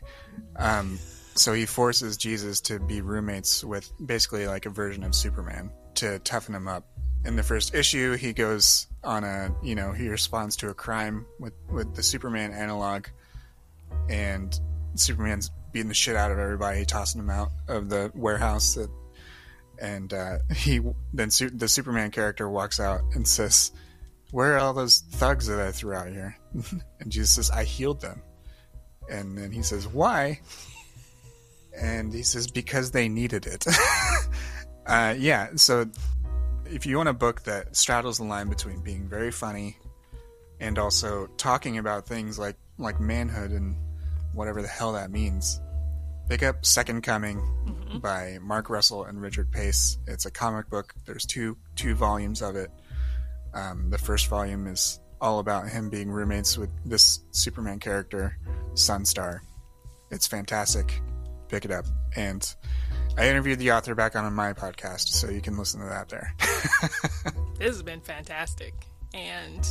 um, 0.56 0.98
so 1.34 1.52
he 1.52 1.66
forces 1.66 2.16
Jesus 2.16 2.60
to 2.62 2.78
be 2.78 3.00
roommates 3.00 3.62
with 3.62 3.90
basically 4.04 4.46
like 4.46 4.66
a 4.66 4.70
version 4.70 5.04
of 5.04 5.14
Superman 5.14 5.70
to 5.96 6.18
toughen 6.20 6.54
him 6.54 6.68
up. 6.68 6.86
In 7.24 7.36
the 7.36 7.42
first 7.42 7.74
issue, 7.74 8.16
he 8.16 8.32
goes 8.32 8.86
on 9.04 9.24
a 9.24 9.54
you 9.62 9.74
know 9.74 9.92
he 9.92 10.08
responds 10.08 10.56
to 10.58 10.70
a 10.70 10.74
crime 10.74 11.26
with 11.38 11.54
with 11.70 11.94
the 11.94 12.02
Superman 12.02 12.52
analog, 12.52 13.06
and 14.08 14.58
Superman's 14.94 15.50
beating 15.72 15.88
the 15.88 15.94
shit 15.94 16.16
out 16.16 16.30
of 16.30 16.38
everybody, 16.38 16.84
tossing 16.84 17.20
them 17.20 17.30
out 17.30 17.50
of 17.68 17.88
the 17.88 18.10
warehouse. 18.14 18.74
That, 18.74 18.90
and 19.80 20.12
uh, 20.12 20.38
he 20.54 20.80
then 21.12 21.30
the 21.54 21.68
Superman 21.68 22.10
character 22.10 22.48
walks 22.48 22.78
out 22.78 23.00
and 23.14 23.26
says, 23.26 23.72
where 24.32 24.56
are 24.56 24.58
all 24.58 24.72
those 24.72 25.00
thugs 25.12 25.46
that 25.46 25.60
I 25.60 25.70
threw 25.70 25.94
out 25.94 26.08
here? 26.08 26.36
and 27.00 27.12
Jesus 27.12 27.32
says, 27.32 27.50
I 27.50 27.64
healed 27.64 28.00
them. 28.00 28.22
And 29.08 29.36
then 29.36 29.52
he 29.52 29.62
says, 29.62 29.86
Why? 29.86 30.40
And 31.78 32.12
he 32.12 32.22
says, 32.22 32.50
Because 32.50 32.90
they 32.90 33.08
needed 33.08 33.46
it. 33.46 33.66
uh, 34.86 35.14
yeah, 35.18 35.50
so 35.56 35.86
if 36.66 36.86
you 36.86 36.96
want 36.96 37.10
a 37.10 37.14
book 37.14 37.42
that 37.42 37.76
straddles 37.76 38.18
the 38.18 38.24
line 38.24 38.48
between 38.48 38.82
being 38.82 39.06
very 39.06 39.30
funny 39.30 39.76
and 40.60 40.78
also 40.78 41.26
talking 41.36 41.76
about 41.76 42.06
things 42.06 42.38
like, 42.38 42.56
like 42.78 43.00
manhood 43.00 43.50
and 43.50 43.76
whatever 44.32 44.62
the 44.62 44.68
hell 44.68 44.92
that 44.92 45.10
means, 45.10 45.60
pick 46.28 46.42
up 46.42 46.64
Second 46.64 47.02
Coming 47.02 47.38
mm-hmm. 47.38 47.98
by 47.98 48.38
Mark 48.40 48.70
Russell 48.70 49.04
and 49.04 49.20
Richard 49.20 49.50
Pace. 49.50 49.98
It's 50.06 50.26
a 50.26 50.30
comic 50.30 50.68
book. 50.70 50.94
There's 51.06 51.24
two 51.26 51.56
two 51.76 51.94
volumes 51.94 52.42
of 52.42 52.56
it. 52.56 52.70
Um, 53.54 53.90
the 53.90 53.98
first 53.98 54.28
volume 54.28 54.66
is 54.66 55.00
all 55.20 55.38
about 55.38 55.68
him 55.68 55.88
being 55.88 56.10
roommates 56.10 56.58
with 56.58 56.70
this 56.84 57.20
Superman 57.30 57.78
character, 57.78 58.36
Sunstar. 58.74 59.40
It's 60.10 60.26
fantastic. 60.26 61.00
Pick 61.48 61.64
it 61.64 61.70
up. 61.70 61.84
And 62.16 62.54
I 63.16 63.28
interviewed 63.28 63.58
the 63.58 63.72
author 63.72 63.94
back 63.94 64.16
on 64.16 64.32
my 64.32 64.52
podcast, 64.52 65.08
so 65.08 65.30
you 65.30 65.40
can 65.40 65.56
listen 65.56 65.80
to 65.80 65.86
that 65.86 66.08
there. 66.08 66.34
this 67.58 67.68
has 67.68 67.82
been 67.82 68.00
fantastic. 68.00 68.74
And 69.14 69.66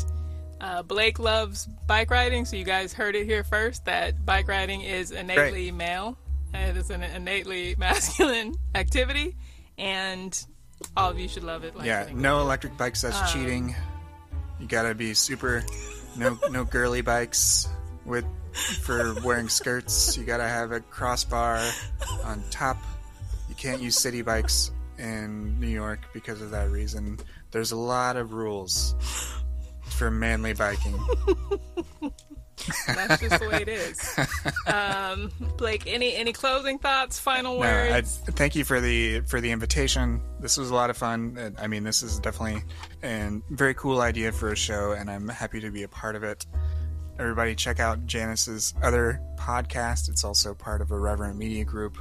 uh, 0.61 0.83
Blake 0.83 1.17
loves 1.17 1.67
bike 1.87 2.11
riding, 2.11 2.45
so 2.45 2.55
you 2.55 2.63
guys 2.63 2.93
heard 2.93 3.15
it 3.15 3.25
here 3.25 3.43
first 3.43 3.85
that 3.85 4.25
bike 4.25 4.47
riding 4.47 4.81
is 4.81 5.11
innately 5.11 5.69
Great. 5.69 5.73
male. 5.73 6.17
It 6.53 6.77
is 6.77 6.91
an 6.91 7.01
innately 7.01 7.75
masculine 7.79 8.55
activity. 8.75 9.35
And 9.77 10.45
all 10.95 11.09
of 11.09 11.17
you 11.19 11.27
should 11.27 11.43
love 11.43 11.63
it. 11.63 11.75
Like 11.75 11.87
yeah, 11.87 12.09
no 12.13 12.41
electric 12.41 12.77
bikes. 12.77 13.01
That's 13.01 13.19
um, 13.19 13.27
cheating. 13.27 13.75
You 14.59 14.67
gotta 14.67 14.93
be 14.93 15.15
super. 15.15 15.63
No, 16.15 16.37
no 16.51 16.63
girly 16.63 17.01
bikes 17.01 17.67
with 18.05 18.25
for 18.81 19.15
wearing 19.23 19.49
skirts. 19.49 20.15
You 20.15 20.25
gotta 20.25 20.47
have 20.47 20.71
a 20.71 20.81
crossbar 20.81 21.59
on 22.23 22.43
top. 22.51 22.77
You 23.49 23.55
can't 23.55 23.81
use 23.81 23.97
city 23.97 24.21
bikes 24.21 24.71
in 24.99 25.59
New 25.59 25.67
York 25.67 26.01
because 26.13 26.41
of 26.41 26.51
that 26.51 26.69
reason. 26.69 27.17
There's 27.49 27.71
a 27.71 27.77
lot 27.77 28.15
of 28.15 28.33
rules 28.33 28.93
for 30.01 30.09
manly 30.09 30.51
biking. 30.53 30.93
That's 32.87 33.21
just 33.21 33.39
the 33.39 33.49
way 33.49 33.61
it 33.61 33.67
is. 33.67 34.19
Um, 34.65 35.31
Blake, 35.57 35.85
any 35.85 36.15
any 36.15 36.33
closing 36.33 36.79
thoughts? 36.79 37.19
Final 37.19 37.59
words? 37.59 38.19
No, 38.25 38.31
I, 38.31 38.31
thank 38.31 38.55
you 38.55 38.63
for 38.63 38.81
the 38.81 39.19
for 39.21 39.39
the 39.41 39.51
invitation. 39.51 40.23
This 40.39 40.57
was 40.57 40.71
a 40.71 40.73
lot 40.73 40.89
of 40.89 40.97
fun. 40.97 41.55
I 41.59 41.67
mean, 41.67 41.83
this 41.83 42.01
is 42.01 42.19
definitely 42.19 42.63
a 43.03 43.41
very 43.51 43.75
cool 43.75 44.01
idea 44.01 44.31
for 44.31 44.51
a 44.51 44.55
show, 44.55 44.93
and 44.93 45.07
I'm 45.07 45.27
happy 45.27 45.59
to 45.59 45.69
be 45.69 45.83
a 45.83 45.87
part 45.87 46.15
of 46.15 46.23
it. 46.23 46.47
Everybody, 47.19 47.53
check 47.53 47.79
out 47.79 48.07
Janice's 48.07 48.73
other 48.81 49.21
podcast. 49.37 50.09
It's 50.09 50.23
also 50.23 50.55
part 50.55 50.81
of 50.81 50.89
Irreverent 50.89 51.37
Media 51.37 51.63
Group, 51.63 51.97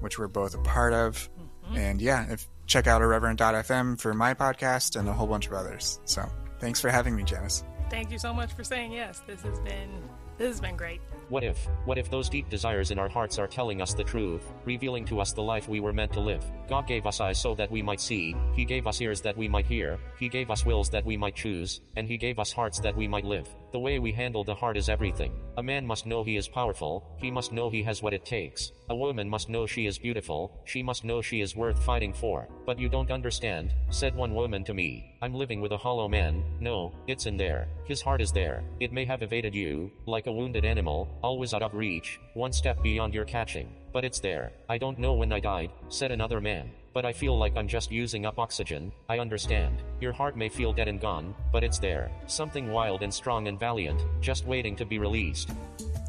which 0.00 0.18
we're 0.18 0.28
both 0.28 0.54
a 0.54 0.62
part 0.62 0.94
of. 0.94 1.28
Mm-hmm. 1.66 1.76
And 1.76 2.00
yeah, 2.00 2.32
if 2.32 2.48
check 2.66 2.86
out 2.86 3.02
irreverent.fm 3.02 4.00
for 4.00 4.14
my 4.14 4.32
podcast 4.32 4.98
and 4.98 5.06
a 5.06 5.12
whole 5.12 5.26
bunch 5.26 5.46
of 5.46 5.52
others. 5.52 6.00
So 6.06 6.26
thanks 6.58 6.80
for 6.80 6.90
having 6.90 7.14
me, 7.14 7.22
Janice. 7.22 7.64
Thank 7.90 8.10
you 8.10 8.18
so 8.18 8.32
much 8.32 8.52
for 8.52 8.64
saying 8.64 8.92
yes. 8.92 9.22
This 9.26 9.42
has 9.42 9.58
been 9.60 9.90
this 10.38 10.48
has 10.48 10.60
been 10.60 10.76
great. 10.76 11.00
What 11.28 11.42
if, 11.42 11.66
what 11.86 11.98
if 11.98 12.08
those 12.08 12.28
deep 12.28 12.48
desires 12.48 12.92
in 12.92 13.00
our 13.00 13.08
hearts 13.08 13.36
are 13.40 13.48
telling 13.48 13.82
us 13.82 13.94
the 13.94 14.04
truth, 14.04 14.44
revealing 14.64 15.04
to 15.06 15.20
us 15.20 15.32
the 15.32 15.42
life 15.42 15.68
we 15.68 15.80
were 15.80 15.92
meant 15.92 16.12
to 16.12 16.20
live? 16.20 16.44
God 16.68 16.86
gave 16.86 17.04
us 17.04 17.20
eyes 17.20 17.40
so 17.40 17.52
that 17.56 17.68
we 17.68 17.82
might 17.82 18.00
see, 18.00 18.36
He 18.54 18.64
gave 18.64 18.86
us 18.86 19.00
ears 19.00 19.20
that 19.22 19.36
we 19.36 19.48
might 19.48 19.66
hear, 19.66 19.98
He 20.20 20.28
gave 20.28 20.52
us 20.52 20.64
wills 20.64 20.88
that 20.90 21.04
we 21.04 21.16
might 21.16 21.34
choose, 21.34 21.80
and 21.96 22.06
He 22.06 22.16
gave 22.16 22.38
us 22.38 22.52
hearts 22.52 22.78
that 22.78 22.96
we 22.96 23.08
might 23.08 23.24
live. 23.24 23.48
The 23.76 23.80
way 23.80 23.98
we 23.98 24.12
handle 24.12 24.42
the 24.42 24.54
heart 24.54 24.76
is 24.76 24.88
everything. 24.88 25.32
A 25.58 25.62
man 25.62 25.86
must 25.86 26.06
know 26.06 26.24
he 26.24 26.36
is 26.36 26.48
powerful, 26.48 27.04
he 27.18 27.30
must 27.30 27.52
know 27.52 27.68
he 27.68 27.82
has 27.82 28.02
what 28.02 28.14
it 28.14 28.24
takes. 28.24 28.72
A 28.88 28.96
woman 28.96 29.28
must 29.28 29.50
know 29.50 29.66
she 29.66 29.86
is 29.86 29.98
beautiful, 29.98 30.62
she 30.64 30.82
must 30.82 31.04
know 31.04 31.20
she 31.20 31.40
is 31.40 31.56
worth 31.56 31.82
fighting 31.82 32.14
for. 32.14 32.48
But 32.64 32.78
you 32.78 32.88
don't 32.88 33.10
understand, 33.10 33.74
said 33.90 34.14
one 34.14 34.34
woman 34.34 34.64
to 34.64 34.72
me. 34.72 35.14
I'm 35.20 35.34
living 35.34 35.60
with 35.60 35.72
a 35.72 35.76
hollow 35.76 36.08
man. 36.08 36.42
No, 36.60 36.94
it's 37.06 37.26
in 37.26 37.36
there. 37.36 37.68
His 37.84 38.00
heart 38.00 38.22
is 38.22 38.32
there. 38.32 38.64
It 38.80 38.92
may 38.92 39.04
have 39.04 39.22
evaded 39.22 39.54
you, 39.54 39.90
like 40.06 40.26
a 40.26 40.32
wounded 40.32 40.64
animal, 40.64 41.08
always 41.22 41.54
out 41.54 41.62
of 41.62 41.74
reach, 41.74 42.20
one 42.34 42.52
step 42.52 42.82
beyond 42.82 43.14
your 43.14 43.24
catching. 43.24 43.68
But 43.92 44.04
it's 44.04 44.20
there. 44.20 44.52
I 44.68 44.78
don't 44.78 44.98
know 44.98 45.14
when 45.14 45.32
I 45.32 45.40
died, 45.40 45.70
said 45.88 46.10
another 46.10 46.40
man. 46.40 46.70
But 46.92 47.04
I 47.04 47.12
feel 47.12 47.38
like 47.38 47.56
I'm 47.56 47.68
just 47.68 47.90
using 47.90 48.26
up 48.26 48.38
oxygen. 48.38 48.90
I 49.08 49.18
understand. 49.18 49.82
Your 50.00 50.12
heart 50.12 50.36
may 50.36 50.48
feel 50.48 50.72
dead 50.72 50.88
and 50.88 51.00
gone, 51.00 51.34
but 51.52 51.62
it's 51.62 51.78
there. 51.78 52.10
Something 52.26 52.70
wild 52.70 53.02
and 53.02 53.12
strong 53.12 53.48
and 53.48 53.60
valiant, 53.60 54.02
just 54.20 54.46
waiting 54.46 54.76
to 54.76 54.86
be 54.86 54.98
released. 54.98 55.50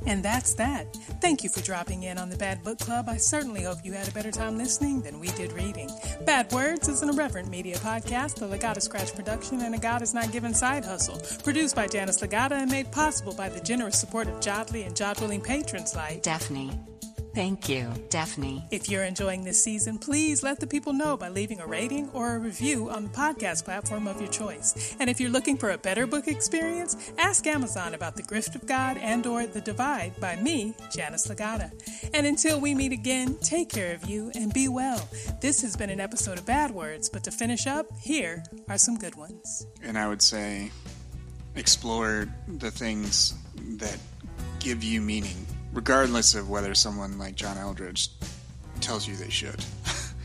And 0.05 0.23
that's 0.23 0.53
that. 0.55 0.95
Thank 1.21 1.43
you 1.43 1.49
for 1.49 1.61
dropping 1.61 2.03
in 2.03 2.17
on 2.17 2.29
the 2.29 2.37
Bad 2.37 2.63
Book 2.63 2.79
Club. 2.79 3.09
I 3.09 3.17
certainly 3.17 3.63
hope 3.63 3.79
you 3.83 3.93
had 3.93 4.07
a 4.07 4.11
better 4.11 4.31
time 4.31 4.57
listening 4.57 5.01
than 5.01 5.19
we 5.19 5.27
did 5.29 5.51
reading. 5.53 5.89
Bad 6.25 6.51
Words 6.51 6.87
is 6.87 7.01
an 7.01 7.09
irreverent 7.09 7.49
media 7.49 7.75
podcast, 7.77 8.35
the 8.35 8.47
Lagata 8.47 8.81
Scratch 8.81 9.13
production, 9.13 9.61
and 9.61 9.75
a 9.75 9.77
God 9.77 10.01
is 10.01 10.13
Not 10.13 10.31
Given 10.31 10.53
side 10.53 10.85
hustle. 10.85 11.19
Produced 11.43 11.75
by 11.75 11.87
Janice 11.87 12.21
Lagata 12.21 12.53
and 12.53 12.71
made 12.71 12.91
possible 12.91 13.33
by 13.33 13.49
the 13.49 13.59
generous 13.59 13.99
support 13.99 14.27
of 14.27 14.39
Jodly 14.39 14.85
and 14.85 14.95
Jod-willing 14.95 15.41
patrons 15.41 15.95
like 15.95 16.21
Daphne. 16.21 16.71
Thank 17.37 17.69
you, 17.69 17.93
Daphne. 18.09 18.65
If 18.71 18.89
you're 18.89 19.03
enjoying 19.03 19.43
this 19.43 19.63
season, 19.63 19.99
please 19.99 20.41
let 20.41 20.59
the 20.59 20.65
people 20.65 20.91
know 20.91 21.15
by 21.15 21.29
leaving 21.29 21.59
a 21.59 21.67
rating 21.67 22.09
or 22.09 22.35
a 22.35 22.39
review 22.39 22.89
on 22.89 23.03
the 23.03 23.09
podcast 23.11 23.63
platform 23.63 24.07
of 24.07 24.19
your 24.19 24.31
choice. 24.31 24.95
And 24.99 25.07
if 25.07 25.19
you're 25.19 25.29
looking 25.29 25.55
for 25.55 25.69
a 25.69 25.77
better 25.77 26.07
book 26.07 26.27
experience, 26.27 26.97
ask 27.19 27.45
Amazon 27.45 27.93
about 27.93 28.15
The 28.15 28.23
Grift 28.23 28.55
of 28.55 28.65
God 28.65 28.97
and 28.97 29.23
or 29.27 29.45
The 29.45 29.61
Divide 29.61 30.19
by 30.19 30.35
me, 30.37 30.73
Janice 30.91 31.27
Lagata. 31.27 31.71
And 32.11 32.25
until 32.25 32.59
we 32.59 32.73
meet 32.73 32.91
again, 32.91 33.37
take 33.43 33.69
care 33.69 33.93
of 33.93 34.09
you 34.09 34.31
and 34.33 34.51
be 34.51 34.67
well. 34.67 35.07
This 35.39 35.61
has 35.61 35.77
been 35.77 35.91
an 35.91 35.99
episode 35.99 36.39
of 36.39 36.45
Bad 36.47 36.71
Words, 36.71 37.07
but 37.07 37.23
to 37.25 37.29
finish 37.29 37.67
up, 37.67 37.85
here 38.01 38.41
are 38.67 38.79
some 38.79 38.97
good 38.97 39.13
ones. 39.13 39.67
And 39.83 39.95
I 39.95 40.07
would 40.07 40.23
say 40.23 40.71
explore 41.55 42.27
the 42.47 42.71
things 42.71 43.35
that 43.77 43.99
give 44.59 44.83
you 44.83 45.01
meaning 45.01 45.45
regardless 45.77 46.33
of 46.33 46.49
whether 46.49 46.73
someone 46.73 47.19
like 47.19 47.35
John 47.35 47.55
Eldredge 47.55 48.09
tells 48.81 49.07
you 49.07 49.15
they 49.15 49.29
should. 49.29 49.63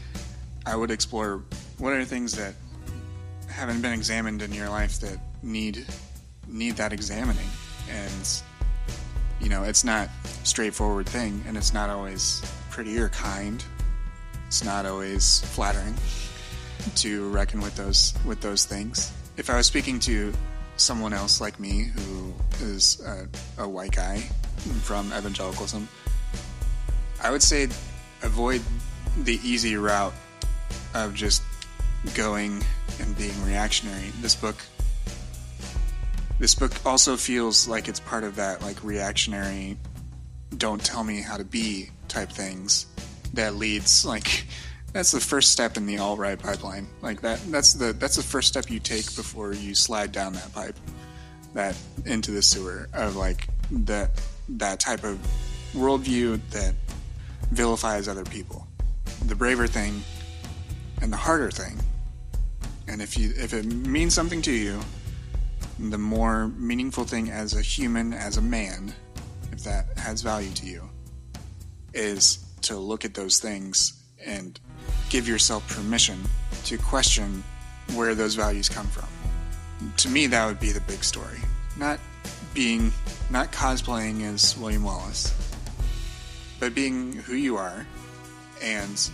I 0.67 0.75
would 0.75 0.91
explore 0.91 1.45
what 1.77 1.93
are 1.93 2.07
things 2.07 2.33
that 2.37 2.55
haven't 3.49 3.83
been 3.83 3.93
examined 3.93 4.41
in 4.41 4.51
your 4.51 4.71
life 4.71 4.99
that 5.01 5.19
need 5.43 5.85
need 6.49 6.77
that 6.77 6.95
examining 6.95 7.47
and 7.91 8.43
you 9.41 9.51
know 9.51 9.63
it's 9.63 9.85
not 9.85 10.09
straightforward 10.43 11.07
thing 11.07 11.45
and 11.47 11.57
it's 11.59 11.75
not 11.75 11.91
always 11.91 12.43
pretty 12.71 12.99
or 12.99 13.11
kind 13.11 13.63
it's 14.47 14.65
not 14.65 14.87
always 14.87 15.41
flattering 15.55 15.95
to 16.95 17.29
reckon 17.29 17.61
with 17.61 17.77
those 17.77 18.15
with 18.25 18.41
those 18.41 18.65
things. 18.65 19.13
If 19.37 19.51
I 19.51 19.57
was 19.57 19.67
speaking 19.67 20.01
to 20.01 20.33
someone 20.77 21.13
else 21.13 21.43
like 21.43 21.61
me 21.61 21.91
who 21.95 22.33
is 22.63 23.03
a, 23.05 23.29
a 23.63 23.69
white 23.69 23.93
guy 23.93 24.25
from 24.83 25.13
evangelicalism, 25.13 25.89
I 27.23 27.31
would 27.31 27.43
say 27.43 27.69
avoid 28.23 28.63
the 29.25 29.39
easy 29.43 29.77
route 29.77 30.15
of 30.95 31.15
just 31.15 31.43
going 32.15 32.63
and 33.01 33.17
being 33.17 33.45
reactionary. 33.45 34.11
This 34.21 34.35
book 34.35 34.57
this 36.39 36.55
book 36.55 36.73
also 36.85 37.17
feels 37.17 37.69
like 37.69 37.87
it's 37.89 38.01
part 38.01 38.25
of 38.25 38.37
that 38.37 38.63
like 38.63 38.83
reactionary 38.83 39.77
don't 40.57 40.85
tell 40.85 41.05
me 41.05 41.21
how 41.21 41.37
to 41.37 41.45
be 41.45 41.91
type 42.09 42.31
things 42.31 42.87
that 43.35 43.55
leads 43.55 44.05
like 44.05 44.47
that's 44.93 45.11
the 45.11 45.21
first 45.21 45.51
step 45.51 45.77
in 45.77 45.87
the 45.87 45.99
alt-right 45.99 46.39
pipeline. 46.39 46.87
Like 47.01 47.21
that 47.23 47.41
that's 47.51 47.73
the 47.73 47.93
that's 47.93 48.17
the 48.17 48.23
first 48.23 48.49
step 48.49 48.71
you 48.71 48.79
take 48.79 49.15
before 49.17 49.53
you 49.53 49.75
slide 49.75 50.13
down 50.13 50.35
that 50.35 50.53
pipe 50.53 50.77
that 51.55 51.77
into 52.05 52.31
the 52.31 52.43
sewer 52.43 52.89
of 52.93 53.17
like 53.17 53.47
that 53.71 54.11
that 54.49 54.81
type 54.81 55.05
of 55.05 55.19
worldview 55.75 56.41
that 56.51 56.75
vilifies 57.51 58.09
other 58.09 58.25
people. 58.25 58.67
The 59.27 59.35
braver 59.35 59.67
thing 59.67 60.03
and 61.01 61.13
the 61.13 61.17
harder 61.17 61.51
thing. 61.51 61.79
And 62.89 63.01
if 63.01 63.17
you 63.17 63.33
if 63.37 63.55
it 63.55 63.65
means 63.65 64.15
something 64.15 64.43
to 64.43 64.53
you, 64.53 64.81
the 65.79 65.99
more 65.99 66.49
meaningful 66.49 67.05
thing 67.05 67.31
as 67.31 67.55
a 67.55 67.63
human, 67.63 68.13
as 68.13 68.37
a 68.37 68.43
man, 68.43 68.95
if 69.53 69.63
that 69.65 69.87
has 69.99 70.23
value 70.23 70.53
to 70.53 70.67
you, 70.67 70.89
is 71.95 72.45
to 72.63 72.77
look 72.77 73.05
at 73.05 73.15
those 73.15 73.39
things 73.39 74.03
and 74.25 74.61
give 75.11 75.29
yourself 75.29 75.67
permission 75.69 76.19
to 76.65 76.79
question 76.79 77.43
where 77.95 78.15
those 78.15 78.35
values 78.35 78.69
come 78.69 78.87
from. 78.87 79.09
To 79.97 80.09
me, 80.09 80.27
that 80.29 80.47
would 80.47 80.61
be 80.61 80.71
the 80.71 80.81
big 80.83 81.03
story. 81.03 81.39
Not 81.77 81.99
being, 82.55 82.93
not 83.33 83.51
cosplaying 83.51 84.23
as 84.23 84.57
William 84.59 84.85
Wallace, 84.85 85.35
but 86.61 86.75
being 86.75 87.15
who 87.15 87.35
you 87.35 87.57
are. 87.57 87.87
And 88.63 89.11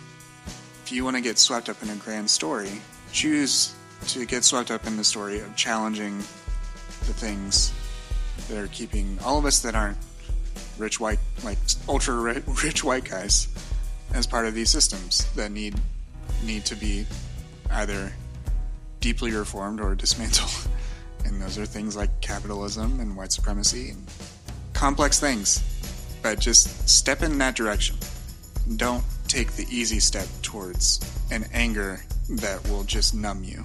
if 0.82 0.90
you 0.90 1.05
want 1.05 1.16
to 1.16 1.23
get 1.23 1.39
swept 1.39 1.69
up 1.69 1.81
in 1.85 1.89
a 1.89 1.95
grand 1.95 2.28
story, 2.28 2.82
choose 3.12 3.74
to 4.09 4.27
get 4.27 4.43
swept 4.43 4.73
up 4.73 4.89
in 4.89 4.97
the 4.97 5.05
story 5.05 5.39
of 5.39 5.55
challenging 5.55 6.19
the 6.19 7.15
things 7.15 7.73
that 8.49 8.59
are 8.59 8.66
keeping 8.69 9.19
all 9.24 9.39
of 9.39 9.45
us 9.45 9.61
that 9.61 9.77
aren't 9.77 9.99
rich 10.78 10.99
white, 10.99 11.20
like 11.45 11.59
ultra 11.89 12.16
rich 12.65 12.82
white 12.82 13.05
guys, 13.05 13.47
as 14.15 14.27
part 14.27 14.47
of 14.47 14.55
these 14.55 14.69
systems 14.69 15.31
that 15.35 15.53
need 15.53 15.81
need 16.43 16.65
to 16.65 16.74
be 16.74 17.07
either 17.70 18.12
deeply 19.01 19.31
reformed 19.31 19.81
or 19.81 19.95
dismantled. 19.95 20.51
And 21.28 21.40
those 21.40 21.59
are 21.59 21.66
things 21.66 21.96
like 21.96 22.20
capitalism 22.20 23.00
and 23.00 23.16
white 23.16 23.32
supremacy 23.32 23.90
and 23.90 24.05
complex 24.72 25.20
things. 25.20 25.62
But 26.22 26.40
just 26.40 26.88
step 26.88 27.22
in 27.22 27.38
that 27.38 27.55
direction. 27.55 27.96
Don't 28.76 29.05
take 29.28 29.52
the 29.52 29.66
easy 29.70 30.00
step 30.00 30.26
towards 30.42 31.00
an 31.30 31.44
anger 31.52 32.00
that 32.30 32.66
will 32.68 32.84
just 32.84 33.14
numb 33.14 33.44
you. 33.44 33.64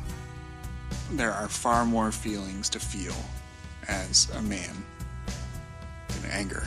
There 1.11 1.31
are 1.31 1.47
far 1.47 1.85
more 1.85 2.11
feelings 2.11 2.69
to 2.69 2.79
feel 2.79 3.15
as 3.87 4.29
a 4.35 4.41
man 4.41 4.83
than 6.09 6.31
anger 6.31 6.63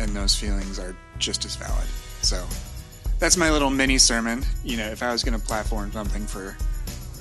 and 0.00 0.16
those 0.16 0.34
feelings 0.34 0.78
are 0.78 0.96
just 1.18 1.44
as 1.44 1.56
valid. 1.56 1.86
So 2.22 2.44
that's 3.18 3.36
my 3.36 3.50
little 3.50 3.70
mini 3.70 3.98
sermon. 3.98 4.44
You 4.64 4.78
know, 4.78 4.86
if 4.86 5.02
I 5.02 5.12
was 5.12 5.22
going 5.22 5.38
to 5.38 5.46
platform 5.46 5.92
something 5.92 6.26
for 6.26 6.56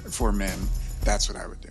for 0.09 0.31
men, 0.31 0.57
that's 1.03 1.29
what 1.29 1.37
I 1.37 1.45
would 1.45 1.61
do. 1.61 1.69